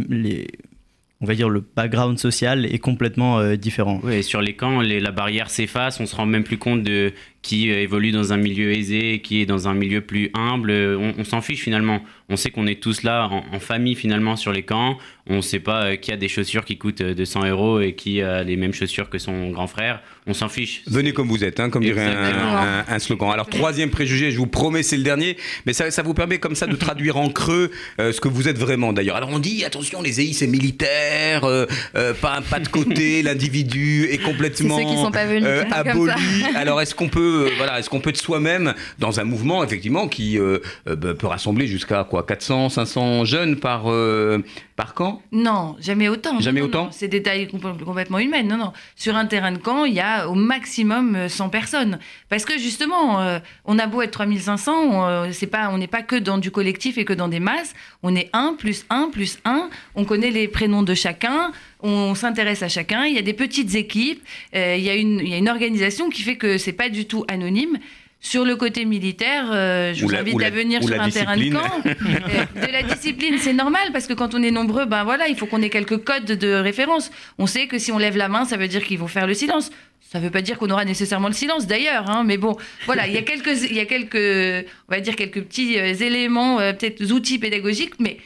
on 1.20 1.24
va 1.24 1.36
dire 1.36 1.48
le 1.48 1.60
background 1.60 2.18
social 2.18 2.66
est 2.66 2.80
complètement 2.80 3.38
euh, 3.38 3.54
différent. 3.54 4.00
Et 4.10 4.22
sur 4.22 4.40
les 4.40 4.56
camps, 4.56 4.80
la 4.80 5.12
barrière 5.12 5.50
s'efface, 5.50 6.00
on 6.00 6.06
se 6.06 6.16
rend 6.16 6.26
même 6.26 6.42
plus 6.42 6.58
compte 6.58 6.82
de 6.82 7.12
qui 7.46 7.70
euh, 7.70 7.80
évolue 7.80 8.10
dans 8.10 8.32
un 8.32 8.36
milieu 8.36 8.72
aisé, 8.72 9.20
qui 9.22 9.40
est 9.40 9.46
dans 9.46 9.68
un 9.68 9.74
milieu 9.74 10.00
plus 10.00 10.30
humble. 10.34 10.70
Euh, 10.70 10.96
On, 10.98 11.20
on 11.20 11.24
s'en 11.24 11.40
fiche 11.40 11.60
finalement. 11.62 12.02
On 12.28 12.36
sait 12.36 12.50
qu'on 12.50 12.66
est 12.66 12.80
tous 12.82 13.04
là 13.04 13.28
en, 13.30 13.44
en 13.54 13.60
famille 13.60 13.94
finalement 13.94 14.34
sur 14.34 14.52
les 14.52 14.62
camps. 14.64 14.98
On 15.28 15.36
ne 15.36 15.40
sait 15.40 15.60
pas 15.60 15.84
euh, 15.84 15.96
qui 15.96 16.10
a 16.12 16.16
des 16.16 16.28
chaussures 16.28 16.64
qui 16.64 16.76
coûtent 16.76 17.00
euh, 17.00 17.14
200 17.14 17.46
euros 17.48 17.80
et 17.80 17.92
qui 17.94 18.20
a 18.20 18.42
les 18.42 18.56
mêmes 18.56 18.72
chaussures 18.74 19.08
que 19.08 19.18
son 19.18 19.50
grand 19.50 19.68
frère. 19.68 20.00
On 20.26 20.34
s'en 20.34 20.48
fiche. 20.48 20.82
Venez 20.88 21.12
comme 21.12 21.28
vous 21.28 21.44
êtes, 21.44 21.60
hein, 21.60 21.70
comme 21.70 21.84
dirait 21.84 22.04
un, 22.04 22.80
un- 22.80 22.84
un 22.88 22.98
slogan. 22.98 23.30
Alors, 23.32 23.46
troisième 23.48 23.90
préjugé, 23.90 24.32
je 24.32 24.38
vous 24.38 24.48
promets, 24.48 24.82
c'est 24.82 24.96
le 24.96 25.04
dernier, 25.04 25.36
mais 25.66 25.72
ça, 25.72 25.88
ça 25.92 26.02
vous 26.02 26.14
permet 26.14 26.38
comme 26.38 26.56
ça 26.56 26.66
de 26.66 26.74
traduire 26.74 27.16
en 27.16 27.28
creux 27.28 27.70
euh, 28.00 28.10
ce 28.10 28.20
que 28.20 28.26
vous 28.26 28.48
êtes 28.48 28.58
vraiment 28.58 28.92
d'ailleurs. 28.92 29.14
Alors, 29.16 29.30
on 29.32 29.38
dit, 29.38 29.64
attention, 29.64 30.02
les 30.02 30.20
EI, 30.20 30.32
c'est 30.32 30.48
militaire, 30.48 31.44
euh, 31.44 31.66
euh, 31.94 32.12
pas, 32.12 32.40
pas 32.50 32.58
de 32.58 32.66
côté, 32.68 33.22
l'individu 33.50 34.06
est 34.10 34.18
complètement 34.18 34.76
C'est 34.78 34.82
ceux 34.82 34.88
qui 34.90 34.96
sont 34.96 35.10
pas 35.12 35.26
venus, 35.26 35.44
euh, 35.46 35.62
comme 35.62 35.70
ça. 35.72 35.78
aboli. 35.78 36.12
Alors, 36.56 36.80
est-ce 36.80 36.94
qu'on 36.96 37.08
peut, 37.08 37.35
euh, 37.36 37.50
voilà, 37.56 37.78
est-ce 37.78 37.88
qu'on 37.90 38.00
peut 38.00 38.10
être 38.10 38.16
soi-même 38.16 38.74
dans 38.98 39.20
un 39.20 39.24
mouvement, 39.24 39.62
effectivement, 39.64 40.08
qui 40.08 40.38
euh, 40.38 40.58
euh, 40.88 40.96
bah, 40.96 41.14
peut 41.14 41.26
rassembler 41.26 41.66
jusqu'à 41.66 42.04
quoi 42.04 42.24
400, 42.24 42.68
500 42.70 43.24
jeunes 43.24 43.56
par, 43.56 43.84
euh, 43.90 44.38
par 44.76 44.94
camp? 44.94 45.22
Non, 45.32 45.76
jamais 45.80 46.08
autant. 46.08 46.40
Jamais 46.40 46.60
Non, 46.60 46.66
autant? 46.66 46.88
C'est 46.90 47.08
des 47.08 47.22
tailles 47.22 47.46
compl- 47.46 47.82
complètement 47.82 48.18
humaines. 48.18 48.48
Non, 48.48 48.56
non. 48.56 48.72
Sur 48.96 49.16
un 49.16 49.26
terrain 49.26 49.52
de 49.52 49.58
camp, 49.58 49.84
il 49.84 49.94
y 49.94 50.00
a 50.00 50.28
au 50.28 50.34
maximum 50.34 51.14
euh, 51.16 51.28
100 51.28 51.48
personnes. 51.50 51.98
Parce 52.28 52.44
que 52.44 52.58
justement, 52.58 53.20
euh, 53.20 53.38
on 53.64 53.78
a 53.78 53.86
beau 53.86 54.02
être 54.02 54.10
3500, 54.12 54.72
on, 54.74 55.32
c'est 55.32 55.46
pas, 55.46 55.68
on 55.72 55.78
n'est 55.78 55.86
pas 55.86 56.02
que 56.02 56.16
dans 56.16 56.38
du 56.38 56.50
collectif 56.50 56.98
et 56.98 57.04
que 57.04 57.12
dans 57.12 57.28
des 57.28 57.40
masses. 57.40 57.74
On 58.02 58.14
est 58.16 58.30
un 58.32 58.54
plus 58.58 58.84
un 58.90 59.08
plus 59.12 59.38
un. 59.44 59.68
On 59.94 60.04
connaît 60.04 60.30
les 60.30 60.48
prénoms 60.48 60.82
de 60.82 60.94
chacun. 60.94 61.52
On 61.88 62.16
s'intéresse 62.16 62.64
à 62.64 62.68
chacun. 62.68 63.04
Il 63.04 63.14
y 63.14 63.18
a 63.18 63.22
des 63.22 63.32
petites 63.32 63.76
équipes. 63.76 64.20
euh, 64.56 64.74
il, 64.76 64.82
y 64.82 64.90
a 64.90 64.94
une, 64.96 65.20
il 65.20 65.28
y 65.28 65.34
a 65.34 65.36
une 65.36 65.48
organisation 65.48 66.10
qui 66.10 66.22
fait 66.22 66.34
que 66.36 66.58
c'est 66.58 66.72
pas 66.72 66.88
du 66.88 67.04
tout 67.06 67.24
anonyme. 67.28 67.78
Sur 68.18 68.44
le 68.44 68.56
côté 68.56 68.84
militaire, 68.86 69.44
euh, 69.52 69.94
je 69.94 70.02
Ou 70.04 70.08
vous 70.08 70.14
la- 70.14 70.20
invite 70.20 70.42
à 70.42 70.50
venir 70.50 70.82
sur 70.82 71.00
un 71.00 71.10
terrain 71.10 71.36
de 71.36 71.48
camp. 71.52 71.60
Euh, 71.86 72.66
de 72.66 72.72
la 72.72 72.82
discipline, 72.82 73.36
c'est 73.38 73.52
normal 73.52 73.90
parce 73.92 74.08
que 74.08 74.14
quand 74.14 74.34
on 74.34 74.42
est 74.42 74.50
nombreux, 74.50 74.84
ben 74.86 75.04
voilà, 75.04 75.28
il 75.28 75.36
faut 75.36 75.46
qu'on 75.46 75.62
ait 75.62 75.70
quelques 75.70 75.98
codes 75.98 76.24
de 76.24 76.52
référence. 76.54 77.12
On 77.38 77.46
sait 77.46 77.68
que 77.68 77.78
si 77.78 77.92
on 77.92 77.98
lève 77.98 78.16
la 78.16 78.28
main, 78.28 78.44
ça 78.44 78.56
veut 78.56 78.66
dire 78.68 78.82
qu'ils 78.84 78.98
vont 78.98 79.06
faire 79.06 79.28
le 79.28 79.34
silence. 79.34 79.70
Ça 80.10 80.18
ne 80.18 80.24
veut 80.24 80.30
pas 80.30 80.42
dire 80.42 80.58
qu'on 80.58 80.70
aura 80.70 80.84
nécessairement 80.84 81.28
le 81.28 81.34
silence 81.34 81.66
d'ailleurs, 81.68 82.10
hein, 82.10 82.24
mais 82.24 82.36
bon, 82.36 82.56
voilà, 82.86 83.06
il 83.06 83.12
y 83.14 83.18
a 83.18 83.22
quelques, 83.22 83.62
il 83.70 83.76
y 83.76 83.80
a 83.80 83.84
quelques, 83.86 84.66
on 84.88 84.92
va 84.92 85.00
dire 85.00 85.14
quelques 85.14 85.42
petits 85.42 85.74
éléments, 85.76 86.56
peut-être 86.58 87.00
outils 87.12 87.38
pédagogiques, 87.38 87.94
mais 88.00 88.16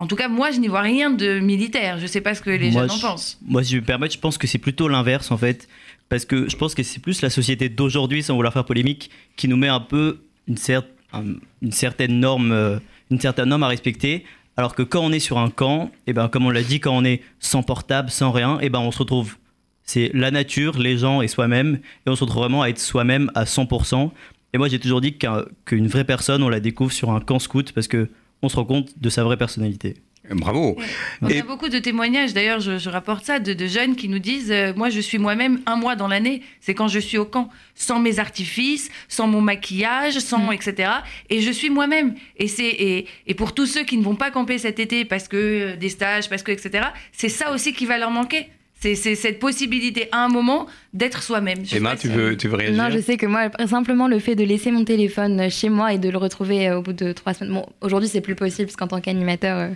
en 0.00 0.06
tout 0.06 0.16
cas, 0.16 0.28
moi, 0.28 0.50
je 0.50 0.58
n'y 0.60 0.68
vois 0.68 0.80
rien 0.82 1.10
de 1.10 1.40
militaire. 1.40 1.98
Je 1.98 2.02
ne 2.02 2.06
sais 2.08 2.20
pas 2.20 2.34
ce 2.34 2.42
que 2.42 2.50
les 2.50 2.70
Moi, 2.70 2.82
jeunes 2.82 2.90
en 2.92 2.96
je- 2.96 3.02
pensent. 3.02 3.38
Moi, 3.44 3.64
si 3.64 3.72
je 3.72 3.76
me 3.78 3.84
permets, 3.84 4.08
je 4.10 4.18
pense 4.18 4.38
que 4.38 4.46
c'est 4.46 4.58
plutôt 4.58 4.88
l'inverse 4.88 5.30
en 5.30 5.36
fait. 5.36 5.68
Parce 6.08 6.24
que 6.24 6.48
je 6.48 6.56
pense 6.56 6.74
que 6.74 6.82
c'est 6.82 7.00
plus 7.00 7.20
la 7.20 7.30
société 7.30 7.68
d'aujourd'hui, 7.68 8.22
sans 8.22 8.34
vouloir 8.34 8.52
faire 8.52 8.64
polémique, 8.64 9.10
qui 9.36 9.46
nous 9.48 9.56
met 9.56 9.68
un 9.68 9.80
peu 9.80 10.20
une, 10.46 10.54
cer- 10.54 10.84
un- 11.12 11.34
une 11.62 11.72
certaine 11.72 12.18
norme 12.20 12.52
euh, 12.52 12.78
une 13.10 13.20
certaine 13.20 13.48
norme 13.50 13.62
à 13.62 13.68
respecter. 13.68 14.24
Alors 14.56 14.74
que 14.74 14.82
quand 14.82 15.00
on 15.04 15.12
est 15.12 15.20
sur 15.20 15.38
un 15.38 15.50
camp, 15.50 15.90
et 16.06 16.12
ben 16.12 16.28
comme 16.28 16.44
on 16.46 16.50
l'a 16.50 16.62
dit, 16.62 16.80
quand 16.80 16.96
on 16.96 17.04
est 17.04 17.22
sans 17.40 17.62
portable, 17.62 18.10
sans 18.10 18.30
rien, 18.32 18.58
et 18.60 18.68
ben 18.70 18.80
on 18.80 18.90
se 18.90 18.98
retrouve 18.98 19.36
c'est 19.84 20.10
la 20.14 20.30
nature, 20.30 20.78
les 20.78 20.98
gens 20.98 21.22
et 21.22 21.28
soi-même, 21.28 21.80
et 22.06 22.10
on 22.10 22.16
se 22.16 22.22
retrouve 22.24 22.42
vraiment 22.42 22.62
à 22.62 22.68
être 22.68 22.78
soi-même 22.78 23.30
à 23.34 23.44
100%. 23.44 24.10
Et 24.52 24.58
moi, 24.58 24.68
j'ai 24.68 24.78
toujours 24.78 25.00
dit 25.00 25.16
qu'une 25.64 25.86
vraie 25.88 26.04
personne, 26.04 26.42
on 26.42 26.48
la 26.50 26.60
découvre 26.60 26.92
sur 26.92 27.10
un 27.10 27.20
camp 27.20 27.38
scout 27.38 27.72
parce 27.72 27.88
que 27.88 28.08
on 28.42 28.48
se 28.48 28.56
rend 28.56 28.64
compte 28.64 28.98
de 28.98 29.08
sa 29.08 29.24
vraie 29.24 29.36
personnalité. 29.36 29.96
Bravo. 30.30 30.76
On 31.22 31.26
a 31.26 31.42
beaucoup 31.42 31.68
de 31.68 31.78
témoignages, 31.78 32.34
d'ailleurs, 32.34 32.60
je, 32.60 32.88
rapporte 32.88 33.24
ça, 33.24 33.38
de, 33.38 33.66
jeunes 33.66 33.96
qui 33.96 34.08
nous 34.08 34.18
disent 34.18 34.50
euh, 34.50 34.74
Moi, 34.74 34.90
je 34.90 35.00
suis 35.00 35.18
moi-même 35.18 35.60
un 35.66 35.76
mois 35.76 35.96
dans 35.96 36.08
l'année, 36.08 36.42
c'est 36.60 36.74
quand 36.74 36.88
je 36.88 36.98
suis 36.98 37.18
au 37.18 37.24
camp, 37.24 37.48
sans 37.74 37.98
mes 37.98 38.18
artifices, 38.18 38.90
sans 39.08 39.26
mon 39.26 39.40
maquillage, 39.40 40.18
sans 40.18 40.38
mm. 40.38 40.52
etc. 40.52 40.90
Et 41.30 41.40
je 41.40 41.50
suis 41.50 41.70
moi-même. 41.70 42.14
Et, 42.36 42.46
et, 42.58 43.06
et 43.26 43.34
pour 43.34 43.54
tous 43.54 43.66
ceux 43.66 43.84
qui 43.84 43.96
ne 43.96 44.02
vont 44.02 44.16
pas 44.16 44.30
camper 44.30 44.58
cet 44.58 44.78
été 44.78 45.04
parce 45.04 45.28
que 45.28 45.36
euh, 45.36 45.76
des 45.76 45.88
stages, 45.88 46.28
parce 46.28 46.42
que 46.42 46.52
etc., 46.52 46.88
c'est 47.12 47.28
ça 47.30 47.52
aussi 47.52 47.72
qui 47.72 47.86
va 47.86 47.96
leur 47.98 48.10
manquer. 48.10 48.48
C'est 48.80 48.94
cette 48.94 49.40
possibilité 49.40 50.08
à 50.12 50.24
un 50.24 50.28
moment 50.28 50.68
d'être 50.94 51.22
soi-même. 51.22 51.58
Emma, 51.72 51.96
tu 51.96 52.08
veux, 52.08 52.36
tu 52.36 52.46
veux 52.46 52.56
réagir 52.56 52.80
Non, 52.80 52.90
je 52.90 53.00
sais 53.00 53.16
que 53.16 53.26
moi, 53.26 53.50
simplement 53.66 54.06
le 54.06 54.20
fait 54.20 54.36
de 54.36 54.44
laisser 54.44 54.70
mon 54.70 54.84
téléphone 54.84 55.50
chez 55.50 55.68
moi 55.68 55.92
et 55.94 55.98
de 55.98 56.08
le 56.08 56.16
retrouver 56.16 56.68
euh, 56.68 56.78
au 56.78 56.82
bout 56.82 56.92
de 56.92 57.12
trois 57.12 57.34
semaines. 57.34 57.54
Bon, 57.54 57.66
aujourd'hui, 57.80 58.08
c'est 58.08 58.20
plus 58.20 58.36
possible 58.36 58.66
parce 58.66 58.76
qu'en 58.76 58.86
tant 58.86 59.00
qu'animateur, 59.00 59.58
euh, 59.58 59.68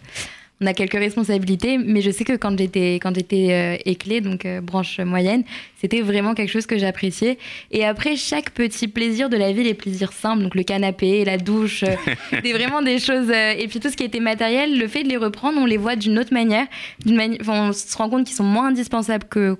on 0.60 0.66
a 0.66 0.72
quelques 0.72 0.92
responsabilités, 0.92 1.78
mais 1.78 2.00
je 2.00 2.12
sais 2.12 2.22
que 2.22 2.34
quand 2.34 2.56
j'étais 2.56 2.94
quand 3.02 3.12
j'étais 3.12 3.48
euh, 3.50 3.76
éclée, 3.84 4.20
donc 4.20 4.46
branche 4.62 5.00
moyenne, 5.00 5.42
c'était 5.82 6.00
vraiment 6.00 6.34
quelque 6.34 6.50
chose 6.50 6.66
que 6.66 6.78
j'appréciais. 6.78 7.38
Et 7.70 7.84
après, 7.84 8.16
chaque 8.16 8.50
petit 8.50 8.88
plaisir 8.88 9.28
de 9.28 9.36
la 9.36 9.52
vie, 9.52 9.64
les 9.64 9.74
plaisirs 9.74 10.12
simples, 10.12 10.42
donc 10.42 10.54
le 10.54 10.62
canapé, 10.62 11.24
la 11.24 11.36
douche, 11.36 11.84
c'est 12.30 12.52
vraiment 12.52 12.80
des 12.80 12.98
choses. 12.98 13.30
et 13.30 13.66
puis 13.68 13.80
tout 13.80 13.90
ce 13.90 13.96
qui 13.96 14.04
était 14.04 14.20
matériel, 14.20 14.78
le 14.78 14.88
fait 14.88 15.02
de 15.02 15.08
les 15.08 15.16
reprendre, 15.16 15.58
on 15.60 15.66
les 15.66 15.76
voit 15.76 15.96
d'une 15.96 16.18
autre 16.18 16.32
manière. 16.32 16.66
D'une 17.04 17.20
on 17.48 17.72
se 17.72 17.96
rend 17.96 18.08
compte 18.08 18.26
qu'ils 18.26 18.36
sont 18.36 18.44
moins 18.44 18.68
indispensables 18.68 19.24
que 19.28 19.56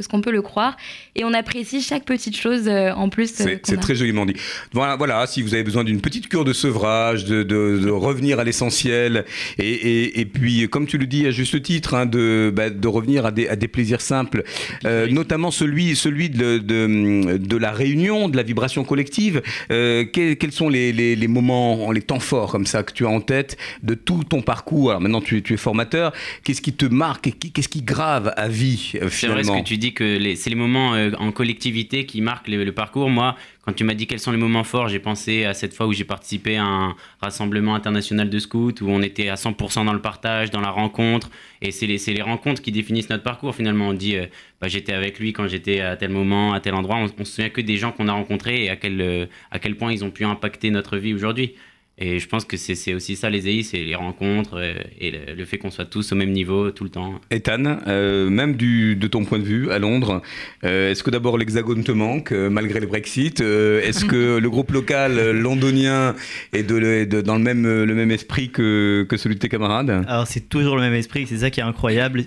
ce 0.00 0.08
qu'on 0.08 0.20
peut 0.20 0.32
le 0.32 0.42
croire. 0.42 0.76
Et 1.14 1.24
on 1.24 1.32
apprécie 1.32 1.80
chaque 1.80 2.04
petite 2.04 2.36
chose 2.36 2.68
euh, 2.68 2.92
en 2.92 3.08
plus. 3.08 3.40
Euh, 3.40 3.56
c'est 3.62 3.80
très 3.80 3.94
joliment 3.94 4.26
dit. 4.26 4.34
Voilà, 4.72 4.96
voilà, 4.96 5.26
si 5.26 5.42
vous 5.42 5.54
avez 5.54 5.62
besoin 5.62 5.84
d'une 5.84 6.00
petite 6.00 6.28
cure 6.28 6.44
de 6.44 6.52
sevrage, 6.52 7.24
de, 7.24 7.42
de, 7.42 7.90
revenir 7.90 8.38
à 8.38 8.44
l'essentiel, 8.44 9.24
et, 9.58 9.70
et, 9.70 10.20
et, 10.20 10.26
puis, 10.26 10.68
comme 10.68 10.86
tu 10.86 10.98
le 10.98 11.06
dis 11.06 11.26
à 11.26 11.30
juste 11.30 11.62
titre, 11.62 11.94
hein, 11.94 12.06
de, 12.06 12.52
bah, 12.54 12.70
de 12.70 12.88
revenir 12.88 13.26
à 13.26 13.30
des, 13.30 13.48
à 13.48 13.56
des 13.56 13.68
plaisirs 13.68 14.00
simples, 14.00 14.42
euh, 14.84 15.08
notamment 15.08 15.50
celui, 15.66 15.96
celui 15.96 16.30
de, 16.30 16.58
de, 16.58 17.36
de, 17.36 17.56
la 17.56 17.72
réunion, 17.72 18.28
de 18.28 18.36
la 18.36 18.42
vibration 18.42 18.84
collective. 18.84 19.42
quels, 19.68 20.36
quels, 20.36 20.52
sont 20.52 20.68
les, 20.68 20.92
les, 20.92 21.16
les, 21.16 21.28
moments, 21.28 21.90
les 21.92 22.02
temps 22.02 22.20
forts 22.20 22.52
comme 22.52 22.66
ça 22.66 22.82
que 22.82 22.92
tu 22.92 23.04
as 23.04 23.08
en 23.08 23.20
tête 23.20 23.56
de 23.82 23.94
tout 23.94 24.24
ton 24.24 24.42
parcours 24.42 24.90
Alors 24.90 25.00
maintenant, 25.00 25.20
tu, 25.20 25.42
tu 25.42 25.54
es 25.54 25.56
formateur. 25.56 26.12
Qu'est-ce 26.44 26.60
qui 26.60 26.72
te 26.72 26.86
marque 26.86 27.32
Qu'est-ce 27.52 27.68
qui 27.68 27.82
grave 27.82 28.32
à 28.36 28.48
vie 28.48 28.76
finalement 28.76 29.08
C'est 29.10 29.26
vrai 29.28 29.44
ce 29.44 29.52
que 29.52 29.64
tu 29.64 29.76
dis 29.76 29.92
que 29.92 30.34
c'est 30.34 30.50
les 30.50 30.56
moments 30.56 30.94
euh, 30.94 31.10
en 31.18 31.32
collectivité 31.32 32.06
qui 32.06 32.20
marquent 32.20 32.48
le, 32.48 32.70
parcours. 32.72 33.10
Moi, 33.10 33.36
quand 33.66 33.72
tu 33.72 33.82
m'as 33.82 33.94
dit 33.94 34.06
quels 34.06 34.20
sont 34.20 34.30
les 34.30 34.38
moments 34.38 34.62
forts, 34.62 34.88
j'ai 34.88 35.00
pensé 35.00 35.44
à 35.44 35.52
cette 35.52 35.74
fois 35.74 35.88
où 35.88 35.92
j'ai 35.92 36.04
participé 36.04 36.56
à 36.56 36.64
un 36.64 36.94
rassemblement 37.20 37.74
international 37.74 38.30
de 38.30 38.38
scouts, 38.38 38.80
où 38.80 38.88
on 38.88 39.02
était 39.02 39.28
à 39.28 39.34
100% 39.34 39.84
dans 39.84 39.92
le 39.92 40.00
partage, 40.00 40.52
dans 40.52 40.60
la 40.60 40.70
rencontre. 40.70 41.30
Et 41.62 41.72
c'est 41.72 41.88
les, 41.88 41.98
les, 41.98 42.22
rencontres 42.22 42.62
qui 42.62 42.70
définissent 42.70 43.10
notre 43.10 43.24
parcours 43.24 43.56
finalement. 43.56 43.88
On 43.88 43.92
dit, 43.92 44.16
euh, 44.16 44.26
bah, 44.60 44.68
j'étais 44.68 44.92
avec 44.92 45.18
lui 45.18 45.32
quand 45.32 45.48
j'étais 45.48 45.80
à 45.80 45.96
tel 45.96 46.10
moment, 46.10 46.52
à 46.52 46.60
tel 46.60 46.74
endroit. 46.74 46.96
On, 46.98 47.08
se 47.08 47.24
souvient 47.24 47.50
que 47.50 47.60
des 47.60 47.76
gens 47.76 47.90
qu'on 47.90 48.06
a 48.06 48.12
rencontrés 48.12 48.66
et 48.66 48.70
à 48.70 48.76
quel, 48.76 49.00
euh, 49.00 49.26
à 49.50 49.58
quel 49.58 49.76
point 49.76 49.92
ils 49.92 50.04
ont 50.04 50.10
pu 50.12 50.24
impacter 50.24 50.70
notre 50.70 50.96
vie 50.96 51.12
aujourd'hui. 51.12 51.54
Et 51.98 52.18
je 52.18 52.28
pense 52.28 52.44
que 52.44 52.58
c'est 52.58 52.92
aussi 52.92 53.16
ça 53.16 53.30
les 53.30 53.48
EI, 53.48 53.62
c'est 53.62 53.78
les 53.78 53.94
rencontres 53.94 54.58
euh, 54.58 54.74
et 55.00 55.10
le, 55.10 55.44
fait 55.46 55.56
qu'on 55.56 55.70
soit 55.70 55.86
tous 55.86 56.12
au 56.12 56.14
même 56.14 56.30
niveau 56.30 56.70
tout 56.70 56.84
le 56.84 56.90
temps. 56.90 57.14
Ethan, 57.30 57.78
euh, 57.86 58.28
même 58.28 58.54
du, 58.54 58.96
de 58.96 59.06
ton 59.06 59.24
point 59.24 59.38
de 59.38 59.44
vue 59.44 59.70
à 59.70 59.78
Londres, 59.78 60.20
euh, 60.64 60.90
est-ce 60.90 61.02
que 61.02 61.08
d'abord 61.08 61.38
l'Hexagone 61.38 61.84
te 61.84 61.92
manque 61.92 62.32
malgré 62.32 62.80
le 62.80 62.86
Brexit 62.86 63.40
Est-ce 63.40 64.04
que 64.04 64.36
le 64.42 64.50
groupe 64.50 64.72
local 64.72 65.30
londonien 65.30 66.14
est 66.52 66.64
de, 66.64 67.22
dans 67.22 67.36
le 67.36 67.42
même, 67.42 67.64
le 67.64 67.94
même 67.94 68.10
esprit 68.10 68.50
que, 68.50 69.06
que 69.08 69.16
celui 69.16 69.36
de 69.36 69.40
tes 69.40 69.48
camarades? 69.48 70.04
Alors 70.06 70.26
c'est 70.26 70.50
toujours 70.50 70.76
le 70.76 70.82
même 70.82 70.94
esprit, 70.94 71.26
c'est 71.26 71.38
ça 71.38 71.50
qui 71.50 71.60
est 71.60 71.64
incroyable. 71.64 72.24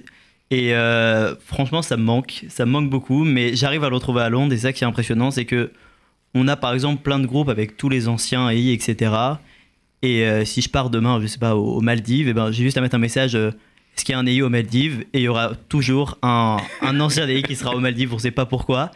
Et 0.50 0.74
franchement, 1.46 1.84
ça 1.84 1.96
me 1.96 2.02
manque, 2.02 2.46
ça 2.50 2.66
me 2.66 2.72
manque 2.72 2.90
beaucoup, 2.90 3.24
mais 3.24 3.56
j'arrive 3.56 3.84
à 3.84 3.90
le 3.90 3.96
retrouver 3.96 4.22
à 4.22 4.30
Londres. 4.30 4.52
Et 4.52 4.58
ça 4.58 4.74
qui 4.74 4.84
est 4.84 4.88
impressionnant, 4.88 5.30
c'est 5.30 5.46
que 5.46 5.70
on 6.34 6.48
a 6.48 6.56
par 6.56 6.74
exemple 6.74 7.04
plein 7.04 7.20
de 7.20 7.28
groupes 7.28 7.50
avec 7.50 7.78
tous 7.78 7.90
les 7.90 8.08
anciens 8.08 8.50
EI, 8.50 8.74
etc. 8.74 9.12
Et 10.02 10.26
euh, 10.26 10.46
si 10.46 10.62
je 10.62 10.70
pars 10.70 10.90
demain, 10.90 11.20
je 11.22 11.28
sais 11.28 11.40
pas, 11.40 11.56
aux, 11.56 11.82
Maldives, 11.82 12.28
et 12.28 12.32
eh 12.32 12.34
ben, 12.34 12.52
j'ai 12.52 12.64
juste 12.64 12.78
à 12.78 12.82
mettre 12.82 12.96
un 12.96 13.00
message 13.00 13.36
euh, 13.36 13.52
est-ce 13.96 14.06
qu'il 14.06 14.14
y 14.14 14.16
a 14.16 14.20
un 14.20 14.26
EI 14.26 14.42
aux 14.42 14.50
Maldives? 14.50 15.02
Et 15.14 15.20
il 15.20 15.24
y 15.24 15.28
aura 15.28 15.52
toujours 15.68 16.18
un, 16.22 16.58
ancien 16.82 17.28
EI 17.28 17.42
qui 17.42 17.58
sera 17.58 17.76
aux 17.76 17.82
Maldives, 17.82 18.14
on 18.14 18.16
ne 18.16 18.22
sait 18.22 18.32
pas 18.32 18.46
pourquoi. 18.46 18.92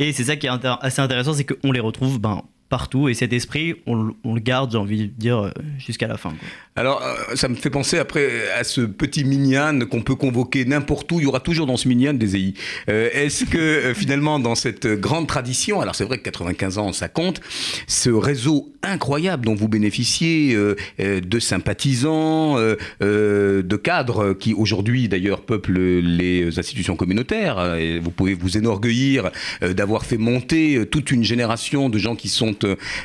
Et 0.00 0.12
c'est 0.12 0.24
ça 0.24 0.36
qui 0.36 0.46
est 0.46 0.50
assez 0.80 1.00
intéressant, 1.00 1.32
c'est 1.32 1.44
qu'on 1.44 1.70
les 1.70 1.78
retrouve 1.78 2.18
ben, 2.20 2.42
partout 2.68 3.08
et 3.08 3.14
cet 3.14 3.32
esprit, 3.32 3.76
on, 3.86 4.12
le 4.24 4.40
garde, 4.40 4.72
j'ai 4.72 4.78
envie 4.78 5.08
de 5.08 5.12
dire, 5.16 5.38
euh, 5.38 5.50
jusqu'à 5.78 6.06
la 6.06 6.16
fin. 6.16 6.34
Alors, 6.76 7.02
euh, 7.02 7.34
ça 7.34 7.48
me 7.48 7.54
fait 7.54 7.70
penser 7.70 7.98
après 7.98 8.50
à 8.52 8.62
ce 8.62 8.82
petit 8.82 9.24
minyan 9.24 9.80
qu'on 9.90 10.02
peut 10.02 10.14
convoquer 10.14 10.64
n'importe 10.64 11.10
où. 11.12 11.20
Il 11.20 11.24
y 11.24 11.26
aura 11.26 11.40
toujours 11.40 11.66
dans 11.66 11.76
ce 11.76 11.88
minyan 11.88 12.14
des 12.14 12.36
EI. 12.36 12.54
Euh, 12.88 13.08
est-ce 13.12 13.44
que 13.46 13.92
finalement, 13.94 14.38
dans 14.38 14.54
cette 14.54 14.86
grande 14.86 15.26
tradition, 15.26 15.80
alors 15.80 15.94
c'est 15.94 16.04
vrai 16.04 16.18
que 16.18 16.24
95 16.24 16.78
ans, 16.78 16.92
ça 16.92 17.08
compte, 17.08 17.40
ce 17.86 18.10
réseau 18.10 18.72
incroyable 18.82 19.44
dont 19.44 19.54
vous 19.54 19.68
bénéficiez 19.68 20.56
de 20.98 21.38
sympathisants, 21.40 22.56
de 23.00 23.76
cadres 23.76 24.34
qui 24.34 24.54
aujourd'hui 24.54 25.08
d'ailleurs 25.08 25.40
peuplent 25.42 25.98
les 25.98 26.58
institutions 26.58 26.94
communautaires, 26.94 27.76
vous 28.00 28.10
pouvez 28.12 28.34
vous 28.34 28.56
enorgueillir 28.56 29.30
d'avoir 29.60 30.04
fait 30.04 30.16
monter 30.16 30.86
toute 30.90 31.10
une 31.10 31.24
génération 31.24 31.88
de 31.88 31.98
gens 31.98 32.14
qui 32.14 32.28
sont 32.28 32.57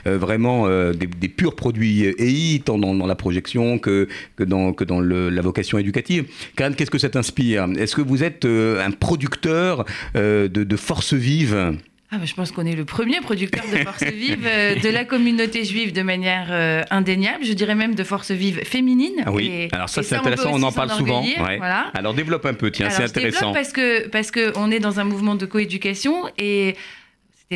vraiment 0.05 0.67
euh, 0.67 0.93
des, 0.93 1.29
purs 1.29 1.55
produits 1.55 2.03
EI, 2.03 2.61
tant 2.63 2.77
dans, 2.77 2.93
la 3.05 3.15
projection 3.15 3.79
que, 3.79 4.07
que 4.35 4.43
dans, 4.43 4.73
que 4.73 4.83
dans 4.83 4.99
la 4.99 5.41
vocation 5.41 5.77
éducative. 5.77 6.25
Karen, 6.55 6.75
qu'est-ce 6.75 6.91
que 6.91 6.97
ça 6.97 7.09
t'inspire? 7.09 7.67
Est-ce 7.77 7.95
que 7.95 8.01
vous 8.01 8.23
êtes 8.23 8.45
euh, 8.45 8.85
un 8.85 8.91
producteur 8.91 9.85
de, 10.15 10.47
de 10.47 10.75
force 10.75 11.13
vive 11.13 11.77
ah, 12.15 12.19
je 12.25 12.35
pense 12.35 12.51
qu'on 12.51 12.67
est 12.67 12.75
le 12.75 12.85
premier 12.85 13.21
producteur 13.21 13.63
de 13.71 13.77
force 13.77 14.03
vive 14.13 14.43
de 14.43 14.89
la 14.89 15.03
communauté 15.03 15.63
juive 15.65 15.93
de 15.93 16.03
manière 16.03 16.85
indéniable, 16.91 17.43
je 17.43 17.53
dirais 17.53 17.73
même 17.73 17.95
de 17.95 18.03
force 18.03 18.29
vive 18.29 18.59
féminine. 18.65 19.23
Ah 19.25 19.31
oui, 19.31 19.67
alors 19.71 19.89
ça 19.89 20.03
c'est 20.03 20.15
intéressant, 20.15 20.51
on, 20.53 20.61
en 20.61 20.71
parle 20.71 20.91
souvent. 20.91 21.25
Voilà. 21.39 21.89
Alors 21.95 22.13
développe 22.13 22.45
un 22.45 22.53
peu, 22.53 22.69
tiens, 22.69 22.91
c'est 22.91 23.05
intéressant. 23.05 23.51
parce 23.51 23.71
que 23.71 24.07
parce 24.09 24.29
qu'on 24.29 24.69
est 24.69 24.79
dans 24.79 24.99
un 24.99 25.05
mouvement 25.05 25.33
de 25.33 25.47
coéducation 25.47 26.29
et 26.37 26.75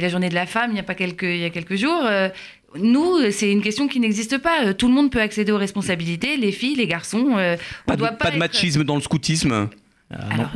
la 0.01 0.09
journée 0.09 0.29
de 0.29 0.35
la 0.35 0.45
femme 0.45 0.71
il 0.71 0.77
y 0.77 0.79
a, 0.79 0.83
pas 0.83 0.95
quelques, 0.95 1.23
il 1.23 1.39
y 1.39 1.45
a 1.45 1.49
quelques 1.49 1.75
jours. 1.75 2.03
Euh, 2.05 2.29
nous, 2.75 3.31
c'est 3.31 3.51
une 3.51 3.61
question 3.61 3.87
qui 3.87 3.99
n'existe 3.99 4.37
pas. 4.37 4.73
Tout 4.73 4.87
le 4.87 4.93
monde 4.93 5.11
peut 5.11 5.21
accéder 5.21 5.51
aux 5.51 5.57
responsabilités, 5.57 6.37
les 6.37 6.51
filles, 6.51 6.75
les 6.75 6.87
garçons. 6.87 7.37
Euh, 7.37 7.55
pas, 7.85 7.95
de, 7.95 8.01
pas, 8.17 8.31
de 8.31 8.37
machisme 8.37 8.83
dans 8.83 8.95
le 8.95 9.01
scoutisme? 9.01 9.69
Alors, 10.09 10.51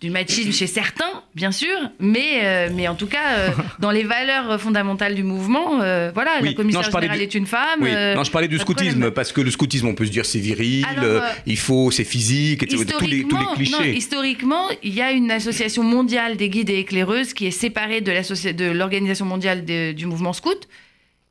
du 0.00 0.10
machisme 0.10 0.50
chez 0.50 0.66
certains, 0.66 1.22
bien 1.36 1.52
sûr, 1.52 1.76
mais, 2.00 2.40
euh, 2.42 2.68
mais 2.74 2.88
en 2.88 2.96
tout 2.96 3.06
cas, 3.06 3.52
dans 3.78 3.92
les 3.92 4.02
valeurs 4.02 4.60
fondamentales 4.60 5.14
du 5.14 5.22
mouvement, 5.22 5.76
voilà, 5.76 6.40
la 6.42 6.52
commissaire 6.54 6.82
générale 6.82 7.22
est 7.22 7.34
une 7.34 7.46
femme. 7.46 7.80
non, 7.80 8.24
je 8.24 8.30
parlais 8.30 8.48
du 8.48 8.58
scoutisme, 8.58 9.10
parce 9.12 9.32
que 9.32 9.40
le 9.40 9.50
scoutisme, 9.50 9.86
on 9.86 9.94
peut 9.94 10.06
se 10.06 10.10
dire 10.10 10.26
c'est 10.26 10.40
viril, 10.40 10.86
il 11.46 11.58
faut, 11.58 11.90
c'est 11.90 12.04
physique, 12.04 12.62
etc. 12.62 12.84
Tous 12.98 13.06
les, 13.06 13.24
tous 13.24 13.36
les 13.36 13.46
clichés. 13.54 13.96
historiquement, 13.96 14.68
il 14.82 14.94
y 14.94 15.02
a 15.02 15.12
une 15.12 15.30
association 15.30 15.82
mondiale 15.82 16.36
des 16.36 16.48
guides 16.48 16.70
et 16.70 16.80
éclaireuses 16.80 17.32
qui 17.32 17.46
est 17.46 17.52
séparée 17.52 18.00
de 18.00 18.72
l'organisation 18.72 19.26
mondiale 19.26 19.64
du 19.64 20.06
mouvement 20.06 20.32
scout. 20.32 20.68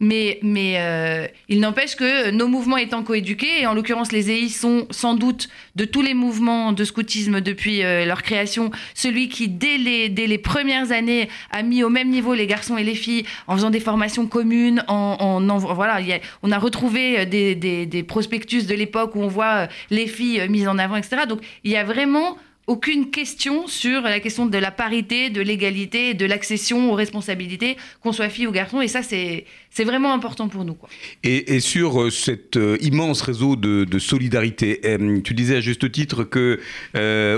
Mais, 0.02 0.40
euh, 0.44 1.28
il 1.48 1.62
n'empêche 1.62 1.96
que 1.96 2.30
nos 2.32 2.50
mouvements 2.50 2.76
étant 2.76 3.02
coéduqués, 3.04 3.62
et 3.62 3.68
en 3.68 3.74
l'occurrence 3.74 4.12
les 4.12 4.30
EI 4.30 4.50
sont 4.50 4.88
sans 4.92 5.14
doute 5.14 5.48
de 5.76 5.86
tous 5.86 6.02
les 6.02 6.14
mouvements 6.14 6.74
de 6.74 6.84
scoutisme 6.84 7.40
depuis 7.40 7.82
euh, 7.82 8.06
leur 8.06 8.22
création, 8.22 8.72
celui 8.94 9.30
qui 9.30 9.48
dès 9.48 9.78
les, 9.78 10.10
dès 10.10 10.28
les 10.28 10.38
premières 10.38 10.92
années 10.92 11.30
a 11.50 11.64
mis 11.64 11.82
au 11.84 11.90
même 11.90 12.10
niveau 12.10 12.34
les 12.34 12.46
garçons 12.46 12.78
et 12.78 12.84
les 12.84 12.96
filles 12.96 13.26
en 13.48 13.56
faisant 13.56 13.70
des 13.70 13.80
formations 13.80 14.28
communes, 14.28 14.84
en, 14.90 15.18
en, 15.20 15.58
voilà, 15.58 16.00
on 16.44 16.52
a 16.52 16.60
retrouvé 16.60 17.20
euh, 17.20 17.26
des, 17.26 17.56
des, 17.56 17.86
des 17.86 18.04
prospectus 18.04 18.68
de 18.68 18.76
l'époque 18.76 19.16
où 19.16 19.22
on 19.22 19.30
voit 19.30 19.70
les 19.92 20.08
filles 20.08 20.46
mises 20.50 20.68
en 20.68 20.78
avant, 20.78 20.98
etc. 20.98 21.22
Donc 21.28 21.40
il 21.64 21.72
y 21.72 21.78
a 21.78 21.86
vraiment 21.86 22.38
aucune 22.68 23.12
question 23.12 23.68
sur 23.68 24.02
la 24.02 24.20
question 24.20 24.48
de 24.48 24.58
la 24.58 24.72
parité, 24.72 25.30
de 25.30 25.42
l'égalité, 25.42 26.14
de 26.14 26.26
l'accession 26.26 26.92
aux 26.92 26.96
responsabilités, 26.96 27.78
qu'on 28.02 28.12
soit 28.12 28.30
fille 28.30 28.48
ou 28.48 28.52
garçon. 28.52 28.82
Et 28.82 28.88
ça, 28.88 29.02
c'est 29.04 29.46
vraiment 29.84 30.14
important 30.14 30.48
pour 30.48 30.66
nous. 30.66 30.76
Et, 31.24 31.60
sur 31.60 32.02
euh, 32.02 32.10
cet 32.10 32.58
euh, 32.58 32.78
immense 32.82 33.22
réseau 33.22 33.56
de, 33.56 34.00
solidarité, 34.00 34.82
euh, 34.86 35.22
tu 35.22 35.34
disais 35.34 35.58
à 35.58 35.62
juste 35.62 35.92
titre 35.92 36.24
que 36.24 36.60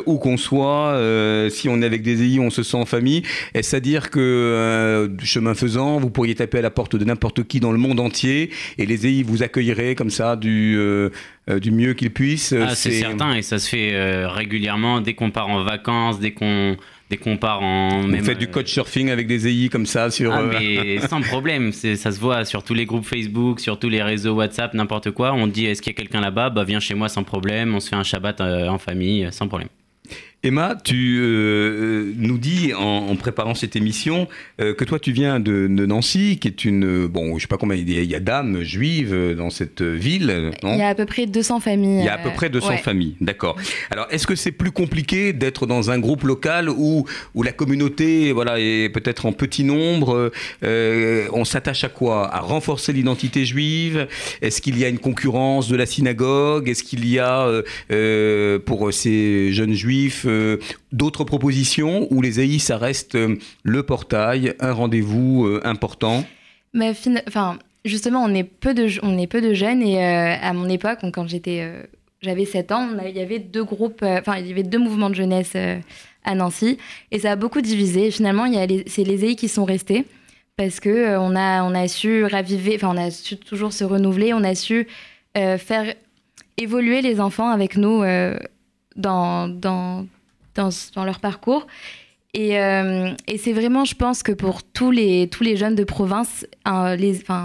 où 0.06 0.18
qu'on 0.18 0.38
soit, 0.38 0.98
si 1.50 1.70
on 1.70 1.82
est 1.82 1.86
avec 1.86 2.02
des 2.02 2.24
EI, 2.24 2.40
on 2.40 2.50
se 2.50 2.64
sent 2.64 2.78
en 2.78 2.86
famille. 2.86 3.24
Est-ce 3.54 3.76
à 3.76 3.80
dire 3.80 4.10
que 4.10 5.12
chemin 5.24 5.54
faisant, 5.54 6.00
vous 6.00 6.10
pourriez 6.10 6.36
taper 6.36 6.60
à 6.60 6.62
la 6.62 6.70
porte 6.70 6.96
de 6.96 7.04
n'importe 7.04 7.44
qui 7.44 7.60
dans 7.60 7.72
le 7.72 7.78
monde 7.78 8.00
entier 8.00 8.52
et 8.78 8.86
les 8.86 9.08
EI 9.08 9.24
vous 9.24 9.44
accueilleraient 9.44 9.96
comme 9.96 10.10
ça 10.10 10.36
du, 10.36 10.80
euh, 11.50 11.60
du 11.60 11.72
mieux 11.72 11.94
qu'ils 11.94 12.12
puissent 12.12 12.54
Ah, 12.54 12.76
c'est 12.76 12.92
certain, 12.92 13.34
et 13.34 13.42
ça 13.42 13.58
se 13.58 13.70
fait 13.70 13.94
euh, 13.94 14.28
régulièrement 14.28 15.00
dès 15.00 15.14
qu'on 15.14 15.32
part 15.32 15.48
en 15.48 15.64
vacances, 15.64 16.20
dès 16.20 16.32
qu'on 16.32 16.76
dès 17.10 17.16
qu'on 17.16 17.38
part 17.38 17.62
en. 17.62 18.02
Vous 18.02 18.08
même, 18.08 18.26
faites 18.26 18.38
du 18.38 18.48
euh, 18.48 18.52
coach 18.52 18.70
surfing 18.70 19.10
avec 19.10 19.28
des 19.28 19.48
EI 19.48 19.70
comme 19.70 19.86
ça 19.86 20.12
sur. 20.12 20.34
Ah, 20.34 20.42
mais 20.44 21.00
sans 21.08 21.22
problème, 21.22 21.72
ça 21.72 22.12
se 22.12 22.20
voit 22.20 22.44
sur 22.44 22.64
tous 22.64 22.74
les 22.74 22.86
groupes 22.86 23.06
Facebook, 23.06 23.62
sur 23.62 23.80
tous 23.80 23.88
les 23.88 24.04
réseaux 24.04 24.36
WhatsApp, 24.36 24.74
n'importe 24.74 25.12
quoi. 25.12 25.34
On 25.34 25.48
dit 25.48 25.66
est-ce 25.66 25.82
qu'il 25.82 25.94
y 25.94 25.96
a 25.96 25.98
quelqu'un 25.98 26.20
là-bas? 26.20 26.50
Bah 26.50 26.66
viens 26.66 26.82
chez 26.82 26.96
moi 26.96 27.08
sans 27.08 27.24
problème, 27.24 27.74
on 27.74 27.80
se 27.80 27.90
fait 27.90 27.96
un 27.96 28.04
Shabbat 28.04 28.42
en 28.42 28.78
famille, 28.78 29.28
sans 29.32 29.48
problème. 29.48 29.70
Emma, 30.44 30.78
tu 30.82 31.18
euh, 31.20 32.14
nous 32.16 32.38
dis 32.38 32.72
en, 32.76 33.08
en 33.10 33.16
préparant 33.16 33.56
cette 33.56 33.76
émission 33.76 34.28
euh, 34.62 34.76
que 34.76 34.86
toi 34.86 35.00
tu 35.00 35.12
viens 35.12 35.40
de, 35.40 35.68
de 35.68 35.86
Nancy, 35.88 36.38
qui 36.38 36.48
est 36.48 36.64
une 36.64 37.08
bon, 37.08 37.38
je 37.38 37.42
sais 37.42 37.48
pas 37.48 37.58
combien 37.58 37.76
il 37.76 37.90
y 37.90 38.16
a, 38.16 38.20
d'âmes 38.20 38.62
juives 38.62 39.14
euh, 39.14 39.34
dans 39.34 39.50
cette 39.50 39.82
ville, 39.82 40.52
non 40.62 40.74
Il 40.74 40.80
y 40.80 40.84
a 40.84 40.90
à 40.90 40.96
peu 40.96 41.08
près 41.08 41.26
200 41.26 41.60
familles. 41.60 42.00
Il 42.02 42.06
y 42.06 42.10
a 42.10 42.14
à 42.14 42.18
peu 42.20 42.30
près 42.30 42.50
200 42.50 42.70
ouais. 42.70 42.78
familles, 42.78 43.16
d'accord. 43.20 43.58
Alors, 43.90 44.06
est-ce 44.12 44.28
que 44.28 44.36
c'est 44.36 44.52
plus 44.52 44.70
compliqué 44.70 45.34
d'être 45.34 45.66
dans 45.66 45.90
un 45.90 45.98
groupe 45.98 46.22
local 46.24 46.70
où, 46.70 47.06
où 47.34 47.44
la 47.44 47.52
communauté 47.52 48.32
voilà, 48.32 48.60
est 48.60 48.90
peut-être 48.90 49.26
en 49.26 49.32
petit 49.32 49.64
nombre 49.64 50.32
euh, 50.64 51.28
On 51.34 51.46
s'attache 51.46 51.84
à 51.84 51.90
quoi? 51.90 52.32
À 52.32 52.42
renforcer 52.42 52.94
l'identité 52.94 53.44
juive? 53.44 54.08
Est-ce 54.44 54.62
qu'il 54.62 54.78
y 54.78 54.86
a 54.86 54.88
une 54.88 55.00
concurrence 55.00 55.68
de 55.68 55.76
la 55.76 55.88
synagogue? 55.88 56.70
Est-ce 56.70 56.84
qu'il 56.84 57.10
y 57.10 57.18
a, 57.18 57.50
pour 58.66 58.94
ces 58.94 59.52
jeunes 59.52 59.74
juifs, 59.74 60.28
euh, 60.38 60.60
d'autres 60.92 61.24
propositions 61.24 62.08
où 62.12 62.22
les 62.22 62.40
AI, 62.40 62.60
ça 62.60 62.78
reste 62.78 63.16
euh, 63.16 63.36
le 63.64 63.84
portail, 63.84 64.54
un 64.60 64.72
rendez-vous 64.72 65.46
euh, 65.46 65.62
important? 65.66 66.24
Mais 66.74 66.94
fin- 66.94 67.22
enfin, 67.28 67.58
justement, 67.86 68.24
on 68.24 68.34
est 68.34 68.44
peu 68.44 68.74
de, 68.74 68.88
on 69.04 69.18
est 69.18 69.28
peu 69.28 69.42
de 69.42 69.54
jeunes 69.54 69.82
et 69.82 70.04
à 70.04 70.54
mon 70.54 70.70
époque, 70.70 71.00
quand 71.14 71.28
j'étais, 71.28 71.68
j'avais 72.22 72.46
7 72.46 72.72
ans, 72.72 72.90
il 73.06 73.16
y 73.18 73.22
avait 73.22 73.40
deux 73.40 73.64
groupes, 73.64 74.04
enfin, 74.04 74.38
il 74.38 74.48
y 74.48 74.52
avait 74.52 74.64
deux 74.64 74.80
mouvements 74.80 75.10
de 75.10 75.16
jeunesse 75.16 75.56
à 76.24 76.36
Nancy 76.36 76.78
et 77.12 77.20
ça 77.20 77.32
a 77.32 77.36
beaucoup 77.36 77.62
divisé. 77.62 78.12
Finalement, 78.12 78.46
c'est 78.88 79.04
les 79.04 79.26
EI 79.26 79.36
qui 79.36 79.48
sont 79.48 79.66
restés 79.66 80.06
parce 80.58 80.80
que 80.80 81.18
on 81.18 81.36
a, 81.36 81.64
on 81.64 81.74
a 81.74 81.88
su 81.88 82.26
raviver, 82.26 82.76
enfin, 82.76 82.90
on 82.94 82.98
a 82.98 83.12
su 83.12 83.38
toujours 83.38 83.72
se 83.74 83.84
renouveler, 83.86 84.34
on 84.34 84.44
a 84.44 84.54
su 84.56 84.88
faire 85.36 85.94
évoluer 86.58 87.02
les 87.02 87.20
enfants 87.22 87.50
avec 87.50 87.78
nous 87.78 88.04
dans, 88.98 89.48
dans, 90.58 91.06
leur 91.06 91.20
parcours. 91.20 91.68
Et, 92.34 92.60
euh, 92.60 93.14
et 93.28 93.38
c'est 93.38 93.54
vraiment, 93.54 93.86
je 93.86 93.96
pense 93.96 94.22
que 94.22 94.32
pour 94.32 94.62
tous 94.62 94.92
les, 94.92 95.28
tous 95.28 95.44
les 95.44 95.56
jeunes 95.56 95.76
de 95.76 95.84
province, 95.84 96.46
un, 96.66 96.98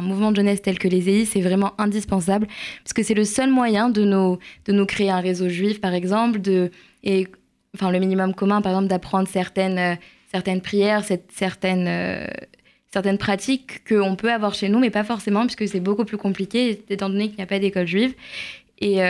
mouvement 0.03 0.33
de 0.33 0.37
jeunesse 0.37 0.61
tel 0.61 0.79
que 0.79 0.89
les 0.89 1.09
EI, 1.09 1.25
c'est 1.25 1.41
vraiment 1.41 1.73
indispensable, 1.79 2.47
parce 2.83 2.93
que 2.93 3.03
c'est 3.03 3.15
le 3.15 3.25
seul 3.25 3.51
moyen 3.51 3.89
de 3.89 4.05
nous, 4.05 4.39
de 4.67 4.73
nous 4.73 4.85
créer 4.85 5.11
un 5.11 5.21
réseau 5.21 5.49
juif, 5.49 5.81
par 5.81 5.95
exemple, 5.95 6.41
de, 6.41 6.71
et 7.05 7.29
enfin, 7.75 7.91
le 7.91 8.01
minimum 8.01 8.35
commun, 8.35 8.61
par 8.61 8.73
exemple, 8.73 8.89
d'apprendre 8.89 9.29
certaines, 9.29 9.79
euh, 9.79 9.95
certaines 10.31 10.61
prières, 10.61 11.05
certaines, 11.31 11.87
euh, 11.89 12.27
certaines 12.93 13.19
pratiques 13.19 13.89
qu'on 13.89 14.17
peut 14.17 14.33
avoir 14.33 14.53
chez 14.55 14.69
nous, 14.69 14.79
mais 14.79 14.91
pas 14.91 15.05
forcément, 15.05 15.47
puisque 15.47 15.69
c'est 15.69 15.81
beaucoup 15.81 16.05
plus 16.05 16.19
compliqué, 16.19 16.83
étant 16.91 17.09
donné 17.09 17.29
qu'il 17.29 17.37
n'y 17.37 17.45
a 17.45 17.47
pas 17.47 17.61
d'école 17.61 17.87
juive. 17.87 18.15
Et, 18.81 19.01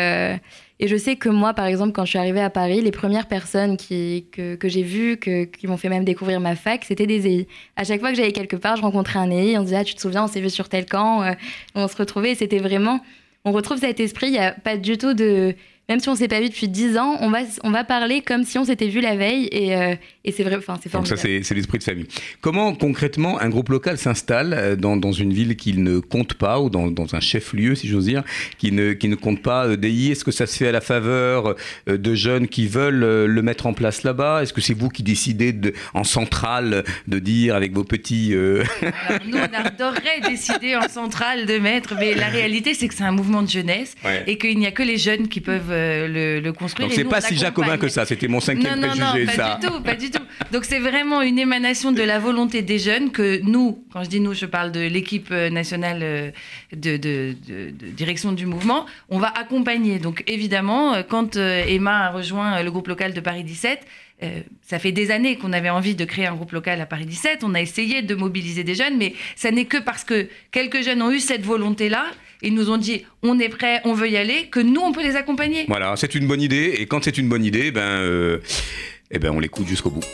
et 0.82 0.88
je 0.88 0.96
sais 0.96 1.14
que 1.14 1.28
moi, 1.28 1.54
par 1.54 1.66
exemple, 1.66 1.92
quand 1.92 2.04
je 2.04 2.10
suis 2.10 2.18
arrivée 2.18 2.40
à 2.40 2.50
Paris, 2.50 2.80
les 2.80 2.90
premières 2.90 3.28
personnes 3.28 3.76
que, 3.76 4.56
j'ai 4.64 4.82
vues, 4.82 5.16
qui 5.16 5.68
m'ont 5.68 5.76
fait 5.76 5.88
même 5.88 6.02
découvrir 6.02 6.40
ma 6.40 6.56
fac, 6.56 6.82
c'était 6.84 7.06
des 7.06 7.24
EI. 7.28 7.48
À 7.76 7.84
chaque 7.84 8.00
fois 8.00 8.10
que 8.10 8.16
j'allais 8.16 8.32
quelque 8.32 8.56
part, 8.56 8.74
je 8.74 8.82
rencontrais 8.82 9.20
un 9.20 9.30
EI, 9.30 9.56
on 9.58 9.62
disait, 9.62 9.76
ah, 9.76 9.84
tu 9.84 9.94
te 9.94 10.00
souviens, 10.00 10.24
on 10.24 10.26
s'est 10.26 10.40
vu 10.40 10.50
sur 10.50 10.68
tel 10.68 10.86
camp, 10.86 11.22
euh, 11.22 11.34
on 11.76 11.86
se 11.86 11.96
retrouvait, 11.96 12.32
et 12.32 12.34
c'était 12.34 12.58
vraiment... 12.58 12.98
On 13.44 13.52
retrouve 13.52 13.78
cet 13.78 14.00
esprit, 14.00 14.26
il 14.26 14.32
n'y 14.32 14.38
a 14.40 14.50
pas 14.50 14.76
du 14.76 14.98
tout 14.98 15.14
de... 15.14 15.54
Même 15.88 15.98
si 16.00 16.08
on 16.08 16.14
s'est 16.14 16.28
pas 16.28 16.40
vu 16.40 16.48
depuis 16.48 16.68
10 16.68 16.96
ans, 16.96 17.16
on 17.20 17.28
va, 17.30 17.40
on 17.64 17.70
va 17.70 17.82
parler 17.84 18.20
comme 18.22 18.44
si 18.44 18.56
on 18.56 18.64
s'était 18.64 18.86
vu 18.88 19.00
la 19.00 19.16
veille, 19.16 19.48
et, 19.50 19.76
euh, 19.76 19.94
et 20.24 20.30
c'est 20.32 20.44
vrai, 20.44 20.56
enfin, 20.56 20.78
c'est 20.82 20.90
Donc 20.92 21.06
ça, 21.08 21.16
formidable. 21.16 21.44
c'est 21.44 21.54
l'esprit 21.54 21.78
de 21.78 21.82
famille. 21.82 22.06
Comment 22.40 22.72
concrètement 22.74 23.40
un 23.40 23.48
groupe 23.48 23.68
local 23.68 23.98
s'installe 23.98 24.54
euh, 24.54 24.76
dans, 24.76 24.96
dans 24.96 25.10
une 25.12 25.32
ville 25.32 25.56
qu'il 25.56 25.82
ne 25.82 25.98
compte 25.98 26.34
pas, 26.34 26.60
ou 26.60 26.70
dans, 26.70 26.90
dans 26.90 27.14
un 27.16 27.20
chef-lieu, 27.20 27.74
si 27.74 27.88
j'ose 27.88 28.06
dire, 28.06 28.22
qui 28.58 28.70
ne, 28.72 28.92
qui 28.92 29.08
ne 29.08 29.16
compte 29.16 29.42
pas 29.42 29.66
euh, 29.66 29.76
DI 29.76 30.12
Est-ce 30.12 30.24
que 30.24 30.30
ça 30.30 30.46
se 30.46 30.56
fait 30.56 30.68
à 30.68 30.72
la 30.72 30.80
faveur 30.80 31.56
de 31.88 32.14
jeunes 32.14 32.46
qui 32.48 32.68
veulent 32.68 33.26
le 33.26 33.42
mettre 33.42 33.66
en 33.66 33.72
place 33.74 34.04
là-bas? 34.04 34.42
Est-ce 34.42 34.52
que 34.52 34.60
c'est 34.60 34.74
vous 34.74 34.88
qui 34.88 35.02
décidez 35.02 35.52
de, 35.52 35.74
en 35.94 36.04
centrale 36.04 36.84
de 37.08 37.18
dire 37.18 37.56
avec 37.56 37.72
vos 37.72 37.84
petits... 37.84 38.30
euh, 38.34 38.62
Alors, 38.82 39.20
nous, 39.26 39.36
on 39.36 39.66
adorerait 39.66 40.20
décider 40.28 40.76
en 40.76 40.88
centrale 40.88 41.44
de 41.44 41.58
mettre, 41.58 41.94
mais 41.98 42.14
la 42.14 42.28
réalité, 42.28 42.72
c'est 42.74 42.86
que 42.88 42.94
c'est 42.94 43.02
un 43.04 43.12
mouvement 43.12 43.42
de 43.42 43.48
jeunesse 43.50 43.94
Ouais. 44.04 44.24
et 44.26 44.38
qu'il 44.38 44.58
n'y 44.58 44.66
a 44.66 44.70
que 44.72 44.82
les 44.82 44.96
jeunes 44.96 45.28
qui 45.28 45.40
peuvent 45.40 45.71
le, 45.72 46.40
le 46.40 46.52
construire. 46.52 46.88
Donc 46.88 46.94
c'est 46.96 47.04
pas 47.04 47.20
si 47.20 47.36
jacobin 47.36 47.78
que 47.78 47.88
ça, 47.88 48.04
c'était 48.06 48.28
mon 48.28 48.34
Non, 48.34 48.40
cinquième 48.40 48.80
non, 48.80 48.88
non, 48.94 49.06
préjugé, 49.10 49.26
pas 49.26 49.32
ça. 49.32 49.58
du 49.60 49.66
tout, 49.66 49.80
pas 49.82 49.94
du 49.94 50.10
tout. 50.10 50.22
Donc 50.52 50.64
c'est 50.64 50.78
vraiment 50.78 51.22
une 51.22 51.38
émanation 51.38 51.92
de 51.92 52.02
la 52.02 52.18
volonté 52.18 52.62
des 52.62 52.78
jeunes 52.78 53.10
que 53.10 53.40
nous, 53.42 53.84
quand 53.92 54.04
je 54.04 54.08
dis 54.08 54.20
nous, 54.20 54.34
je 54.34 54.46
parle 54.46 54.72
de 54.72 54.80
l'équipe 54.80 55.28
euh, 55.32 55.50
nationale 55.50 56.00
euh, 56.02 56.30
de, 56.72 56.96
de- 56.96 57.34
de- 57.48 57.70
de 57.70 57.86
direction 57.92 58.32
du 58.32 58.46
mouvement, 58.46 58.86
on 59.08 59.18
va 59.18 59.28
accompagner. 59.28 59.98
Donc 59.98 60.22
évidemment, 60.26 60.94
euh, 60.94 61.02
quand 61.08 61.36
euh, 61.36 61.62
Emma 61.66 62.06
a 62.06 62.10
rejoint 62.10 62.58
euh, 62.58 62.62
le 62.62 62.70
groupe 62.70 62.88
local 62.88 63.12
de 63.12 63.20
Paris 63.20 63.44
17, 63.44 63.80
euh, 64.22 64.40
ça 64.62 64.78
fait 64.78 64.92
des 64.92 65.10
années 65.10 65.36
qu'on 65.36 65.52
avait 65.52 65.70
envie 65.70 65.94
de 65.96 66.04
créer 66.04 66.26
un 66.26 66.34
groupe 66.34 66.52
local 66.52 66.80
à 66.80 66.86
Paris 66.86 67.06
17. 67.06 67.42
On 67.42 67.54
a 67.54 67.60
essayé 67.60 68.02
de 68.02 68.14
mobiliser 68.14 68.62
des 68.62 68.74
jeunes, 68.76 68.96
mais 68.96 69.14
ça 69.34 69.50
n'est 69.50 69.64
que 69.64 69.78
parce 69.78 70.04
que 70.04 70.28
quelques 70.52 70.82
jeunes 70.82 71.02
ont 71.02 71.10
eu 71.10 71.18
cette 71.18 71.44
volonté-là 71.44 72.04
et 72.42 72.50
nous 72.50 72.70
ont 72.70 72.76
dit 72.76 73.04
on 73.22 73.38
est 73.38 73.48
prêt, 73.48 73.80
on 73.84 73.94
veut 73.94 74.08
y 74.08 74.16
aller, 74.16 74.46
que 74.50 74.60
nous 74.60 74.80
on 74.80 74.92
peut 74.92 75.02
les 75.02 75.16
accompagner. 75.16 75.64
Voilà, 75.68 75.94
c'est 75.96 76.14
une 76.14 76.26
bonne 76.26 76.42
idée, 76.42 76.76
et 76.78 76.86
quand 76.86 77.04
c'est 77.04 77.18
une 77.18 77.28
bonne 77.28 77.44
idée, 77.44 77.70
ben, 77.70 77.80
euh, 77.80 78.38
eh 79.10 79.18
ben 79.18 79.30
on 79.30 79.40
l'écoute 79.40 79.66
jusqu'au 79.66 79.90
bout. 79.90 80.04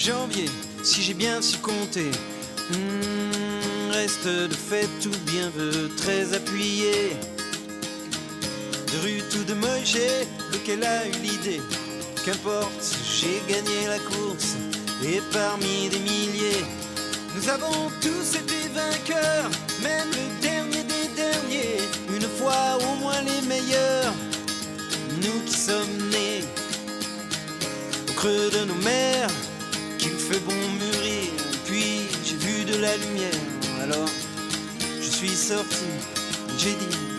Janvier, 0.00 0.48
si 0.82 1.02
j'ai 1.02 1.14
bien 1.14 1.42
su 1.42 1.58
compter. 1.58 2.10
Hmm, 2.70 3.90
reste 3.92 4.26
de 4.26 4.54
fait 4.54 4.88
tout 5.02 5.18
bien 5.26 5.50
veut 5.50 5.90
très 5.96 6.32
appuyé. 6.32 7.16
De 8.92 8.98
rue 9.02 9.22
tout 9.30 9.44
de 9.44 9.54
Moïse, 9.54 10.26
lequel 10.52 10.82
a 10.84 11.06
eu 11.06 11.12
l'idée? 11.22 11.60
Qu'importe, 12.24 12.96
j'ai 13.04 13.42
gagné 13.46 13.88
la 13.88 13.98
course 13.98 14.56
et 15.04 15.20
parmi 15.32 15.88
des 15.90 15.98
milliers, 15.98 16.64
nous 17.34 17.48
avons 17.48 17.90
tous 18.00 18.36
été 18.38 18.68
vainqueurs, 18.74 19.50
même 19.82 20.08
le 20.10 20.40
dernier 20.40 20.82
des 20.82 21.08
derniers. 21.14 21.82
Une 22.14 22.28
fois 22.38 22.78
au 22.80 22.94
moins 23.00 23.20
les 23.20 23.46
meilleurs, 23.46 24.14
nous 25.22 25.40
qui 25.44 25.54
sommes 25.54 26.08
nés 26.10 26.44
au 28.08 28.12
creux 28.14 28.50
de 28.50 28.64
nos 28.64 28.74
qu'il 28.74 29.49
fait 30.30 30.40
bon 30.40 30.54
mûrir. 30.54 31.32
Puis 31.64 32.08
j'ai 32.24 32.36
vu 32.36 32.64
de 32.64 32.80
la 32.80 32.96
lumière, 32.96 33.30
alors 33.82 34.08
je 35.00 35.08
suis 35.08 35.28
sorti, 35.28 35.86
j'ai 36.58 36.74
dit. 36.74 37.09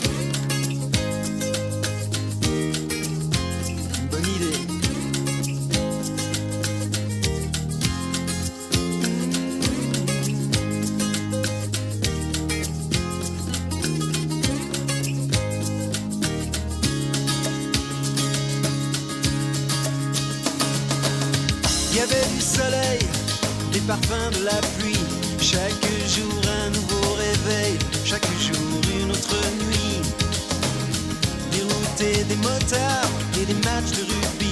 Des 32.02 32.36
motards 32.38 33.12
et 33.39 33.45
des 33.45 33.54
matchs 33.54 33.91
de 33.91 34.02
rugby. 34.02 34.52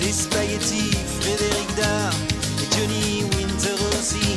Des 0.00 0.12
spaghettis, 0.12 0.90
Frédéric 1.20 1.68
Dard 1.76 2.12
et 2.58 2.76
Johnny 2.76 3.22
Winter 3.36 3.78
aussi. 3.96 4.36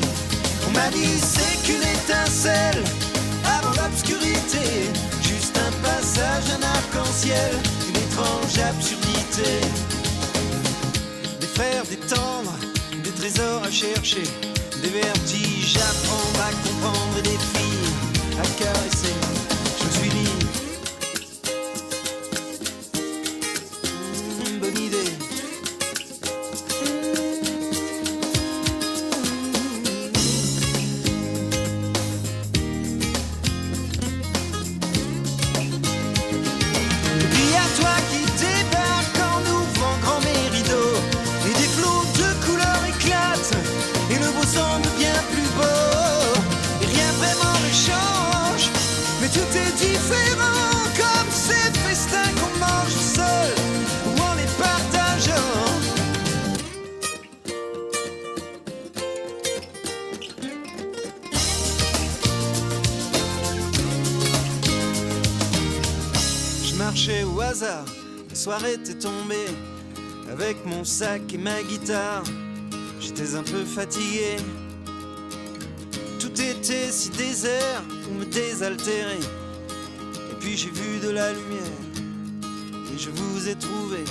On 0.67 0.71
m'a 0.71 0.87
dit 0.91 1.17
c'est 1.17 1.57
qu'une 1.65 1.81
étincelle 1.81 2.83
avant 3.43 3.71
l'obscurité. 3.81 4.85
Juste 5.23 5.57
un 5.57 5.71
passage, 5.81 6.43
un 6.55 6.61
arc-en-ciel, 6.61 7.53
une 7.89 7.97
étrange 7.97 8.59
absurdité. 8.59 9.59
Des 11.39 11.47
fers, 11.47 11.83
des 11.89 11.97
tendres, 11.97 12.59
des 13.03 13.11
trésors 13.11 13.63
à 13.63 13.71
chercher, 13.71 14.25
des 14.79 14.89
vertiges 14.89 15.77
à 15.77 15.91
prendre, 16.05 16.39
à 16.39 16.51
comprendre 16.67 17.17
et 17.17 17.23
des 17.23 17.29
filles 17.29 18.37
à 18.39 18.63
caresser. 18.63 19.12
Mon 70.83 70.85
sac 70.85 71.33
et 71.33 71.37
ma 71.37 71.63
guitare. 71.63 72.23
J'étais 72.99 73.35
un 73.35 73.43
peu 73.43 73.63
fatigué. 73.63 74.35
Tout 76.19 76.41
était 76.41 76.91
si 76.91 77.09
désert 77.11 77.83
pour 78.03 78.13
me 78.13 78.25
désaltérer. 78.25 79.21
Et 80.31 80.35
puis 80.41 80.57
j'ai 80.57 80.71
vu 80.71 80.99
de 80.99 81.09
la 81.09 81.31
lumière 81.31 81.79
et 82.93 82.99
je 82.99 83.09
vous 83.11 83.47
ai 83.47 83.55
trouvé. 83.55 84.03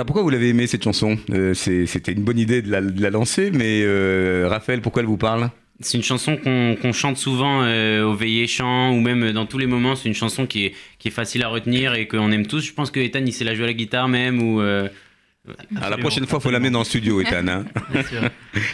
Alors 0.00 0.06
pourquoi 0.06 0.22
vous 0.22 0.30
l'avez 0.30 0.48
aimé 0.48 0.66
cette 0.66 0.82
chanson? 0.82 1.18
Euh, 1.28 1.52
C'était 1.52 2.12
une 2.12 2.22
bonne 2.22 2.38
idée 2.38 2.62
de 2.62 2.70
la, 2.70 3.10
lancer, 3.10 3.50
mais 3.50 3.82
euh, 3.84 4.46
Raphaël, 4.48 4.80
pourquoi 4.80 5.02
elle 5.02 5.08
vous 5.08 5.18
parle? 5.18 5.50
C'est 5.80 5.98
une 5.98 6.02
chanson 6.02 6.38
qu'on 6.38 6.92
chante 6.94 7.18
souvent 7.18 7.60
euh, 7.64 8.04
au 8.04 8.14
veillées 8.14 8.46
chant 8.46 8.92
ou 8.94 9.00
même 9.02 9.32
dans 9.32 9.44
tous 9.44 9.58
les 9.58 9.66
moments. 9.66 9.96
C'est 9.96 10.08
une 10.08 10.14
chanson 10.14 10.46
qui 10.46 10.64
est, 10.64 10.74
qui 10.98 11.08
est 11.08 11.10
facile 11.10 11.42
à 11.42 11.48
retenir 11.48 11.92
et 11.92 12.08
qu'on 12.08 12.32
aime 12.32 12.46
tous. 12.46 12.64
Je 12.64 12.72
pense 12.72 12.90
que 12.90 12.98
Ethan, 12.98 13.20
il 13.26 13.32
sait 13.34 13.44
la 13.44 13.54
jouer 13.54 13.64
à 13.64 13.66
la 13.66 13.72
guitare 13.74 14.08
même. 14.08 14.40
Ou, 14.40 14.62
Alors, 15.74 15.90
La 15.90 15.96
prochaine 15.96 16.26
fois, 16.26 16.38
il 16.38 16.42
faut 16.42 16.50
l'amener 16.50 16.70
dans 16.70 16.80
le 16.80 16.84
studio, 16.84 17.20
Ethan. 17.22 17.46
hein. 17.48 17.64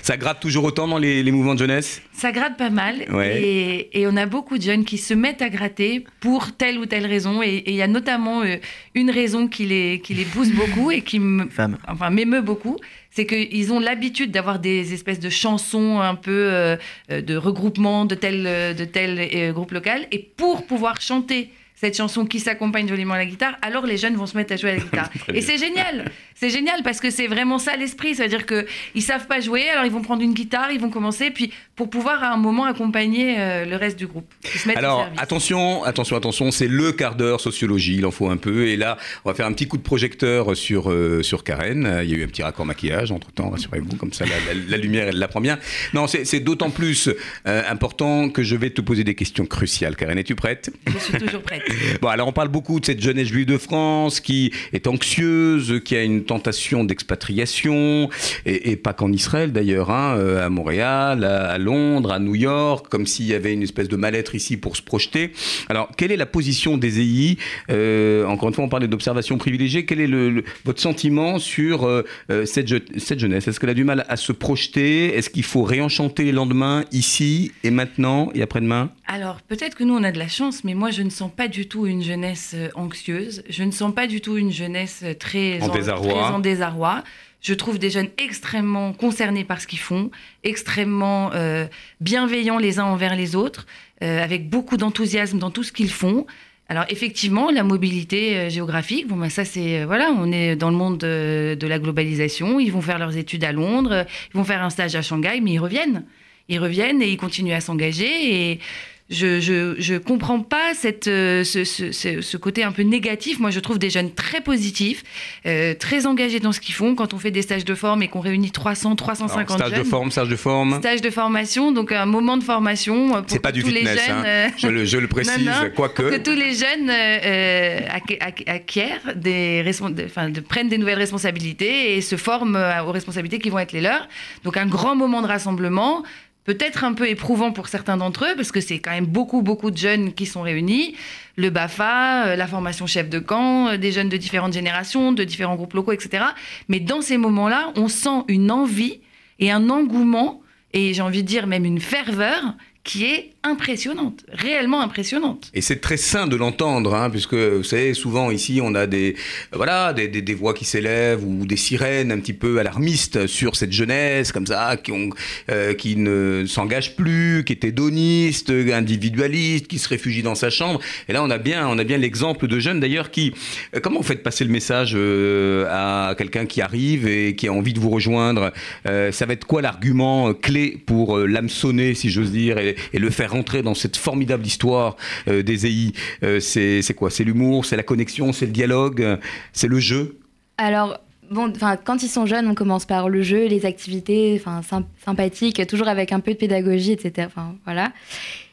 Ça 0.03 0.17
gratte 0.17 0.41
toujours 0.41 0.65
autant 0.65 0.89
dans 0.89 0.99
les, 0.99 1.23
les 1.23 1.31
mouvements 1.31 1.55
de 1.55 1.61
jeunesse 1.61 2.03
Ça 2.13 2.33
gratte 2.33 2.57
pas 2.57 2.71
mal 2.71 3.07
Ouais. 3.13 3.41
et, 3.41 4.01
et 4.01 4.07
on 4.09 4.17
a 4.17 4.27
beaucoup 4.27 4.59
de 4.59 4.63
jeunes 4.63 4.85
qui 4.85 4.99
se 4.99 5.15
mettent 5.15 5.43
à 5.43 5.49
gratter 5.49 6.05
pour 6.19 6.57
telle 6.57 6.79
ou 6.79 6.87
telle 6.87 7.07
raison 7.07 7.41
et 7.41 7.63
il 7.67 7.75
y 7.75 7.83
a 7.83 7.87
notamment 7.87 8.43
euh, 8.43 8.57
une 8.95 9.11
raison 9.13 9.47
qui 9.47 9.65
les, 9.67 10.01
qui 10.03 10.15
les 10.15 10.25
pousse 10.25 10.51
beaucoup 10.51 10.91
et 10.91 11.03
qui 11.03 11.21
me, 11.21 11.45
enfin, 11.89 12.11
m'émeut 12.11 12.41
beaucoup, 12.43 12.77
c'est 13.11 13.27
qu'ils 13.27 13.73
ont 13.73 13.79
l'habitude 13.81 14.33
d'avoir 14.33 14.59
des 14.59 14.93
espèces 14.93 15.21
de 15.21 15.31
chansons 15.31 16.01
un 16.01 16.17
peu 16.17 16.33
euh, 16.33 16.77
euh, 17.13 17.21
de 17.23 17.37
regroupement 17.37 18.07
de 18.07 18.17
tel, 18.17 18.43
de 18.77 18.85
tel 18.85 19.19
euh, 19.35 19.53
groupe 19.53 19.71
local 19.71 20.07
et 20.11 20.19
pour 20.19 20.67
pouvoir 20.67 21.01
chanter 21.01 21.51
cette 21.79 21.97
chanson 21.97 22.25
qui 22.27 22.41
s'accompagne 22.41 22.89
joliment 22.89 23.15
à 23.15 23.19
la 23.19 23.27
guitare, 23.27 23.57
alors 23.63 23.87
les 23.87 23.97
jeunes 23.99 24.17
vont 24.17 24.27
se 24.27 24.37
mettre 24.37 24.53
à 24.53 24.57
jouer 24.57 24.71
à 24.71 24.75
la 24.75 24.81
guitare. 24.85 25.11
Et 25.33 25.43
c'est 25.43 25.59
génial, 25.59 26.11
c'est 26.35 26.51
génial 26.51 26.83
parce 26.83 27.01
que 27.01 27.11
c'est 27.11 27.27
vraiment 27.27 27.59
ça 27.59 27.77
l'esprit, 27.77 28.15
c'est-à-dire 28.15 28.47
que 28.47 28.67
ils 28.95 29.03
savent 29.03 29.27
pas 29.27 29.41
jouer, 29.41 29.69
alors 29.69 29.85
ils 29.85 29.93
vont 29.93 30.03
prendre 30.03 30.23
une 30.23 30.33
guitare, 30.35 30.73
ils 30.73 30.81
vont 30.81 30.91
commencer, 30.91 31.31
puis 31.31 31.53
pour 31.77 31.91
pouvoir 31.91 32.23
à 32.25 32.33
un 32.33 32.37
moment 32.39 32.65
accompagner 32.65 33.37
euh, 33.39 33.65
le 33.67 33.77
reste 33.77 33.99
du 33.99 34.07
groupe. 34.07 34.27
Se 34.45 34.69
Alors 34.77 35.07
attention, 35.19 35.85
attention, 35.85 36.17
attention, 36.17 36.51
c'est 36.51 36.69
le 36.69 36.93
quart 36.93 37.15
d'heure 37.15 37.41
sociologie, 37.41 37.97
il 37.97 38.07
en 38.07 38.11
faut 38.11 38.29
un 38.31 38.37
peu. 38.39 38.67
Et 38.67 38.77
là, 38.77 38.97
on 39.25 39.29
va 39.29 39.35
faire 39.35 39.47
un 39.47 39.53
petit 39.53 39.69
coup 39.69 39.77
de 39.77 39.83
projecteur 39.83 40.57
sur, 40.57 40.91
euh, 40.91 41.23
sur 41.23 41.45
Karen. 41.45 42.01
Il 42.03 42.11
y 42.11 42.15
a 42.15 42.17
eu 42.17 42.25
un 42.25 42.29
petit 42.29 42.43
raccord 42.43 42.65
maquillage 42.65 43.13
entre 43.13 43.31
temps, 43.33 43.51
rassurez-vous, 43.51 43.97
comme 43.97 44.13
ça 44.15 44.25
la, 44.25 44.31
la- 44.55 44.61
la 44.69 44.77
lumière, 44.79 45.09
elle 45.09 45.19
la 45.19 45.29
prend 45.29 45.41
bien. 45.43 45.59
Non, 45.93 46.07
c'est 46.07 46.25
c'est 46.25 46.41
d'autant 46.41 46.71
plus 46.71 47.11
euh, 47.47 47.63
important 47.69 48.31
que 48.31 48.43
je 48.43 48.57
vais 48.57 48.71
te 48.71 48.81
poser 48.81 49.05
des 49.05 49.15
questions 49.15 49.45
cruciales. 49.45 49.95
Karen, 49.97 50.17
es-tu 50.19 50.35
prête? 50.35 50.71
Je 50.87 50.99
suis 50.99 51.13
toujours 51.19 51.43
prête. 51.43 51.63
Bon, 52.01 52.09
alors 52.09 52.29
on 52.29 52.33
parle 52.33 52.49
beaucoup 52.49 52.81
de 52.81 52.87
cette 52.87 53.01
jeunesse 53.01 53.29
juive 53.29 53.47
de 53.47 53.59
France 53.59 54.21
qui 54.21 54.53
est 54.73 54.87
anxieuse, 54.87 55.81
qui 55.85 55.97
a 55.97 56.03
une 56.03 56.25
tentation 56.25 56.85
d'expatriation, 56.85 58.09
et, 58.45 58.77
pas 58.77 58.93
qu'en 58.93 59.13
Israël 59.13 59.53
d'ailleurs, 59.53 59.91
hein, 59.91 60.17
euh, 60.17 60.45
à 60.45 60.49
Montréal, 60.49 61.25
à, 61.25 61.59
Londres, 61.59 62.13
à 62.13 62.19
New 62.19 62.35
York, 62.35 62.87
comme 62.89 63.07
s'il 63.07 63.27
y 63.27 63.35
avait 63.35 63.53
une 63.53 63.63
espèce 63.63 63.89
de 63.89 63.97
mal-être 63.97 64.35
ici 64.35 64.57
pour 64.57 64.77
se 64.77 64.83
projeter. 64.83 65.33
Alors, 65.69 65.89
quelle 65.97 66.13
est 66.13 66.17
la 66.17 66.27
position 66.27 66.77
des 66.77 67.01
EI 67.01 67.39
Euh, 67.71 68.25
Encore 68.27 68.49
une 68.49 68.55
fois, 68.55 68.65
on 68.65 68.69
parlait 68.69 68.89
d'observation 68.89 69.39
privilégiée. 69.39 69.85
Quel 69.85 70.01
est 70.01 70.45
votre 70.65 70.81
sentiment 70.81 71.39
sur 71.39 71.85
euh, 71.85 72.03
cette, 72.45 72.99
cette 72.99 73.19
jeunesse? 73.19 73.49
Est-ce 73.49 73.59
qu'elle 73.59 73.71
a 73.71 73.75
du 73.75 73.85
mal 73.85 74.05
à 74.09 74.17
se 74.17 74.33
projeter? 74.33 75.17
Est-ce 75.17 75.31
qu'il 75.31 75.45
faut 75.45 75.63
réenchanter 75.63 76.25
les 76.25 76.33
lendemains 76.33 76.85
ici 76.93 77.53
et 77.65 77.71
maintenant 77.71 78.31
et 78.35 78.43
après-demain? 78.43 78.91
Alors, 79.07 79.41
peut-être 79.43 79.77
que 79.77 79.85
nous, 79.85 79.95
on 79.95 80.03
a 80.03 80.13
de 80.13 80.19
la 80.19 80.29
chance, 80.29 80.65
mais 80.65 80.75
moi, 80.75 80.91
je 80.91 81.03
ne 81.03 81.11
sens 81.11 81.31
pas 81.35 81.49
du 81.49 81.56
tout 81.65 81.87
une 81.87 82.03
jeunesse 82.03 82.53
euh, 82.55 82.69
anxieuse. 82.75 83.43
Je 83.49 83.63
ne 83.65 83.71
sens 83.71 83.95
pas 83.95 84.07
du 84.07 84.21
tout 84.21 84.37
une 84.37 84.53
jeunesse 84.53 85.01
euh, 85.03 85.15
très 85.15 85.63
En 85.63 85.69
désarroi. 85.69 86.13
très 86.13 86.33
en 86.35 86.39
désarroi. 86.39 87.03
Je 87.41 87.55
trouve 87.55 87.79
des 87.79 87.91
jeunes 87.91 88.09
extrêmement 88.19 88.93
concernés 88.93 89.45
par 89.45 89.61
ce 89.61 89.67
qu'ils 89.67 89.79
font, 89.79 90.11
extrêmement 90.45 91.31
euh, 91.35 91.67
bienveillants 92.01 92.59
les 92.59 92.79
uns 92.79 92.85
envers 92.85 93.17
les 93.17 93.35
autres, 93.37 93.67
euh, 94.03 94.23
avec 94.23 94.51
beaucoup 94.51 94.77
d'enthousiasme 94.77 95.39
dans 95.39 95.51
tout 95.51 95.63
ce 95.63 95.73
qu'ils 95.73 95.91
font. 95.91 96.27
Alors 96.69 96.85
effectivement, 96.89 97.51
la 97.51 97.63
mobilité 97.63 98.51
géographique, 98.51 99.07
bon 99.07 99.17
ben 99.17 99.31
ça 99.31 99.45
c'est 99.45 99.85
voilà, 99.85 100.11
on 100.11 100.33
est 100.33 100.57
dans 100.57 100.71
le 100.71 100.77
monde 100.77 100.99
de, 100.99 101.57
de 101.59 101.67
la 101.69 101.79
globalisation. 101.79 102.59
Ils 102.59 102.73
vont 102.73 102.81
faire 102.83 102.99
leurs 102.99 103.17
études 103.17 103.45
à 103.45 103.53
Londres, 103.53 104.05
ils 104.35 104.37
vont 104.37 104.43
faire 104.43 104.63
un 104.63 104.71
stage 104.71 104.97
à 104.97 105.03
Shanghai, 105.03 105.41
mais 105.41 105.53
ils 105.53 105.61
reviennent 105.61 106.05
ils 106.49 106.59
reviennent 106.59 107.03
et 107.03 107.09
ils 107.09 107.17
continuent 107.17 107.55
à 107.55 107.61
s'engager. 107.61 108.53
Et 108.53 108.61
je, 109.09 109.39
je, 109.41 109.77
je 109.79 109.95
comprends 109.95 110.41
pas 110.41 110.75
cette, 110.75 111.07
euh, 111.07 111.45
ce, 111.45 111.63
ce, 111.65 111.93
ce, 111.93 112.21
ce 112.21 112.37
côté 112.37 112.65
un 112.65 112.73
peu 112.73 112.83
négatif. 112.83 113.39
Moi, 113.39 113.51
je 113.51 113.61
trouve 113.61 113.79
des 113.79 113.89
jeunes 113.91 114.13
très 114.13 114.41
positifs, 114.41 115.05
euh, 115.47 115.75
très 115.75 116.07
engagés 116.07 116.41
dans 116.41 116.51
ce 116.51 116.59
qu'ils 116.61 116.75
font. 116.75 116.97
Quand 116.97 117.15
on 117.15 117.19
fait 117.19 117.31
des 117.31 117.43
stages 117.43 117.65
de 117.65 117.75
forme 117.77 118.03
et 118.03 118.09
qu'on 118.09 118.19
réunit 118.21 118.51
300, 118.51 118.97
350 118.97 119.37
Alors, 119.57 119.59
Stage 119.69 119.71
jeunes. 119.77 119.85
de 119.85 119.89
forme, 119.89 120.11
stage 120.11 120.29
de 120.29 120.37
forme. 120.37 120.79
Stage 120.81 121.01
de 121.03 121.11
formation, 121.11 121.71
donc 121.71 121.93
un 121.93 122.05
moment 122.07 122.37
de 122.37 122.43
formation 122.43 123.17
euh, 123.17 123.21
pour 123.21 123.31
C'est 123.31 123.39
pas 123.39 123.51
que 123.51 123.57
du 123.57 123.63
tous 123.63 123.71
les 123.71 123.81
fitness, 123.87 124.07
jeunes, 124.07 124.25
hein. 124.27 124.51
je, 124.59 124.67
le, 124.69 124.85
je 124.85 124.99
le 124.99 125.07
précise, 125.17 125.39
non, 125.47 125.53
non, 125.53 125.71
quoique. 125.77 126.03
pour 126.03 126.11
que 126.11 126.19
tous 126.19 126.35
les 126.37 126.55
jeunes 126.55 126.91
euh, 126.91 127.81
acqu- 127.89 128.19
acqu- 128.19 128.49
acquièrent 128.49 129.15
des 129.15 129.63
enfin, 130.05 130.31
de- 130.31 130.41
prennent 130.41 130.69
des 130.69 130.79
nouvelles 130.79 130.99
responsabilités 130.99 131.97
et 131.97 132.01
se 132.01 132.17
forment 132.17 132.59
aux 132.87 132.91
responsabilités 132.93 133.39
qui 133.39 133.51
vont 133.51 133.59
être 133.61 133.73
les 133.73 133.81
leurs. 133.81 134.09
Donc 134.43 134.57
un 134.57 134.67
grand 134.67 134.97
moment 134.97 135.23
de 135.23 135.27
rassemblement, 135.29 136.03
peut-être 136.47 136.85
un 136.85 136.95
peu 136.95 137.09
éprouvant 137.09 137.53
pour 137.53 137.69
certains 137.69 137.97
d'entre 137.97 138.25
eux, 138.25 138.37
parce 138.37 138.53
que 138.53 138.61
c'est 138.61 138.79
quand 138.79 138.93
même 138.93 139.07
beaucoup, 139.07 139.43
beaucoup 139.43 139.71
de 139.71 139.77
jeunes 139.77 140.15
qui 140.15 140.25
sont 140.25 140.43
réunis. 140.43 140.95
Le 141.37 141.51
BAFA, 141.51 142.29
euh, 142.29 142.37
la 142.37 142.47
formation 142.47 142.87
chef 142.87 143.11
de 143.11 143.19
camp, 143.19 143.69
euh, 143.69 143.77
des 143.77 143.93
jeunes 143.93 144.09
de 144.09 144.17
différentes 144.17 144.55
générations, 144.55 145.13
de 145.13 145.25
différents 145.25 145.57
groupes 145.57 145.75
locaux, 145.75 145.93
etc. 145.93 146.25
Mais 146.69 146.81
dans 146.81 147.03
ces 147.03 147.19
moments-là, 147.19 147.73
on 147.77 147.89
sent 147.89 148.25
une 148.29 148.51
envie 148.51 149.01
et 149.39 149.51
un 149.51 149.69
engouement, 149.69 150.41
et 150.73 150.95
j'ai 150.95 151.03
envie 151.03 151.23
de 151.23 151.29
dire 151.29 151.47
même 151.47 151.65
une 151.65 151.81
ferveur, 151.81 152.55
qui 152.85 153.05
est 153.05 153.33
impressionnante, 153.47 154.25
réellement 154.33 154.83
impressionnante. 154.83 155.51
Et 155.55 155.61
c'est 155.61 155.81
très 155.81 155.97
sain 155.97 156.27
de 156.27 156.37
l'entendre, 156.37 156.95
hein, 156.95 157.11
puisque 157.11 157.35
vous 157.35 157.63
savez, 157.63 157.95
souvent 157.95 158.31
ici, 158.31 158.61
on 158.63 158.75
a 158.75 158.87
des, 158.87 159.17
voilà, 159.53 159.93
des, 159.93 160.09
des, 160.09 160.35
voix 160.35 160.53
qui 160.53 160.65
s'élèvent 160.65 161.25
ou 161.25 161.47
des 161.47 161.57
sirènes 161.57 162.13
un 162.13 162.19
petit 162.19 162.33
peu 162.33 162.59
alarmistes 162.59 163.27
sur 163.27 163.57
cette 163.57 163.73
jeunesse, 163.73 164.33
comme 164.33 164.47
ça, 164.47 164.77
qui, 164.77 164.93
ont, 164.93 165.11
euh, 165.51 165.75
qui 165.75 165.97
ne 165.97 166.45
s'engage 166.47 166.97
plus, 166.97 167.45
qui 167.45 167.53
est 167.53 167.65
hédoniste, 167.65 168.51
individualiste, 168.51 169.69
qui 169.69 169.79
se 169.79 169.89
réfugie 169.89 170.23
dans 170.23 170.35
sa 170.35 170.51
chambre. 170.51 170.81
Et 171.09 171.13
là, 171.13 171.23
on 171.23 171.31
a 171.31 171.39
bien, 171.39 171.67
on 171.69 171.79
a 171.79 171.85
bien 171.85 171.99
l'exemple 171.99 172.49
de 172.49 172.59
jeunes 172.59 172.81
d'ailleurs 172.81 173.11
qui, 173.11 173.33
euh, 173.75 173.81
comment 173.81 173.99
vous 173.99 174.07
faites 174.07 174.23
passer 174.23 174.45
le 174.45 174.51
message 174.51 174.93
euh, 174.95 175.67
à 175.71 176.15
quelqu'un 176.17 176.47
qui 176.47 176.61
arrive 176.61 177.07
et 177.07 177.37
qui 177.37 177.49
a 177.49 177.53
envie 177.53 177.73
de 177.73 177.81
vous 177.81 177.91
rejoindre? 177.91 178.53
Ça 178.85 179.27
va 179.27 179.33
être 179.33 179.47
quoi 179.47 179.63
l'argument 179.63 180.33
clé 180.35 180.79
pour 180.85 181.19
l'hameçonner, 181.19 181.95
si 181.95 182.11
j'ose 182.11 182.33
dire, 182.33 182.59
et, 182.59 182.77
et 182.93 182.99
le 182.99 183.11
faire 183.11 183.36
dans 183.43 183.75
cette 183.75 183.97
formidable 183.97 184.47
histoire 184.47 184.97
euh, 185.29 185.43
des 185.43 185.67
EI 185.67 185.93
Euh, 186.23 186.41
C'est 186.41 186.95
quoi? 186.95 187.11
C'est 187.11 187.25
l'humour, 187.25 187.65
c'est 187.65 187.77
la 187.77 187.83
connexion, 187.83 188.33
c'est 188.33 188.47
le 188.47 188.53
dialogue, 188.53 189.03
euh, 189.03 189.17
c'est 189.53 189.69
le 189.69 189.79
jeu? 189.79 190.19
Alors, 190.59 190.99
bon, 191.31 191.53
quand 191.85 192.03
ils 192.03 192.09
sont 192.09 192.27
jeunes, 192.27 192.47
on 192.49 192.55
commence 192.55 192.87
par 192.87 193.09
le 193.09 193.23
jeu, 193.23 193.47
les 193.47 193.67
activités, 193.67 194.41
symp- 194.63 194.87
sympathiques, 195.05 195.65
toujours 195.67 195.89
avec 195.89 196.13
un 196.13 196.21
peu 196.21 196.33
de 196.33 196.39
pédagogie, 196.39 196.93
etc. 196.93 197.29
Voilà. 197.65 197.93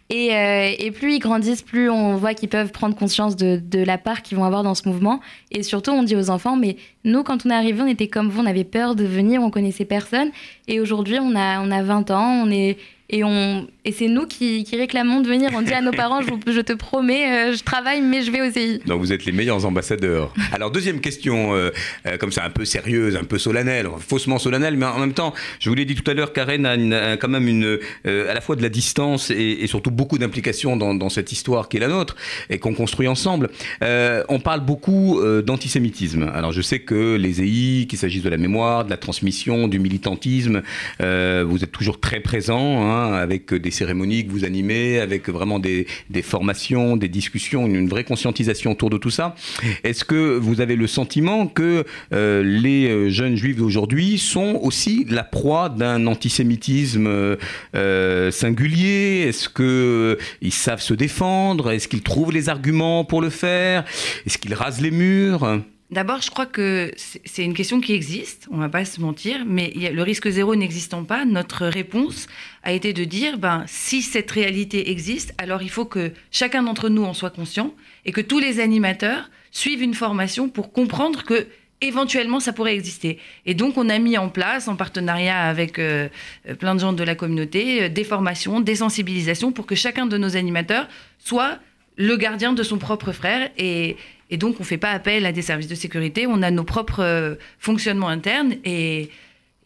Et, 0.10 0.36
euh, 0.36 0.70
et 0.78 0.92
plus 0.92 1.16
ils 1.16 1.20
grandissent, 1.20 1.62
plus 1.64 1.90
on 1.90 2.18
voit 2.18 2.34
qu'ils 2.34 2.50
peuvent 2.50 2.72
prendre 2.72 2.96
conscience 2.96 3.36
de, 3.36 3.60
de 3.64 3.80
la 3.84 3.98
part 3.98 4.22
qu'ils 4.22 4.38
vont 4.38 4.44
avoir 4.44 4.62
dans 4.62 4.76
ce 4.76 4.88
mouvement. 4.88 5.22
Et 5.50 5.64
surtout, 5.64 5.92
on 5.92 6.04
dit 6.04 6.16
aux 6.16 6.30
enfants, 6.30 6.56
mais 6.58 6.76
nous, 7.06 7.24
quand 7.24 7.46
on 7.46 7.50
est 7.50 7.54
arrivé, 7.56 7.82
on 7.82 7.88
était 7.88 8.08
comme 8.10 8.30
vous, 8.30 8.42
on 8.42 8.46
avait 8.46 8.66
peur 8.66 8.96
de 8.96 9.06
venir, 9.06 9.42
on 9.42 9.50
connaissait 9.50 9.86
personne. 9.86 10.30
Et 10.68 10.80
aujourd'hui, 10.82 11.18
on 11.20 11.36
a, 11.36 11.62
on 11.62 11.72
a 11.72 11.82
20 11.82 12.12
ans, 12.12 12.44
on 12.46 12.52
est, 12.52 12.78
et, 13.10 13.24
on, 13.24 13.66
et 13.86 13.92
c'est 13.92 14.08
nous 14.08 14.26
qui, 14.26 14.66
réclamons 14.74 15.22
de 15.22 15.28
venir. 15.28 15.50
On 15.54 15.62
dit 15.62 15.74
à 15.74 15.82
nos 15.82 15.92
parents, 15.92 16.22
je, 16.22 16.62
te 16.62 16.74
promets, 16.74 17.50
euh, 17.50 17.56
je 17.56 17.64
travaille, 17.64 18.02
mais 18.02 18.24
je 18.24 18.32
vais 18.32 18.42
au 18.42 18.52
CI. 18.52 18.80
Donc 18.86 19.00
vous 19.00 19.12
êtes 19.12 19.26
les 19.26 19.32
meilleurs 19.32 19.66
ambassadeurs. 19.66 20.34
Alors 20.54 20.72
deuxième 20.72 21.02
question, 21.02 21.54
euh, 21.54 21.70
euh, 22.06 22.18
comme 22.18 22.32
ça 22.32 22.46
un 22.46 22.50
peu 22.50 22.66
sérieuse, 22.66 23.16
un 23.18 23.26
peu 23.26 23.38
solennelle, 23.38 23.88
faussement 24.00 24.40
solennelle, 24.40 24.78
mais 24.78 24.86
en 24.86 25.00
même 25.00 25.14
temps, 25.14 25.34
je 25.60 25.70
vous 25.70 25.76
l'ai 25.76 25.86
dit 25.86 25.96
tout 25.96 26.10
à 26.10 26.14
l'heure, 26.14 26.32
Karen 26.34 26.66
a, 26.66 27.18
quand 27.18 27.28
même 27.28 27.48
une, 27.48 27.80
à 28.06 28.34
la 28.34 28.42
fois 28.42 28.56
de 28.56 28.62
la 28.62 28.70
distance 28.70 29.30
et, 29.30 29.68
surtout 29.68 29.92
beaucoup 29.92 30.18
d'implication 30.18 30.78
dans, 30.78 31.10
cette 31.10 31.32
histoire 31.32 31.68
qui 31.68 31.78
est 31.78 31.80
la 31.80 31.88
nôtre 31.88 32.16
et 32.50 32.60
qu'on 32.60 32.74
construit 32.74 33.08
ensemble. 33.08 33.50
On 33.82 34.40
parle 34.40 34.62
beaucoup 34.62 35.22
d'antisémitisme. 35.44 36.32
Alors 36.34 36.52
je 36.52 36.62
sais 36.62 36.80
que 36.80 37.16
les 37.16 37.42
EI, 37.42 37.86
qu'il 37.88 38.00
s'agisse 38.00 38.24
de 38.24 38.30
la 38.30 38.38
mémoire, 38.38 38.86
de 38.86 38.90
la 38.90 38.98
transmission, 38.98 39.68
du 39.68 39.80
militantisme, 39.80 40.62
vous 41.00 41.64
êtes 41.64 41.72
toujours 41.72 42.00
très 42.00 42.20
présents 42.20 42.84
hein, 42.84 43.14
avec 43.14 43.54
des 43.54 43.73
cérémonies 43.74 44.26
que 44.26 44.32
vous 44.32 44.46
animez, 44.46 45.00
avec 45.00 45.30
vraiment 45.30 45.60
des, 45.60 45.86
formations, 46.22 46.96
des 46.96 47.10
discussions, 47.10 47.68
une, 47.68 47.90
vraie 47.90 48.06
conscientisation 48.06 48.72
autour 48.72 48.90
de 48.90 48.98
tout 48.98 49.10
ça. 49.10 49.36
Est-ce 49.84 50.06
que 50.06 50.38
vous 50.38 50.62
avez 50.62 50.76
le 50.76 50.88
sentiment 50.88 51.48
que 51.48 51.84
euh, 52.14 52.42
les 52.44 52.88
euh, 52.88 53.10
jeunes 53.10 53.36
juifs 53.36 53.58
d'aujourd'hui 53.58 54.18
sont 54.18 54.60
aussi 54.62 55.06
la 55.10 55.24
proie 55.24 55.70
d'un 55.70 56.08
antisémitisme 56.08 57.38
euh, 57.76 58.32
singulier? 58.32 59.26
Est-ce 59.28 59.50
que 59.50 59.64
euh, 59.64 60.24
ils 60.42 60.54
savent 60.54 60.82
se 60.82 60.94
défendre? 60.94 61.72
Est-ce 61.72 61.88
qu'ils 61.88 62.04
trouvent 62.04 62.32
les 62.32 62.50
arguments 62.50 63.04
pour 63.04 63.22
le 63.22 63.30
faire? 63.30 63.84
Est-ce 64.26 64.38
qu'ils 64.38 64.54
rasent 64.54 64.82
les 64.82 64.92
murs? 64.92 65.62
D'abord, 65.94 66.24
je 66.24 66.32
crois 66.32 66.48
que 66.48 66.92
c'est 66.98 67.44
une 67.44 67.54
question 67.54 67.80
qui 67.80 67.94
existe, 67.94 68.48
on 68.50 68.58
va 68.58 68.68
pas 68.68 68.84
se 68.84 69.00
mentir, 69.00 69.44
mais 69.46 69.72
le 69.76 70.02
risque 70.02 70.28
zéro 70.28 70.56
n'existant 70.56 71.04
pas, 71.04 71.24
notre 71.24 71.68
réponse 71.68 72.26
a 72.64 72.72
été 72.72 72.94
de 72.94 73.04
dire, 73.04 73.38
ben, 73.38 73.64
si 73.68 74.02
cette 74.02 74.32
réalité 74.32 74.90
existe, 74.90 75.36
alors 75.38 75.62
il 75.62 75.70
faut 75.70 75.86
que 75.86 76.12
chacun 76.32 76.64
d'entre 76.64 76.90
nous 76.90 77.04
en 77.04 77.14
soit 77.14 77.30
conscient 77.30 77.76
et 78.06 78.12
que 78.12 78.22
tous 78.22 78.40
les 78.40 78.60
animateurs 78.60 79.30
suivent 79.52 79.84
une 79.84 79.94
formation 79.94 80.50
pour 80.50 80.74
comprendre 80.74 81.24
que 81.24 81.46
éventuellement 81.82 82.40
ça 82.40 82.54
pourrait 82.54 82.74
exister. 82.74 83.20
Et 83.46 83.54
donc 83.54 83.78
on 83.78 83.88
a 83.88 84.00
mis 84.00 84.18
en 84.18 84.30
place, 84.30 84.68
en 84.68 84.76
partenariat 84.76 85.42
avec 85.42 85.78
euh, 85.78 86.08
euh, 86.50 86.56
plein 86.56 86.74
de 86.74 86.80
gens 86.80 86.94
de 86.94 87.04
la 87.04 87.14
communauté, 87.14 87.84
euh, 87.84 87.90
des 87.90 88.04
formations, 88.04 88.62
des 88.62 88.78
sensibilisations 88.78 89.52
pour 89.52 89.68
que 89.68 89.76
chacun 89.76 90.08
de 90.08 90.18
nos 90.18 90.36
animateurs 90.36 90.88
soit 91.20 91.60
le 91.98 92.18
gardien 92.18 92.54
de 92.54 92.64
son 92.64 92.78
propre 92.80 93.12
frère 93.12 93.52
et, 93.58 93.96
et 94.34 94.38
donc 94.38 94.56
on 94.58 94.64
ne 94.64 94.68
fait 94.68 94.80
pas 94.80 94.90
appel 94.90 95.28
à 95.28 95.32
des 95.32 95.44
services 95.44 95.68
de 95.68 95.76
sécurité, 95.76 96.26
on 96.26 96.42
a 96.42 96.50
nos 96.50 96.64
propres 96.64 97.04
euh, 97.04 97.36
fonctionnements 97.60 98.10
internes 98.10 98.56
et, 98.66 99.12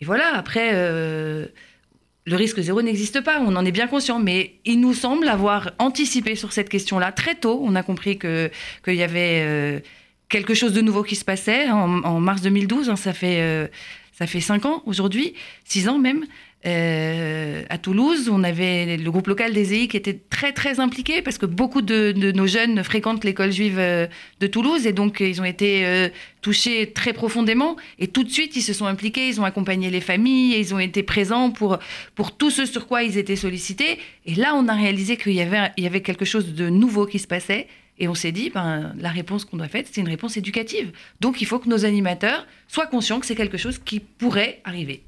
voilà, 0.02 0.36
après, 0.36 0.72
euh, 0.74 1.46
le 2.26 2.36
risque 2.36 2.60
zéro 2.60 2.82
n'existe 2.82 3.22
pas, 3.22 3.40
on 3.40 3.56
en 3.56 3.66
est 3.66 3.72
bien 3.72 3.88
conscient, 3.88 4.20
mais 4.20 4.56
il 4.66 4.82
nous 4.82 4.94
semble 4.94 5.30
avoir 5.30 5.72
anticipé 5.80 6.36
sur 6.36 6.52
cette 6.52 6.68
question-là 6.68 7.14
très 7.14 7.36
tôt, 7.36 7.62
on 7.64 7.76
a 7.76 7.82
compris 7.82 8.20
qu'il 8.20 8.94
y 8.94 9.04
avait 9.04 9.42
euh, 9.42 9.80
quelque 10.28 10.54
chose 10.54 10.74
de 10.74 10.82
nouveau 10.82 11.02
qui 11.02 11.16
se 11.16 11.24
passait 11.24 11.70
en, 11.70 12.20
mars 12.20 12.42
2012, 12.42 12.90
hein, 12.90 12.98
ça 12.98 13.14
fait... 13.14 13.42
euh, 13.42 13.68
ça 14.18 14.26
fait 14.26 14.42
cinq 14.42 14.66
ans 14.66 14.82
aujourd'hui, 14.88 15.36
six 15.64 15.88
ans 15.88 16.00
même. 16.00 16.26
Euh, 16.68 17.64
à 17.70 17.78
Toulouse, 17.78 18.30
on 18.30 18.44
avait 18.44 18.98
le 18.98 19.10
groupe 19.10 19.28
local 19.28 19.54
des 19.54 19.74
EI 19.74 19.88
qui 19.88 19.96
était 19.96 20.20
très 20.30 20.52
très 20.52 20.82
impliqué 20.82 21.22
parce 21.22 21.38
que 21.38 21.46
beaucoup 21.46 21.82
de, 21.82 22.12
nos 22.32 22.46
jeunes 22.46 22.84
fréquentent 22.84 23.24
l'école 23.24 23.54
juive 23.54 23.78
euh, 23.80 24.08
de 24.42 24.48
Toulouse 24.48 24.86
et 24.86 24.92
donc 24.92 25.22
euh, 25.22 25.30
ils 25.30 25.40
ont 25.40 25.46
été 25.46 26.10
touchés 26.42 26.92
très 26.92 27.14
profondément 27.14 27.78
et 28.00 28.08
tout 28.08 28.24
de 28.24 28.30
suite 28.30 28.56
ils 28.58 28.62
se 28.62 28.74
sont 28.74 28.86
impliqués, 28.86 29.30
ils 29.30 29.40
ont 29.40 29.46
accompagné 29.46 29.90
les 29.90 30.02
familles, 30.02 30.56
et 30.56 30.60
ils 30.60 30.76
ont 30.76 30.80
été 30.80 31.04
présents 31.04 31.52
pour, 31.52 31.80
pour 32.16 32.36
tout 32.36 32.52
ce 32.52 32.66
sur 32.66 32.88
quoi 32.88 33.04
ils 33.04 33.18
étaient 33.18 33.38
sollicités 33.38 34.00
et 34.26 34.36
là 34.36 34.54
on 34.56 34.68
a 34.68 34.74
réalisé 34.74 35.16
qu'il 35.16 35.34
y 35.34 35.42
avait, 35.42 35.72
il 35.78 35.84
y 35.86 35.88
avait 35.88 36.02
quelque 36.02 36.26
chose 36.26 36.54
de 36.54 36.70
nouveau 36.70 37.06
qui 37.06 37.20
se 37.20 37.28
passait 37.28 37.68
et 38.00 38.08
on 38.08 38.14
s'est 38.14 38.32
dit, 38.32 38.52
ben, 38.52 38.94
la 39.00 39.10
réponse 39.10 39.44
qu'on 39.44 39.58
doit 39.58 39.68
faire, 39.68 39.84
c'est 39.92 40.00
une 40.00 40.08
réponse 40.08 40.38
éducative. 40.38 40.92
Donc 41.20 41.42
il 41.42 41.46
faut 41.46 41.58
que 41.58 41.68
nos 41.68 41.84
animateurs 41.84 42.46
soient 42.68 42.86
conscients 42.86 43.20
que 43.20 43.26
c'est 43.26 43.36
quelque 43.36 43.58
chose 43.58 43.80
qui 43.80 44.00
pourrait 44.00 44.62
arriver. 44.66 45.02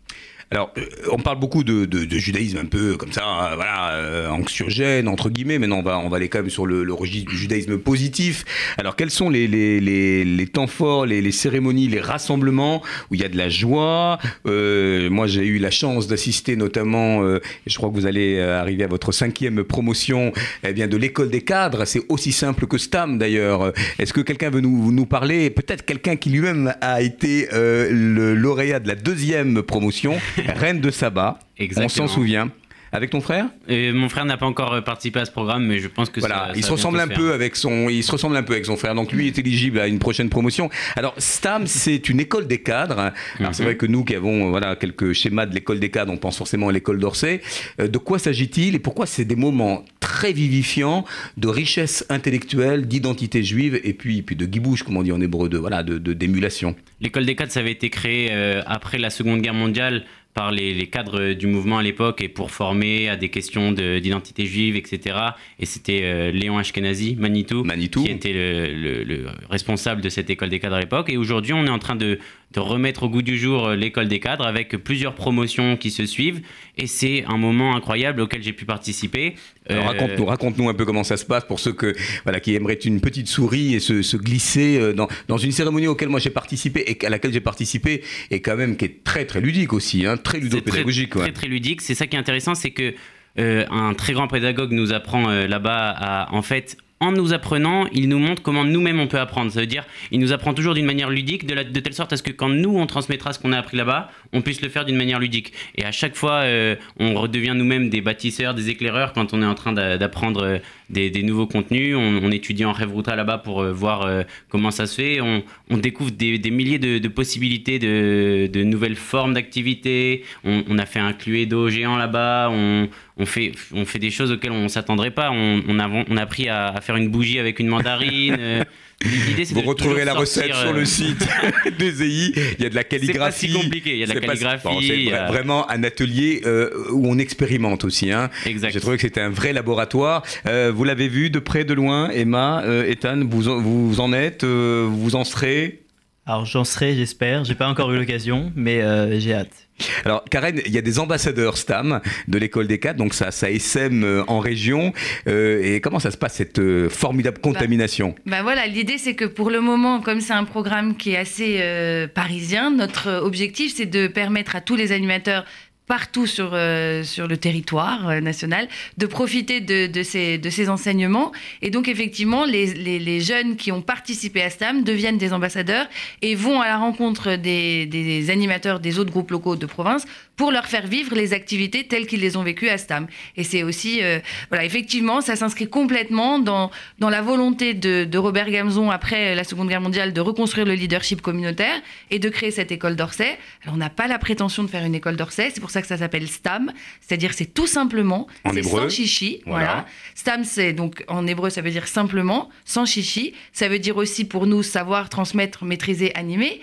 Alors, 0.51 0.71
euh, 0.79 0.81
on 1.11 1.17
parle 1.19 1.37
beaucoup 1.39 1.63
de, 1.63 1.85
de- 1.85 2.05
de 2.05 2.17
judaïsme 2.17 2.57
un 2.57 2.65
peu 2.65 2.97
comme 2.97 3.11
ça, 3.11 3.21
euh, 3.51 3.55
voilà, 3.55 3.91
euh, 3.93 4.29
anxiogène, 4.29 5.07
entre 5.07 5.29
guillemets. 5.29 5.59
Maintenant, 5.59 5.77
on 5.77 5.83
va, 5.83 5.99
on 5.99 6.09
va 6.09 6.17
aller 6.17 6.27
quand 6.27 6.39
même 6.39 6.49
sur 6.49 6.65
le, 6.65 6.83
le 6.83 6.91
registre 6.93 7.29
du 7.29 7.37
judaïsme 7.37 7.77
positif. 7.77 8.45
Alors, 8.79 8.95
quels 8.95 9.11
sont 9.11 9.29
les, 9.29 9.47
les, 9.47 9.79
les, 9.79 10.25
les 10.25 10.47
temps 10.47 10.65
forts, 10.65 11.05
les, 11.05 11.31
cérémonies, 11.31 11.87
les 11.87 11.99
rassemblements 11.99 12.81
où 13.11 13.15
il 13.15 13.21
y 13.21 13.23
a 13.23 13.29
de 13.29 13.37
la 13.37 13.47
joie 13.49 14.17
Euh, 14.47 15.07
Moi, 15.11 15.27
j'ai 15.27 15.45
eu 15.45 15.59
la 15.59 15.69
chance 15.69 16.07
d'assister 16.07 16.55
notamment, 16.55 17.21
euh, 17.23 17.39
je 17.67 17.75
crois 17.77 17.89
que 17.89 17.93
vous 17.93 18.07
allez 18.07 18.37
euh, 18.39 18.59
arriver 18.59 18.83
à 18.83 18.87
votre 18.87 19.11
cinquième 19.11 19.63
promotion, 19.63 20.33
eh 20.67 20.73
bien, 20.73 20.87
de 20.87 20.97
l'école 20.97 21.29
des 21.29 21.41
cadres. 21.41 21.85
C'est 21.85 22.01
aussi 22.09 22.31
simple 22.31 22.65
que 22.65 22.79
Stam, 22.79 23.19
d'ailleurs. 23.19 23.71
Est-ce 23.99 24.13
que 24.13 24.21
quelqu'un 24.21 24.49
veut 24.49 24.61
nous, 24.61 24.91
nous 24.91 25.05
parler? 25.05 25.51
Peut-être 25.51 25.85
quelqu'un 25.85 26.15
qui 26.15 26.31
lui-même 26.31 26.73
a 26.81 27.03
été 27.03 27.49
euh, 27.53 27.89
le 27.91 28.33
lauréat 28.33 28.79
de 28.79 28.87
la 28.87 28.95
deuxième 28.95 29.61
promotion, 29.61 30.17
Reine 30.55 30.81
de 30.81 30.89
Saba. 30.91 31.39
On 31.77 31.89
s'en 31.89 32.07
souvient. 32.07 32.49
Avec 32.91 33.11
ton 33.11 33.21
frère? 33.21 33.45
Et 33.67 33.91
mon 33.91 34.09
frère 34.09 34.25
n'a 34.25 34.35
pas 34.35 34.47
encore 34.47 34.73
euh, 34.73 34.81
participé 34.81 35.19
à 35.19 35.25
ce 35.25 35.29
programme, 35.29 35.63
mais 35.63 35.77
je 35.77 35.87
pense 35.87 36.09
que 36.09 36.19
Voilà, 36.21 36.47
ça, 36.47 36.51
il 36.55 36.61
ça 36.63 36.69
se 36.69 36.71
ressemble 36.71 36.99
un 36.99 37.07
peu 37.07 37.33
avec 37.33 37.55
son, 37.55 37.87
il 37.87 38.01
se 38.03 38.11
ressemble 38.11 38.35
un 38.35 38.41
peu 38.41 38.53
avec 38.53 38.65
son 38.65 38.77
frère. 38.77 38.95
Donc 38.95 39.11
lui 39.11 39.27
est 39.27 39.37
éligible 39.37 39.77
à 39.79 39.85
une 39.85 39.99
prochaine 39.99 40.27
promotion. 40.29 40.71
Alors 40.95 41.13
Stam, 41.19 41.67
c'est 41.67 42.09
une 42.09 42.19
école 42.19 42.47
des 42.47 42.63
cadres. 42.63 43.11
Alors 43.39 43.53
c'est 43.53 43.61
Mhm. 43.61 43.65
vrai 43.67 43.77
que 43.77 43.85
nous 43.85 44.03
qui 44.03 44.15
avons 44.15 44.47
euh, 44.47 44.49
voilà 44.49 44.75
quelques 44.75 45.13
schémas 45.13 45.45
de 45.45 45.53
l'école 45.53 45.79
des 45.79 45.91
cadres, 45.91 46.11
on 46.11 46.17
pense 46.17 46.35
forcément 46.39 46.69
à 46.69 46.71
l'école 46.71 46.97
d'Orsay. 46.97 47.41
Euh, 47.79 47.87
De 47.87 47.99
quoi 47.99 48.17
s'agit-il 48.17 48.73
et 48.73 48.79
pourquoi 48.79 49.05
c'est 49.05 49.25
des 49.25 49.35
moments 49.35 49.85
très 49.99 50.33
vivifiants 50.33 51.05
de 51.37 51.47
richesse 51.47 52.03
intellectuelle, 52.09 52.87
d'identité 52.87 53.43
juive 53.43 53.79
et 53.83 53.93
puis 53.93 54.23
puis 54.23 54.35
de 54.35 54.47
guibouche, 54.47 54.81
comme 54.81 54.97
on 54.97 55.03
dit 55.03 55.11
en 55.11 55.21
hébreu, 55.21 55.47
de 55.47 55.59
voilà 55.59 55.83
de 55.83 55.99
de- 55.99 56.13
d'émulation? 56.13 56.75
L'école 57.01 57.27
des 57.27 57.35
cadres, 57.35 57.51
ça 57.51 57.59
avait 57.59 57.71
été 57.71 57.91
créé 57.91 58.29
euh, 58.31 58.63
après 58.65 58.97
la 58.97 59.11
Seconde 59.11 59.41
Guerre 59.43 59.53
mondiale 59.53 60.05
par 60.33 60.51
les, 60.51 60.73
les 60.73 60.87
cadres 60.87 61.33
du 61.33 61.47
mouvement 61.47 61.79
à 61.79 61.83
l'époque 61.83 62.21
et 62.21 62.29
pour 62.29 62.51
former 62.51 63.09
à 63.09 63.15
des 63.15 63.29
questions 63.29 63.71
de- 63.71 63.99
d'identité 63.99 64.45
juive, 64.45 64.75
etc. 64.75 65.17
Et 65.59 65.65
c'était 65.65 66.01
euh, 66.03 66.31
Léon 66.31 66.57
Ashkenazi, 66.57 67.15
Manitou, 67.17 67.63
Manitou. 67.63 68.03
qui 68.03 68.11
était 68.11 68.31
le, 68.33 68.67
le- 68.73 69.03
le 69.03 69.25
responsable 69.49 70.01
de 70.01 70.09
cette 70.09 70.29
école 70.29 70.49
des 70.49 70.59
cadres 70.59 70.75
à 70.75 70.79
l'époque. 70.79 71.09
Et 71.09 71.17
aujourd'hui, 71.17 71.53
on 71.53 71.65
est 71.65 71.69
en 71.69 71.79
train 71.79 71.95
de, 71.95 72.19
de 72.51 72.59
remettre 72.59 73.03
au 73.03 73.09
goût 73.09 73.21
du 73.21 73.37
jour 73.37 73.67
euh, 73.67 73.75
l'école 73.75 74.07
des 74.07 74.19
cadres 74.19 74.45
avec 74.45 74.75
plusieurs 74.77 75.13
promotions 75.13 75.77
qui 75.77 75.91
se 75.91 76.05
suivent. 76.05 76.41
Et 76.77 76.87
c'est 76.87 77.23
un 77.27 77.37
moment 77.37 77.75
incroyable 77.75 78.21
auquel 78.21 78.41
j'ai 78.41 78.53
pu 78.53 78.65
participer. 78.65 79.35
Euh, 79.69 79.81
raconte-nous, 79.81 80.25
raconte-nous 80.25 80.69
un 80.69 80.73
peu 80.73 80.85
comment 80.85 81.03
ça 81.03 81.17
se 81.17 81.25
passe 81.25 81.45
pour 81.45 81.59
ceux 81.59 81.73
que, 81.73 81.95
voilà, 82.23 82.39
qui 82.39 82.55
aimeraient 82.55 82.73
une 82.73 83.01
petite 83.01 83.27
souris 83.27 83.75
et 83.75 83.79
se, 83.79 84.01
se 84.01 84.17
glisser 84.17 84.79
euh, 84.79 84.93
dans, 84.93 85.07
dans 85.27 85.37
une 85.37 85.51
cérémonie 85.51 85.87
auquel 85.87 86.09
moi 86.09 86.19
j'ai 86.19 86.31
participé 86.31 86.83
et 86.87 87.05
à 87.05 87.09
laquelle 87.09 87.33
j'ai 87.33 87.39
participé 87.41 88.03
et 88.31 88.41
quand 88.41 88.55
même 88.55 88.77
qui 88.77 88.85
est 88.85 89.03
très 89.03 89.25
très 89.25 89.41
ludique 89.41 89.73
aussi, 89.73 90.05
hein, 90.05 90.17
très 90.17 90.39
ludopédagogique. 90.39 91.11
Très, 91.11 91.19
ouais. 91.19 91.25
très, 91.25 91.33
très 91.33 91.47
ludique. 91.47 91.81
C'est 91.81 91.95
ça 91.95 92.07
qui 92.07 92.15
est 92.15 92.19
intéressant, 92.19 92.55
c'est 92.55 92.71
que 92.71 92.93
euh, 93.37 93.65
un 93.69 93.93
très 93.93 94.13
grand 94.13 94.27
pédagogue 94.27 94.71
nous 94.71 94.91
apprend 94.91 95.29
euh, 95.29 95.47
là-bas 95.47 95.91
à 95.91 96.33
en 96.33 96.41
fait 96.41 96.77
en 96.99 97.11
nous 97.11 97.33
apprenant, 97.33 97.87
il 97.93 98.09
nous 98.09 98.19
montre 98.19 98.41
comment 98.41 98.65
nous-mêmes 98.65 98.99
on 98.99 99.07
peut 99.07 99.19
apprendre. 99.19 99.51
Ça 99.51 99.61
veut 99.61 99.67
dire, 99.67 99.85
il 100.11 100.19
nous 100.19 100.33
apprend 100.33 100.53
toujours 100.53 100.73
d'une 100.73 100.85
manière 100.85 101.09
ludique, 101.09 101.45
de, 101.45 101.79
telle 101.79 101.93
sorte 101.93 102.13
à 102.13 102.17
ce 102.17 102.23
que 102.23 102.31
quand 102.31 102.49
nous 102.49 102.77
on 102.77 102.85
transmettra 102.85 103.33
ce 103.33 103.39
qu'on 103.39 103.53
a 103.53 103.57
appris 103.57 103.77
là-bas, 103.77 104.09
on 104.33 104.41
puisse 104.41 104.61
le 104.61 104.69
faire 104.69 104.85
d'une 104.85 104.97
manière 104.97 105.19
ludique. 105.19 105.53
Et 105.75 105.85
à 105.85 105.91
chaque 105.91 106.15
fois, 106.15 106.41
euh, 106.41 106.75
on 106.99 107.13
redevient 107.13 107.53
nous-mêmes 107.55 107.89
des 107.89 108.01
bâtisseurs, 108.01 108.53
des 108.53 108.69
éclaireurs 108.69 109.13
quand 109.13 109.33
on 109.33 109.41
est 109.41 109.45
en 109.45 109.55
train 109.55 109.73
d'apprendre 109.73 110.43
euh, 110.43 110.57
des, 110.89 111.09
des, 111.09 111.23
nouveaux 111.23 111.47
contenus. 111.47 111.95
On, 111.95 112.19
on 112.23 112.31
étudie 112.31 112.65
en 112.65 112.71
rêve 112.71 112.91
là-bas 113.07 113.39
pour 113.39 113.61
euh, 113.61 113.71
voir 113.71 114.01
euh, 114.01 114.23
comment 114.49 114.71
ça 114.71 114.87
se 114.87 114.95
fait. 114.95 115.21
On, 115.21 115.43
on 115.69 115.77
découvre 115.77 116.11
des, 116.11 116.37
des, 116.37 116.51
milliers 116.51 116.79
de, 116.79 116.97
de 116.97 117.07
possibilités 117.07 117.79
de, 117.79 118.49
de, 118.51 118.63
nouvelles 118.63 118.95
formes 118.95 119.33
d'activités. 119.33 120.23
On, 120.43 120.63
on, 120.69 120.77
a 120.77 120.85
fait 120.85 120.99
un 120.99 121.13
cluedo 121.13 121.69
géant 121.69 121.97
là-bas. 121.97 122.49
On, 122.51 123.25
fait, 123.25 123.51
on 123.73 123.85
fait 123.85 123.99
des 123.99 124.11
choses 124.11 124.31
auxquelles 124.31 124.51
on 124.51 124.63
ne 124.63 124.67
s'attendrait 124.67 125.11
pas. 125.11 125.31
On, 125.31 125.61
on, 125.67 125.79
a, 125.79 125.87
on 125.87 126.17
a 126.17 126.21
appris 126.21 126.49
à, 126.49 126.67
à, 126.67 126.81
faire 126.81 126.95
une 126.95 127.09
bougie 127.09 127.39
avec 127.39 127.59
une 127.59 127.67
mandarine. 127.67 128.65
Euh, 129.05 129.43
Vous 129.51 129.61
retrouverez 129.61 130.03
la 130.03 130.13
recette 130.13 130.53
sur 130.53 130.73
le 130.73 130.83
site 130.83 131.25
des 131.79 132.03
EI. 132.03 132.33
Il 132.57 132.63
y 132.63 132.65
a 132.65 132.69
de 132.69 132.75
la 132.75 132.83
calligraphie. 132.83 133.47
C'est 133.47 133.53
pas 133.53 133.59
si 133.59 133.63
compliqué. 133.63 133.91
Il 133.91 133.99
y 133.99 134.03
a 134.03 134.07
de 134.07 134.13
la 134.13 134.19
calligraphie. 134.19 134.67
Bon, 134.67 134.81
c'est 134.81 135.13
a... 135.13 135.27
vraiment 135.27 135.69
un 135.69 135.83
atelier 135.83 136.41
euh, 136.45 136.69
où 136.91 137.07
on 137.07 137.17
expérimente 137.17 137.85
aussi. 137.85 138.11
Hein. 138.11 138.29
Exact. 138.45 138.73
J'ai 138.73 138.81
trouvé 138.81 138.97
que 138.97 139.01
c'était 139.01 139.21
un 139.21 139.29
vrai 139.29 139.53
laboratoire. 139.53 140.23
Euh, 140.47 140.71
vous 140.75 140.83
l'avez 140.83 141.07
vu 141.07 141.29
de 141.29 141.39
près, 141.39 141.63
de 141.63 141.73
loin, 141.73 142.09
Emma, 142.09 142.61
euh, 142.65 142.89
Ethan, 142.89 143.21
vous, 143.25 143.41
vous 143.61 143.99
en 144.01 144.11
êtes, 144.11 144.43
vous 144.43 145.15
en 145.15 145.23
serez? 145.23 145.83
Alors 146.29 146.45
j'en 146.45 146.63
serai, 146.63 146.95
j'espère. 146.95 147.43
J'ai 147.43 147.55
pas 147.55 147.67
encore 147.67 147.91
eu 147.91 147.97
l'occasion, 147.97 148.51
mais 148.55 148.81
euh, 148.81 149.19
j'ai 149.19 149.33
hâte. 149.33 149.68
Alors 150.05 150.23
Karen, 150.29 150.61
il 150.65 150.71
y 150.71 150.77
a 150.77 150.81
des 150.81 150.99
ambassadeurs 150.99 151.57
STAM 151.57 152.01
de 152.27 152.37
l'école 152.37 152.67
des 152.67 152.79
cadres, 152.79 152.99
donc 152.99 153.13
ça, 153.13 153.31
ça 153.31 153.49
essaime 153.49 154.03
euh, 154.03 154.23
en 154.27 154.39
région. 154.39 154.93
Euh, 155.27 155.61
et 155.63 155.81
comment 155.81 155.99
ça 155.99 156.11
se 156.11 156.17
passe 156.17 156.35
cette 156.35 156.59
euh, 156.59 156.89
formidable 156.89 157.39
contamination? 157.39 158.15
bah, 158.25 158.37
bah, 158.37 158.43
voilà, 158.43 158.67
l'idée 158.67 158.97
c'est 158.97 159.15
que 159.15 159.25
pour 159.25 159.49
le 159.49 159.61
moment, 159.61 160.01
comme 160.01 160.21
c'est 160.21 160.33
un 160.33 160.43
programme 160.43 160.95
qui 160.95 161.11
est 161.11 161.17
assez 161.17 161.57
euh, 161.59 162.07
parisien, 162.07 162.71
notre 162.71 163.21
objectif 163.23 163.73
c'est 163.75 163.85
de 163.85 164.07
permettre 164.07 164.55
à 164.55 164.61
tous 164.61 164.75
les 164.75 164.91
animateurs 164.91 165.45
partout 165.89 166.27
sur, 166.27 166.51
euh, 166.53 167.03
sur 167.03 167.27
le 167.27 167.35
territoire 167.35 168.07
euh, 168.09 168.21
national, 168.21 168.67
de 168.99 169.07
profiter 169.07 169.59
de, 169.59 169.87
de, 169.87 170.03
ces, 170.03 170.37
de 170.37 170.49
ces 170.51 170.69
enseignements. 170.69 171.31
Et 171.63 171.71
donc, 171.71 171.87
effectivement, 171.87 172.45
les, 172.45 172.67
les, 172.75 172.99
les, 172.99 173.19
jeunes 173.19 173.55
qui 173.55 173.71
ont 173.71 173.81
participé 173.81 174.43
à 174.43 174.51
STAM 174.51 174.83
deviennent 174.83 175.17
des 175.17 175.33
ambassadeurs 175.33 175.87
et 176.21 176.35
vont 176.35 176.61
à 176.61 176.67
la 176.67 176.77
rencontre 176.77 177.35
des, 177.37 177.87
des 177.87 178.29
animateurs 178.29 178.79
des 178.79 178.99
autres 178.99 179.09
groupes 179.09 179.31
locaux 179.31 179.55
de 179.55 179.65
province 179.65 180.05
pour 180.39 180.51
leur 180.53 180.67
faire 180.67 180.87
vivre 180.87 181.15
les 181.15 181.33
activités 181.33 181.85
telles 181.85 182.07
qu'ils 182.07 182.21
les 182.21 182.37
ont 182.37 182.43
vécues 182.43 182.69
à 182.69 182.77
STAM. 182.77 183.07
Et 183.35 183.43
c'est 183.43 183.61
aussi, 183.61 184.01
euh, 184.01 184.19
voilà, 184.47 184.63
effectivement, 184.63 185.19
ça 185.19 185.35
s'inscrit 185.35 185.67
complètement 185.67 186.39
dans, 186.39 186.71
dans 186.97 187.09
la 187.09 187.21
volonté 187.21 187.73
de, 187.73 188.05
de 188.05 188.17
Robert 188.17 188.49
Gamzon, 188.49 188.89
après 188.89 189.35
la 189.35 189.43
Seconde 189.43 189.67
Guerre 189.67 189.81
mondiale, 189.81 190.13
de 190.13 190.21
reconstruire 190.21 190.65
le 190.65 190.75
leadership 190.75 191.21
communautaire 191.21 191.81
et 192.09 192.19
de 192.19 192.29
créer 192.29 192.51
cette 192.51 192.71
école 192.71 192.95
d'Orsay. 192.95 193.37
Alors, 193.63 193.75
on 193.75 193.79
n'a 193.79 193.89
pas 193.89 194.07
la 194.07 194.17
prétention 194.17 194.63
de 194.63 194.69
faire 194.69 194.85
une 194.85 194.95
école 194.95 195.17
d'Orsay, 195.17 195.51
c'est 195.53 195.59
pour 195.59 195.71
ça 195.71 195.81
que 195.81 195.87
ça 195.89 195.97
s'appelle 195.97 196.29
STAM, 196.29 196.71
c'est-à-dire 197.01 197.33
c'est 197.33 197.53
tout 197.53 197.67
simplement, 197.67 198.25
c'est 198.53 198.63
sans 198.63 198.87
chichi. 198.87 199.41
Voilà. 199.45 199.65
voilà. 199.65 199.85
STAM, 200.15 200.45
c'est 200.45 200.71
donc 200.71 201.03
en 201.09 201.27
hébreu, 201.27 201.49
ça 201.49 201.61
veut 201.61 201.71
dire 201.71 201.89
simplement, 201.89 202.47
sans 202.63 202.85
chichi. 202.85 203.33
Ça 203.51 203.67
veut 203.67 203.79
dire 203.79 203.97
aussi 203.97 204.23
pour 204.23 204.47
nous 204.47 204.63
savoir, 204.63 205.09
transmettre, 205.09 205.65
maîtriser, 205.65 206.15
animer. 206.15 206.61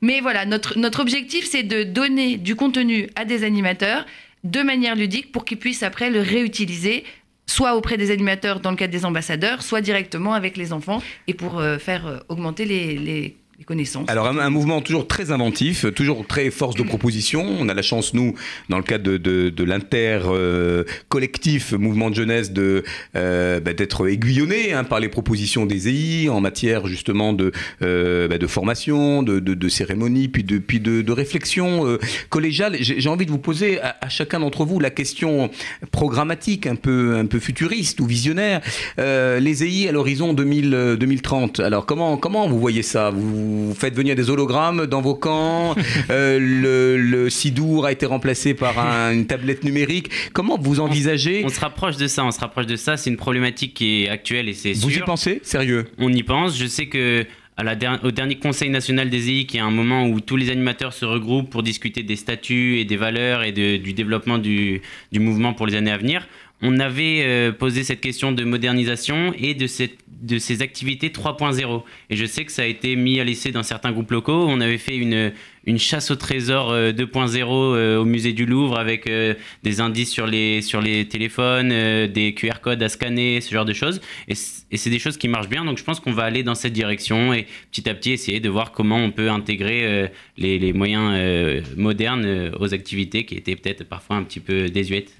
Mais 0.00 0.20
voilà, 0.20 0.44
notre, 0.46 1.00
objectif, 1.00 1.46
c'est 1.48 1.62
de 1.62 1.82
donner 1.82 2.36
du 2.36 2.54
contenu 2.54 3.08
à 3.16 3.24
des 3.24 3.44
animateurs 3.44 4.06
de 4.44 4.62
manière 4.62 4.94
ludique 4.94 5.32
pour 5.32 5.44
qu'ils 5.44 5.58
puissent 5.58 5.82
après 5.82 6.10
le 6.10 6.20
réutiliser 6.20 7.04
soit 7.46 7.74
auprès 7.74 7.96
des 7.96 8.10
animateurs 8.10 8.60
dans 8.60 8.70
le 8.70 8.76
cadre 8.76 8.92
des 8.92 9.04
ambassadeurs, 9.04 9.62
soit 9.62 9.80
directement 9.80 10.34
avec 10.34 10.56
les 10.56 10.72
enfants 10.72 11.02
et 11.26 11.34
pour 11.34 11.58
euh, 11.58 11.78
faire 11.78 12.06
euh, 12.06 12.18
augmenter 12.28 12.66
les 12.66 13.36
Alors 14.06 14.28
un, 14.28 14.50
mouvement 14.50 14.80
toujours 14.80 15.08
très 15.08 15.32
inventif, 15.32 15.84
toujours 15.92 16.24
très 16.24 16.48
force 16.50 16.76
de 16.76 16.84
proposition. 16.84 17.44
On 17.58 17.68
a 17.68 17.74
la 17.74 17.82
chance, 17.82 18.14
nous, 18.14 18.34
dans 18.68 18.76
le 18.76 18.84
cadre 18.84 19.02
de, 19.02 19.16
de, 19.16 19.48
de 19.48 19.64
l'inter 19.64 20.20
euh, 20.26 20.84
collectif 21.08 21.72
mouvement 21.72 22.08
de 22.08 22.14
jeunesse, 22.14 22.52
de 22.52 22.84
euh, 23.16 23.58
bah, 23.58 23.72
d'être 23.72 24.08
aiguillonné 24.08 24.72
hein, 24.74 24.84
par 24.84 25.00
les 25.00 25.08
propositions 25.08 25.66
des 25.66 25.88
EI 25.88 26.28
en 26.28 26.40
matière 26.40 26.86
justement 26.86 27.32
de, 27.32 27.50
euh, 27.82 28.28
bah, 28.28 28.38
de 28.38 28.46
formation, 28.46 29.24
de, 29.24 29.40
de, 29.40 29.68
cérémonie, 29.68 30.28
puis 30.28 30.44
de, 30.44 30.58
puis 30.58 30.78
de, 30.78 31.10
réflexion 31.10 31.84
euh, 31.84 31.98
collégiale. 32.28 32.76
J'ai 32.78 33.08
envie 33.08 33.26
de 33.26 33.32
vous 33.32 33.38
poser 33.38 33.80
à, 33.80 34.08
chacun 34.08 34.38
d'entre 34.38 34.64
vous 34.66 34.78
la 34.78 34.90
question 34.90 35.50
programmatique, 35.90 36.68
un 36.68 36.76
peu, 36.76 37.16
un 37.16 37.26
peu 37.26 37.40
futuriste 37.40 37.98
ou 37.98 38.06
visionnaire. 38.06 38.60
Euh, 39.00 39.40
les 39.40 39.64
EI 39.64 39.88
à 39.88 39.92
l'horizon 39.92 40.32
2030. 40.32 41.58
Alors 41.58 41.86
comment, 41.86 42.16
comment 42.16 42.48
vous 42.48 42.60
voyez 42.60 42.84
ça? 42.84 43.10
Vous 43.48 43.74
faites 43.74 43.94
venir 43.94 44.14
des 44.14 44.30
hologrammes 44.30 44.86
dans 44.86 45.00
vos 45.00 45.14
camps, 45.14 45.74
euh, 46.10 46.38
le, 46.38 46.96
le, 46.96 47.30
Sidour 47.30 47.86
a 47.86 47.92
été 47.92 48.06
remplacé 48.06 48.54
par 48.54 48.78
un, 48.78 49.12
une 49.12 49.26
tablette 49.26 49.64
numérique. 49.64 50.10
Comment 50.32 50.58
vous 50.58 50.80
envisagez 50.80 51.42
on, 51.44 51.46
on, 51.46 51.50
se 51.50 51.60
rapproche 51.60 51.96
de 51.96 52.06
ça, 52.06 52.24
on 52.24 52.30
se 52.30 52.40
rapproche 52.40 52.66
de 52.66 52.76
ça. 52.76 52.96
C'est 52.96 53.10
une 53.10 53.16
problématique 53.16 53.74
qui 53.74 54.04
est 54.04 54.08
actuelle 54.08 54.48
et 54.48 54.54
c'est 54.54 54.74
sûr. 54.74 54.88
Vous 54.88 54.96
y 54.96 55.00
pensez 55.00 55.40
Sérieux 55.42 55.86
On 55.98 56.12
y 56.12 56.22
pense. 56.22 56.58
Je 56.58 56.66
sais 56.66 56.86
que 56.86 57.26
à 57.58 57.64
la 57.64 57.74
der 57.74 57.98
au 58.04 58.12
dernier 58.12 58.36
Conseil 58.36 58.70
national 58.70 59.10
des 59.10 59.30
EI, 59.30 59.44
qui 59.44 59.56
est 59.56 59.60
un 59.60 59.72
moment 59.72 60.06
où 60.06 60.20
tous 60.20 60.36
les 60.36 60.50
animateurs 60.50 60.92
se 60.92 61.04
regroupent 61.04 61.50
pour 61.50 61.64
discuter 61.64 62.04
des 62.04 62.14
statuts 62.14 62.78
et 62.78 62.84
des 62.84 62.96
valeurs 62.96 63.42
et 63.42 63.50
de, 63.50 63.76
du 63.76 63.92
développement 63.92 64.38
du, 64.38 64.80
du 65.10 65.18
mouvement 65.18 65.52
pour 65.54 65.66
les 65.66 65.74
années 65.74 65.90
à 65.90 65.98
venir, 65.98 66.28
on 66.60 66.80
avait 66.80 67.22
euh, 67.22 67.52
posé 67.52 67.84
cette 67.84 68.00
question 68.00 68.32
de 68.32 68.42
modernisation 68.42 69.32
et 69.38 69.54
de, 69.54 69.66
ces 69.66 70.62
activités 70.62 71.10
3.0. 71.10 71.82
Et 72.10 72.16
je 72.16 72.24
sais 72.24 72.44
que 72.44 72.50
ça 72.50 72.62
a 72.62 72.66
été 72.66 72.96
mis 72.96 73.20
à 73.20 73.24
l'essai 73.24 73.52
dans 73.52 73.62
certains 73.62 73.92
groupes 73.92 74.10
locaux. 74.10 74.46
On 74.48 74.60
avait 74.60 74.78
fait 74.78 74.96
une, 74.96 75.32
chasse 75.78 76.10
au 76.10 76.16
trésor 76.16 76.72
euh, 76.72 76.92
2.0 76.92 77.36
euh, 77.36 77.98
au 77.98 78.04
musée 78.04 78.32
du 78.32 78.44
Louvre 78.44 78.78
avec 78.78 79.06
euh, 79.06 79.34
des 79.62 79.80
indices 79.80 80.10
sur 80.10 80.26
les, 80.26 80.60
téléphones, 81.08 81.70
euh, 81.70 82.08
des 82.08 82.34
QR 82.34 82.60
codes 82.60 82.82
à 82.82 82.88
scanner, 82.88 83.40
ce 83.40 83.54
genre 83.54 83.64
de 83.66 83.72
choses. 83.72 84.00
Et 84.26 84.34
c'est 84.34 84.90
des 84.90 84.98
choses 84.98 85.16
qui 85.16 85.28
marchent 85.28 85.48
bien. 85.48 85.64
Donc 85.64 85.78
je 85.78 85.84
pense 85.84 86.00
qu'on 86.00 86.12
va 86.12 86.24
aller 86.24 86.42
dans 86.42 86.56
cette 86.56 86.72
direction 86.72 87.32
et 87.32 87.46
petit 87.70 87.88
à 87.88 87.94
petit 87.94 88.10
essayer 88.10 88.40
de 88.40 88.48
voir 88.48 88.72
comment 88.72 88.96
on 88.96 89.12
peut 89.12 89.30
intégrer 89.30 89.84
euh, 89.84 90.08
les, 90.36 90.58
les, 90.58 90.72
moyens 90.72 91.62
modernes 91.76 92.50
aux 92.58 92.74
activités 92.74 93.24
qui 93.24 93.36
étaient 93.36 93.54
peut-être 93.54 93.84
parfois 93.84 94.16
un 94.16 94.24
petit 94.24 94.40
peu 94.40 94.68
désuètes. 94.68 95.12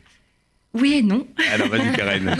Oui 0.75 0.95
et 0.95 1.03
non. 1.03 1.27
Alors 1.53 1.69
vas-y 1.69 1.93
Karen. 1.97 2.37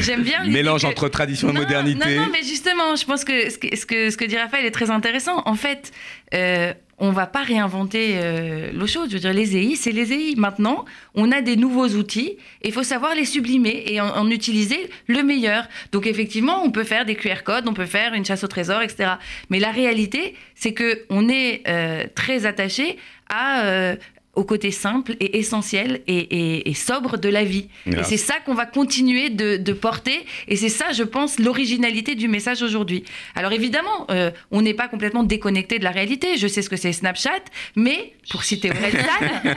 J'aime 0.00 0.22
bien 0.22 0.44
mélange 0.44 0.82
que... 0.82 0.86
entre 0.86 1.08
tradition 1.08 1.50
et 1.50 1.52
non, 1.52 1.60
modernité. 1.60 2.16
Non, 2.16 2.22
non, 2.22 2.28
mais 2.32 2.42
justement, 2.42 2.94
je 2.96 3.04
pense 3.04 3.24
que 3.24 3.50
ce 3.50 3.58
que, 3.58 3.76
ce 3.76 3.86
que, 3.86 4.10
ce 4.10 4.16
que 4.16 4.24
dit 4.24 4.36
Raphaël 4.36 4.64
est 4.64 4.70
très 4.70 4.90
intéressant. 4.90 5.42
En 5.46 5.54
fait, 5.56 5.92
euh, 6.32 6.72
on 6.98 7.10
va 7.10 7.26
pas 7.26 7.42
réinventer 7.42 8.12
euh, 8.14 8.70
l'eau 8.72 8.86
chaude. 8.86 9.08
Je 9.10 9.14
veux 9.14 9.20
dire, 9.20 9.32
les 9.32 9.56
EI, 9.56 9.74
c'est 9.74 9.90
les 9.90 10.12
EI. 10.12 10.34
Maintenant, 10.36 10.84
on 11.16 11.32
a 11.32 11.40
des 11.40 11.56
nouveaux 11.56 11.88
outils 11.88 12.36
et 12.62 12.68
il 12.68 12.72
faut 12.72 12.84
savoir 12.84 13.16
les 13.16 13.24
sublimer 13.24 13.82
et 13.88 14.00
en, 14.00 14.08
en, 14.08 14.30
utiliser 14.30 14.88
le 15.08 15.24
meilleur. 15.24 15.66
Donc 15.90 16.06
effectivement, 16.06 16.62
on 16.62 16.70
peut 16.70 16.84
faire 16.84 17.04
des 17.04 17.16
QR 17.16 17.42
codes, 17.44 17.66
on 17.66 17.74
peut 17.74 17.86
faire 17.86 18.14
une 18.14 18.24
chasse 18.24 18.44
au 18.44 18.46
trésor, 18.46 18.82
etc. 18.82 19.14
Mais 19.50 19.58
la 19.58 19.72
réalité, 19.72 20.36
c'est 20.54 20.72
que 20.72 21.02
on 21.10 21.28
est 21.28 21.62
euh, 21.66 22.04
très 22.14 22.46
attaché 22.46 22.96
à 23.28 23.64
euh, 23.64 23.96
au 24.34 24.44
côté 24.44 24.70
simple 24.70 25.14
et 25.20 25.38
essentiel 25.38 26.00
et, 26.06 26.16
et, 26.16 26.70
et 26.70 26.74
sobre 26.74 27.18
de 27.18 27.28
la 27.28 27.44
vie. 27.44 27.68
Et 27.86 28.02
c'est 28.02 28.16
ça 28.16 28.34
qu'on 28.44 28.54
va 28.54 28.64
continuer 28.64 29.28
de, 29.28 29.58
de 29.58 29.72
porter. 29.72 30.24
Et 30.48 30.56
c'est 30.56 30.70
ça, 30.70 30.92
je 30.92 31.02
pense, 31.02 31.38
l'originalité 31.38 32.14
du 32.14 32.28
message 32.28 32.62
aujourd'hui. 32.62 33.04
Alors 33.34 33.52
évidemment, 33.52 34.06
euh, 34.10 34.30
on 34.50 34.62
n'est 34.62 34.74
pas 34.74 34.88
complètement 34.88 35.22
déconnecté 35.22 35.78
de 35.78 35.84
la 35.84 35.90
réalité. 35.90 36.38
Je 36.38 36.46
sais 36.46 36.62
ce 36.62 36.70
que 36.70 36.76
c'est 36.76 36.92
Snapchat, 36.92 37.42
mais 37.76 38.14
pour 38.30 38.42
citer 38.42 38.70
Orelsan, 38.70 39.54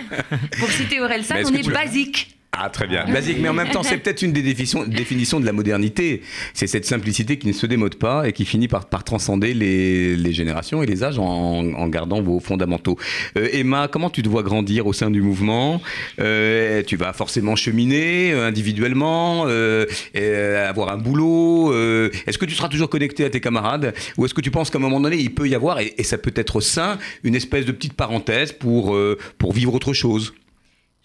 pour 0.60 0.70
citer 0.70 1.00
Orelsan, 1.00 1.36
on 1.46 1.54
est 1.54 1.70
basique. 1.70 2.35
Ah, 2.58 2.70
très 2.70 2.88
bien. 2.88 3.06
Basique, 3.06 3.38
mais 3.42 3.50
en 3.50 3.54
même 3.54 3.70
temps, 3.70 3.84
c'est 3.84 3.98
peut-être 3.98 4.22
une 4.22 4.32
des 4.32 4.42
définitions, 4.42 5.40
de 5.40 5.46
la 5.46 5.52
modernité. 5.52 6.22
C'est 6.54 6.68
cette 6.68 6.86
simplicité 6.86 7.38
qui 7.38 7.48
ne 7.48 7.54
se 7.54 7.66
démode 7.66 7.96
pas 7.96 8.28
et 8.28 8.34
qui 8.34 8.46
finit 8.46 8.68
par, 8.68 8.88
transcender 9.04 9.54
les, 9.54 10.34
générations 10.34 10.82
et 10.82 10.86
les 10.86 11.04
âges 11.04 11.20
en, 11.20 11.88
gardant 11.88 12.22
vos 12.22 12.40
fondamentaux. 12.40 12.98
Euh, 13.38 13.48
Emma, 13.52 13.88
comment 13.88 14.10
tu 14.10 14.22
te 14.22 14.30
vois 14.30 14.44
grandir 14.44 14.88
au 14.88 14.94
sein 14.94 15.12
du 15.12 15.22
mouvement 15.22 15.82
euh, 16.20 16.82
Tu 16.84 16.98
vas 16.98 17.14
forcément 17.14 17.56
cheminer 17.56 18.32
euh, 18.32 18.48
individuellement, 18.48 19.46
avoir 19.46 20.92
un 20.92 20.98
boulot. 20.98 21.74
est-ce 21.74 22.38
que 22.38 22.46
tu 22.46 22.56
seras 22.56 22.70
toujours 22.70 22.90
connecté 22.90 23.26
à 23.26 23.30
tes 23.30 23.42
camarades 23.42 23.94
Ou 24.18 24.26
est-ce 24.26 24.34
que 24.34 24.42
tu 24.42 24.52
penses 24.52 24.70
qu'à 24.70 24.78
un 24.78 24.82
moment 24.82 25.00
donné, 25.00 25.18
il 25.18 25.34
peut 25.34 25.48
y 25.48 25.56
avoir, 25.56 25.80
et, 25.80 25.94
et, 25.98 26.04
ça 26.04 26.18
peut 26.18 26.34
être 26.36 26.62
sain, 26.62 26.98
une 27.24 27.36
espèce 27.36 27.66
de 27.66 27.72
petite 27.72 27.94
parenthèse 27.94 28.52
pour, 28.52 28.98
pour 29.38 29.54
vivre 29.54 29.74
autre 29.74 29.94
chose? 29.94 30.34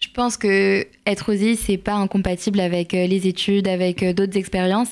Je 0.01 0.09
pense 0.09 0.35
que 0.35 0.85
être 1.05 1.31
OSI, 1.31 1.55
c'est 1.55 1.77
pas 1.77 1.93
incompatible 1.93 2.59
avec 2.59 2.93
euh, 2.93 3.05
les 3.05 3.27
études, 3.27 3.67
avec 3.67 4.03
euh, 4.03 4.13
d'autres 4.13 4.37
expériences. 4.37 4.91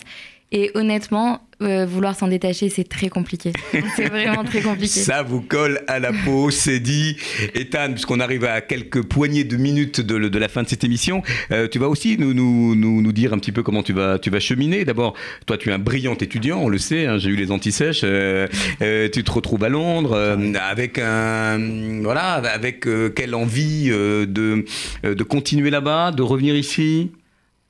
Et 0.51 0.71
honnêtement, 0.75 1.41
euh, 1.61 1.85
vouloir 1.85 2.15
s'en 2.15 2.27
détacher, 2.27 2.69
c'est 2.69 2.87
très 2.87 3.09
compliqué. 3.09 3.51
c'est 3.95 4.09
vraiment 4.09 4.43
très 4.43 4.61
compliqué. 4.61 4.87
Ça 4.99 5.23
vous 5.23 5.41
colle 5.41 5.81
à 5.87 5.99
la 5.99 6.11
peau, 6.11 6.51
c'est 6.51 6.79
dit. 6.79 7.17
Ethan, 7.53 7.91
puisqu'on 7.91 8.19
arrive 8.19 8.45
à 8.45 8.61
quelques 8.61 9.03
poignées 9.03 9.43
de 9.43 9.57
minutes 9.57 10.01
de, 10.01 10.17
de 10.17 10.39
la 10.39 10.47
fin 10.47 10.63
de 10.63 10.67
cette 10.67 10.83
émission, 10.83 11.21
euh, 11.51 11.67
tu 11.67 11.79
vas 11.79 11.89
aussi 11.89 12.17
nous, 12.17 12.33
nous, 12.33 12.75
nous, 12.75 13.01
nous, 13.01 13.11
dire 13.11 13.33
un 13.33 13.39
petit 13.39 13.51
peu 13.51 13.63
comment 13.63 13.83
tu 13.83 13.93
vas, 13.93 14.19
tu 14.19 14.29
vas 14.29 14.39
cheminer. 14.39 14.85
D'abord, 14.85 15.15
toi, 15.45 15.57
tu 15.57 15.69
es 15.69 15.71
un 15.71 15.79
brillant 15.79 16.15
étudiant, 16.15 16.59
on 16.59 16.69
le 16.69 16.77
sait, 16.77 17.05
hein, 17.05 17.17
j'ai 17.17 17.29
eu 17.29 17.35
les 17.35 17.51
antisèches. 17.51 18.01
Euh, 18.03 18.47
euh, 18.81 19.09
tu 19.11 19.23
te 19.23 19.31
retrouves 19.31 19.63
à 19.63 19.69
Londres 19.69 20.13
euh, 20.13 20.53
avec 20.61 20.97
un. 20.97 21.59
Voilà, 22.01 22.33
avec 22.33 22.87
euh, 22.87 23.09
quelle 23.09 23.35
envie 23.35 23.89
euh, 23.89 24.25
de, 24.25 24.65
euh, 25.05 25.15
de 25.15 25.23
continuer 25.23 25.69
là-bas, 25.69 26.11
de 26.11 26.21
revenir 26.21 26.55
ici? 26.55 27.11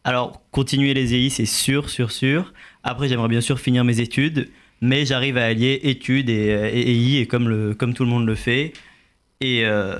Alors, 0.04 0.42
continuer 0.52 0.94
les 0.94 1.14
EI, 1.14 1.30
c'est 1.30 1.46
sûr, 1.46 1.90
sûr, 1.90 2.12
sûr. 2.12 2.54
Après, 2.84 3.07
j'aimerais 3.07 3.27
bien 3.27 3.41
sûr 3.41 3.59
finir 3.59 3.84
mes 3.84 3.99
études, 3.99 4.49
mais 4.82 5.05
j'arrive 5.05 5.38
à 5.38 5.45
allier 5.45 5.80
études 5.84 6.30
et, 6.30 6.47
et 6.73 6.91
EI, 6.91 7.21
et 7.21 7.25
comme, 7.27 7.49
le, 7.49 7.73
comme 7.73 7.93
tout 7.93 8.03
le 8.03 8.09
monde 8.09 8.25
le 8.25 8.36
fait. 8.36 8.73
Et 9.41 9.65
euh, 9.65 9.95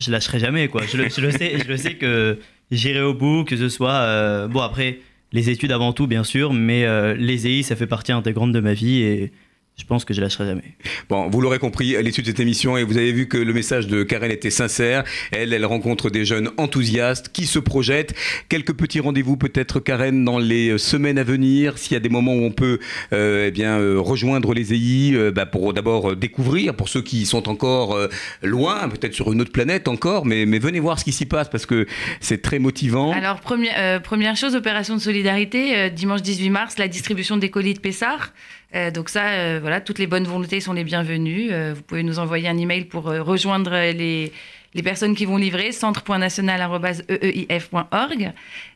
je 0.00 0.10
lâcherai 0.10 0.38
jamais, 0.38 0.68
quoi. 0.68 0.82
Je 0.86 0.96
le, 0.96 1.08
je 1.08 1.20
le 1.20 1.30
sais, 1.30 1.58
je 1.58 1.68
le 1.68 1.76
sais 1.76 1.94
que 1.94 2.38
j'irai 2.70 3.02
au 3.02 3.14
bout, 3.14 3.44
que 3.44 3.56
ce 3.56 3.68
soit. 3.68 3.92
euh, 3.92 4.48
bon, 4.48 4.60
après, 4.60 5.00
les 5.32 5.50
études 5.50 5.72
avant 5.72 5.92
tout, 5.92 6.06
bien 6.06 6.24
sûr, 6.24 6.52
mais 6.52 6.84
euh, 6.84 7.14
les 7.14 7.46
EI, 7.46 7.62
ça 7.62 7.76
fait 7.76 7.86
partie 7.86 8.12
intégrante 8.12 8.52
de 8.52 8.60
ma 8.60 8.72
vie 8.74 9.02
et 9.02 9.32
je 9.76 9.84
pense 9.84 10.06
que 10.06 10.14
je 10.14 10.22
lâcherai 10.22 10.46
jamais. 10.46 10.76
Bon, 11.10 11.28
vous 11.28 11.40
l'aurez 11.42 11.58
compris 11.58 11.96
à 11.96 12.02
l'issue 12.02 12.22
de 12.22 12.28
cette 12.28 12.40
émission 12.40 12.78
et 12.78 12.82
vous 12.82 12.96
avez 12.96 13.12
vu 13.12 13.28
que 13.28 13.36
le 13.36 13.52
message 13.52 13.86
de 13.86 14.04
Karen 14.04 14.30
était 14.30 14.50
sincère. 14.50 15.04
Elle, 15.32 15.52
elle 15.52 15.66
rencontre 15.66 16.08
des 16.08 16.24
jeunes 16.24 16.50
enthousiastes 16.56 17.28
qui 17.28 17.46
se 17.46 17.58
projettent. 17.58 18.14
Quelques 18.48 18.72
petits 18.72 19.00
rendez-vous 19.00 19.36
peut-être, 19.36 19.80
Karen, 19.80 20.24
dans 20.24 20.38
les 20.38 20.78
semaines 20.78 21.18
à 21.18 21.24
venir. 21.24 21.76
S'il 21.76 21.92
y 21.92 21.96
a 21.96 22.00
des 22.00 22.08
moments 22.08 22.32
où 22.32 22.42
on 22.42 22.52
peut 22.52 22.78
euh, 23.12 23.48
eh 23.48 23.50
bien, 23.50 23.78
euh, 23.78 24.00
rejoindre 24.00 24.54
les 24.54 24.72
EI 24.72 25.14
euh, 25.14 25.30
bah, 25.30 25.44
pour 25.44 25.74
d'abord 25.74 26.16
découvrir, 26.16 26.74
pour 26.74 26.88
ceux 26.88 27.02
qui 27.02 27.26
sont 27.26 27.46
encore 27.46 27.94
euh, 27.94 28.08
loin, 28.42 28.88
peut-être 28.88 29.14
sur 29.14 29.30
une 29.30 29.42
autre 29.42 29.52
planète 29.52 29.88
encore, 29.88 30.24
mais, 30.24 30.46
mais 30.46 30.58
venez 30.58 30.80
voir 30.80 30.98
ce 30.98 31.04
qui 31.04 31.12
s'y 31.12 31.26
passe 31.26 31.50
parce 31.50 31.66
que 31.66 31.86
c'est 32.20 32.40
très 32.40 32.58
motivant. 32.58 33.12
Alors, 33.12 33.40
première, 33.40 33.74
euh, 33.76 34.00
première 34.00 34.36
chose, 34.36 34.54
opération 34.54 34.94
de 34.94 35.00
solidarité, 35.00 35.76
euh, 35.76 35.88
dimanche 35.90 36.22
18 36.22 36.48
mars, 36.48 36.78
la 36.78 36.88
distribution 36.88 37.36
des 37.36 37.50
colis 37.50 37.74
de 37.74 37.80
Pessard. 37.80 38.32
Euh, 38.74 38.90
donc 38.90 39.08
ça, 39.08 39.28
euh, 39.28 39.58
voilà, 39.60 39.80
toutes 39.80 39.98
les 39.98 40.06
bonnes 40.06 40.24
volontés 40.24 40.60
sont 40.60 40.72
les 40.72 40.84
bienvenues. 40.84 41.48
Euh, 41.52 41.72
vous 41.74 41.82
pouvez 41.82 42.02
nous 42.02 42.18
envoyer 42.18 42.48
un 42.48 42.58
email 42.58 42.84
pour 42.84 43.04
rejoindre 43.04 43.70
les, 43.70 44.32
les 44.74 44.82
personnes 44.82 45.14
qui 45.14 45.24
vont 45.24 45.36
livrer, 45.36 45.70
centre.national.eeif.org. 45.72 48.32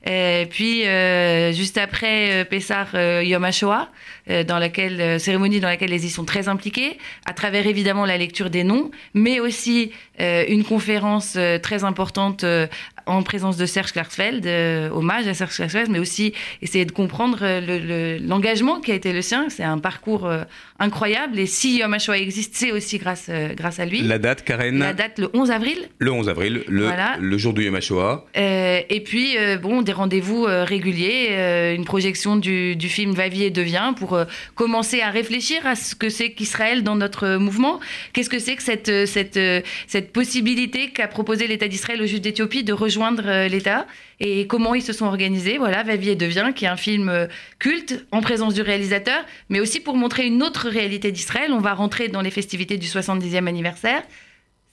Euh, 0.06 0.46
puis, 0.46 0.84
juste 1.54 1.76
après 1.76 2.46
Pessar, 2.48 2.94
Yom 3.22 3.44
HaShoah, 3.44 3.88
dans 4.46 4.58
laquelle, 4.58 5.18
cérémonie 5.18 5.60
dans 5.60 5.68
laquelle 5.68 5.90
les 5.90 6.06
y 6.06 6.10
sont 6.10 6.24
très 6.24 6.48
impliqués, 6.48 6.96
à 7.26 7.32
travers 7.32 7.66
évidemment 7.66 8.06
la 8.06 8.16
lecture 8.16 8.48
des 8.48 8.62
noms, 8.64 8.90
mais 9.12 9.40
aussi 9.40 9.92
une 10.18 10.64
conférence 10.64 11.36
très 11.62 11.84
importante 11.84 12.44
en 13.10 13.22
présence 13.22 13.56
de 13.56 13.66
Serge 13.66 13.92
Klarsfeld, 13.92 14.46
euh, 14.46 14.88
hommage 14.90 15.26
à 15.26 15.34
Serge 15.34 15.54
Klarsfeld, 15.56 15.90
mais 15.90 15.98
aussi 15.98 16.32
essayer 16.62 16.84
de 16.84 16.92
comprendre 16.92 17.38
euh, 17.42 17.60
le- 17.60 17.78
le- 17.78 18.18
l'engagement 18.26 18.80
qui 18.80 18.92
a 18.92 18.94
été 18.94 19.12
le 19.12 19.20
sien. 19.22 19.46
C'est 19.48 19.64
un 19.64 19.78
parcours 19.78 20.26
euh, 20.26 20.44
incroyable, 20.78 21.38
et 21.38 21.46
si 21.46 21.78
Yom 21.78 21.92
HaShoah 21.92 22.18
existe, 22.18 22.54
c'est 22.54 22.72
aussi 22.72 22.98
grâce, 22.98 23.26
euh, 23.28 23.52
grâce 23.54 23.80
à 23.80 23.84
lui. 23.84 24.02
La 24.02 24.18
date, 24.18 24.44
Karen? 24.44 24.78
La 24.78 24.92
date, 24.94 25.18
le 25.18 25.28
11 25.34 25.50
avril. 25.50 25.88
Le 25.98 26.12
11 26.12 26.28
avril, 26.28 26.62
le, 26.68 26.84
Voilà. 26.84 27.16
le 27.20 27.36
jour 27.38 27.52
du 27.52 27.64
Yom 27.64 27.74
HaShoah. 27.74 28.26
Et 28.34 29.02
puis, 29.04 29.36
bon, 29.62 29.82
des 29.82 29.92
rendez-vous 29.92 30.44
réguliers, 30.44 31.74
une 31.76 31.84
projection 31.84 32.36
du, 32.36 32.76
du 32.76 32.88
film 32.88 33.12
Va 33.12 33.28
vie 33.28 33.44
et 33.44 33.50
devient 33.50 33.92
pour 33.96 34.18
commencer 34.54 35.00
à 35.00 35.10
réfléchir 35.10 35.66
à 35.66 35.74
ce 35.74 35.94
que 35.94 36.08
c'est 36.08 36.30
qu'Israël 36.30 36.82
dans 36.82 36.96
notre 36.96 37.36
mouvement. 37.36 37.80
Qu'est-ce 38.12 38.30
que 38.30 38.38
c'est 38.38 38.56
que 38.56 38.62
cette, 38.62 39.06
cette, 39.06 39.38
cette 39.86 40.12
possibilité 40.12 40.90
qu'a 40.90 41.08
proposé 41.08 41.46
l'État 41.46 41.68
d'Israël 41.68 42.00
aux 42.02 42.06
Juifs 42.06 42.20
d'Éthiopie 42.20 42.64
de 42.64 42.72
rejoindre 42.72 42.99
euh, 43.02 43.48
l'État 43.48 43.86
et 44.20 44.46
comment 44.46 44.74
ils 44.74 44.82
se 44.82 44.92
sont 44.92 45.06
organisés. 45.06 45.58
Voilà, 45.58 45.82
Va 45.82 45.96
vie 45.96 46.10
et 46.10 46.16
devient, 46.16 46.52
qui 46.54 46.66
est 46.66 46.68
un 46.68 46.76
film 46.76 47.08
euh, 47.08 47.26
culte 47.58 48.04
en 48.12 48.20
présence 48.20 48.54
du 48.54 48.62
réalisateur, 48.62 49.24
mais 49.48 49.60
aussi 49.60 49.80
pour 49.80 49.96
montrer 49.96 50.26
une 50.26 50.42
autre 50.42 50.68
réalité 50.68 51.10
d'Israël. 51.12 51.52
On 51.52 51.60
va 51.60 51.74
rentrer 51.74 52.08
dans 52.08 52.20
les 52.20 52.30
festivités 52.30 52.76
du 52.76 52.86
70e 52.86 53.46
anniversaire. 53.46 54.02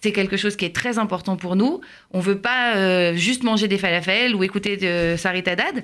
C'est 0.02 0.12
quelque 0.12 0.38
chose 0.38 0.56
qui 0.56 0.66
est 0.66 0.76
très 0.76 1.00
important 1.00 1.38
pour 1.38 1.56
nous. 1.56 1.82
On 2.12 2.20
veut 2.20 2.38
pas 2.38 2.76
euh, 2.76 3.16
juste 3.16 3.44
manger 3.44 3.68
des 3.68 3.78
falafels 3.78 4.36
ou 4.36 4.44
écouter 4.44 4.78
de 4.78 5.16
Sarit 5.18 5.44
Haddad. 5.46 5.84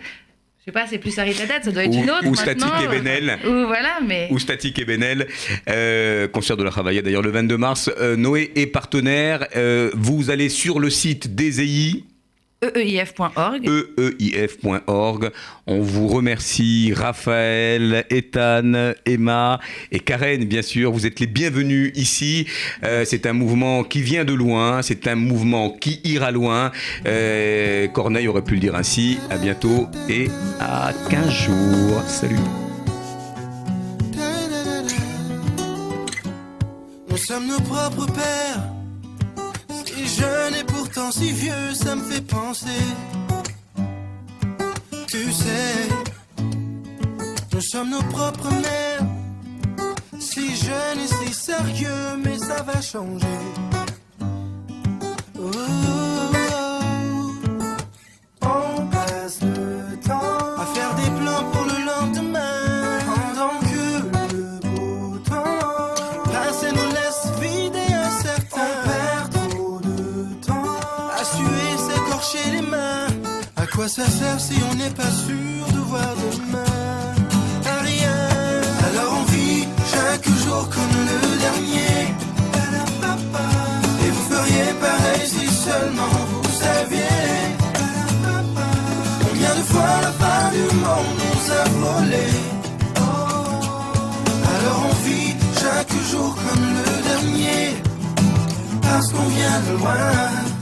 Je 0.59 0.65
sais 0.65 0.71
pas, 0.71 0.85
c'est 0.87 0.99
plus 0.99 1.11
Sarit 1.11 1.35
Haddad, 1.41 1.63
ça 1.63 1.71
doit 1.71 1.83
être 1.83 1.95
Ou, 1.95 2.03
une 2.03 2.11
autre 2.11 2.27
ou. 2.27 2.35
Statique 2.35 2.71
et 2.83 2.87
Benel. 2.87 3.39
Ou 3.45 3.65
voilà, 3.65 3.99
mais 4.05 4.27
Ou 4.31 4.37
Statique 4.37 4.77
et 4.79 4.85
Benel. 4.85 5.27
Euh, 5.67 6.27
concert 6.27 6.55
de 6.55 6.63
la 6.63 6.69
Travaillée 6.69 7.01
d'ailleurs 7.01 7.23
le 7.23 7.31
22 7.31 7.57
mars. 7.57 7.89
Euh, 7.99 8.15
Noé 8.15 8.51
est 8.55 8.67
partenaire. 8.67 9.47
Vous 9.95 10.29
allez 10.29 10.49
sur 10.49 10.79
le 10.79 10.89
site 10.89 11.33
des 11.33 11.61
EI. 11.61 11.97
E 11.97 12.12
eeif.org. 12.75 13.69
eeif.org. 13.97 15.31
On 15.67 15.81
vous 15.81 16.07
remercie, 16.07 16.93
Raphaël, 16.93 18.05
Ethan, 18.09 18.93
Emma 19.05 19.59
et 19.91 19.99
Karen, 19.99 20.43
bien 20.45 20.61
sûr. 20.61 20.91
Vous 20.91 21.05
êtes 21.05 21.19
les 21.19 21.27
bienvenus 21.27 21.91
ici. 21.95 22.47
Euh, 22.83 23.05
c'est 23.05 23.25
un 23.25 23.33
mouvement 23.33 23.83
qui 23.83 24.01
vient 24.01 24.25
de 24.25 24.33
loin. 24.33 24.81
C'est 24.81 25.07
un 25.07 25.15
mouvement 25.15 25.69
qui 25.69 26.01
ira 26.03 26.31
loin. 26.31 26.71
Euh, 27.05 27.87
Corneille 27.87 28.27
aurait 28.27 28.43
pu 28.43 28.55
le 28.55 28.59
dire 28.59 28.75
ainsi. 28.75 29.19
À 29.29 29.37
bientôt 29.37 29.87
et 30.09 30.27
à 30.59 30.91
15 31.09 31.29
jours. 31.29 32.01
Salut. 32.07 32.35
Nous 37.09 37.17
sommes 37.17 37.47
nos 37.47 37.61
propres 37.61 38.07
pères. 38.07 38.72
Pourtant 40.93 41.11
si 41.11 41.31
vieux, 41.31 41.73
ça 41.73 41.95
me 41.95 42.03
fait 42.03 42.21
penser. 42.21 42.67
Tu 45.07 45.31
sais, 45.31 45.89
nous 47.51 47.61
sommes 47.61 47.89
nos 47.89 48.03
propres 48.03 48.51
mères. 48.51 49.01
Si 50.19 50.55
jeune 50.55 50.99
et 50.99 51.07
si 51.07 51.33
sérieux, 51.33 52.17
mais 52.23 52.37
ça 52.37 52.61
va 52.61 52.79
changer. 52.79 53.25
Oh. 55.39 56.02
Ça 73.87 74.05
sert 74.05 74.39
si 74.39 74.53
on 74.71 74.75
n'est 74.75 74.91
pas 74.91 75.11
sûr 75.25 75.65
de 75.73 75.79
voir 75.79 76.15
demain 76.15 76.63
À 77.65 77.81
rien? 77.81 78.17
Alors 78.87 79.19
on 79.21 79.31
vit 79.31 79.67
chaque 79.93 80.25
jour 80.25 80.69
comme 80.69 80.95
le 81.11 81.19
dernier. 81.45 82.15
Et 84.05 84.09
vous 84.09 84.25
feriez 84.35 84.73
pareil 84.79 85.25
si 85.25 85.47
seulement 85.47 86.15
vous 86.29 86.49
saviez. 86.63 87.41
Combien 89.21 89.55
de 89.55 89.63
fois 89.71 89.93
la 90.01 90.11
fin 90.21 90.51
du 90.51 90.75
monde 90.83 91.15
nous 91.19 91.51
a 91.51 91.63
volé? 91.79 92.27
Alors 94.55 94.89
on 94.91 94.95
vit 95.07 95.35
chaque 95.61 95.93
jour 96.11 96.35
comme 96.35 96.65
le 96.79 96.91
dernier 97.09 97.75
Parce 98.81 99.11
qu'on 99.11 99.27
vient 99.27 99.59
de 99.67 99.77
loin 99.77 100.52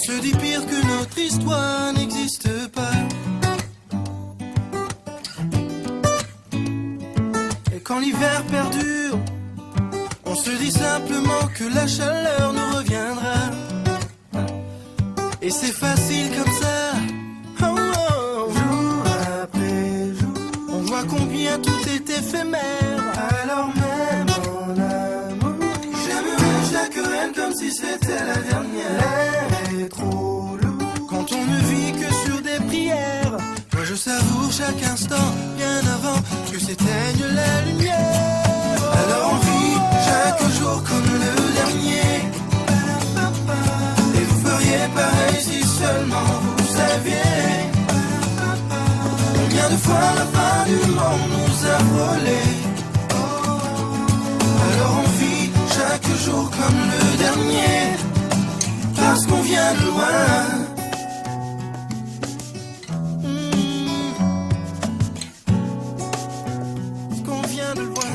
se 0.00 0.12
dit 0.12 0.32
pire 0.32 0.64
que 0.66 0.86
notre 0.86 1.18
histoire 1.18 1.92
n'existe 1.92 2.48
pas 2.68 2.92
Et 7.74 7.80
quand 7.80 7.98
l'hiver 7.98 8.42
perdure, 8.50 9.18
on 10.24 10.34
se 10.34 10.50
dit 10.50 10.70
simplement 10.70 11.44
que 11.56 11.64
la 11.74 11.86
chaleur 11.86 12.52
nous 12.52 12.78
reviendra. 12.78 13.40
Et 15.42 15.50
c'est 15.50 15.76
facile 15.84 16.30
comme 16.36 16.54
ça. 16.62 16.78
Oh, 17.62 17.66
oh. 17.66 18.52
Jour 18.58 19.02
après 19.42 20.14
jour, 20.18 20.38
on 20.70 20.80
voit 20.88 21.04
combien 21.04 21.58
tout 21.58 21.82
est 21.94 22.08
éphémère. 22.08 22.79
Si 27.60 27.70
c'était 27.70 28.24
la 28.30 28.38
dernière. 28.52 28.96
L'air 29.00 29.84
est 29.84 29.88
trop 29.88 30.56
lourd 30.62 31.06
quand 31.10 31.26
on 31.38 31.44
ne 31.52 31.58
vit 31.70 31.92
que 32.00 32.10
sur 32.24 32.38
des 32.48 32.60
prières. 32.68 33.36
Moi 33.74 33.84
je 33.84 33.94
savoure 33.94 34.50
chaque 34.60 34.82
instant, 34.94 35.28
bien 35.58 35.78
avant 35.96 36.20
que 36.50 36.58
s'éteigne 36.58 37.24
la 37.40 37.52
lumière. 37.66 38.80
Alors 39.00 39.24
on 39.34 39.38
vit 39.48 39.76
chaque 40.08 40.42
jour 40.58 40.76
comme 40.88 41.10
le 41.24 41.34
dernier. 41.60 42.12
Et 44.18 44.24
vous 44.28 44.40
feriez 44.48 44.84
pareil 45.00 45.38
si 45.48 45.60
seulement 45.80 46.30
vous 46.44 46.64
saviez. 46.78 47.44
Combien 49.36 49.68
de 49.74 49.78
fois 49.84 50.06
la 50.20 50.26
fin 50.34 50.56
du 50.70 50.80
monde 50.98 51.26
nous 51.34 51.58
a 51.74 51.78
volé. 51.94 52.49
Chaque 55.90 56.16
jour 56.24 56.50
comme 56.50 56.80
le 56.92 57.18
dernier. 57.18 57.96
Parce 58.96 59.26
qu'on 59.26 59.42
vient 59.42 59.72
de 59.74 59.86
loin. 59.86 60.20
Parce 67.08 67.22
qu'on 67.26 67.42
vient 67.48 67.74
de 67.74 67.80
loin. 67.80 68.14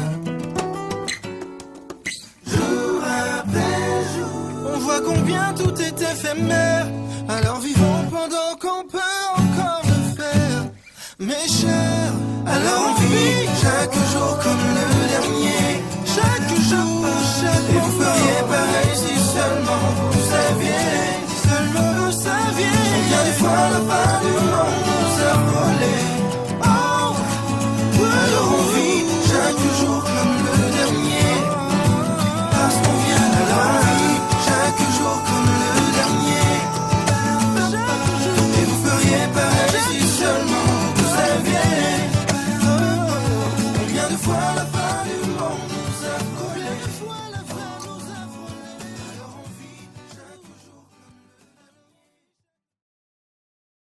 On 4.73 4.79
voit 4.79 5.01
combien 5.01 5.53
tout 5.53 5.75
est 5.81 6.01
éphémère. 6.01 6.87
Alors 7.27 7.59
vivons 7.59 8.03
pendant 8.09 8.51
qu'on 8.61 8.87
peut 8.87 8.99
encore 9.35 9.81
le 9.83 10.15
faire. 10.15 10.65
Mes 11.19 11.47
chers. 11.49 11.94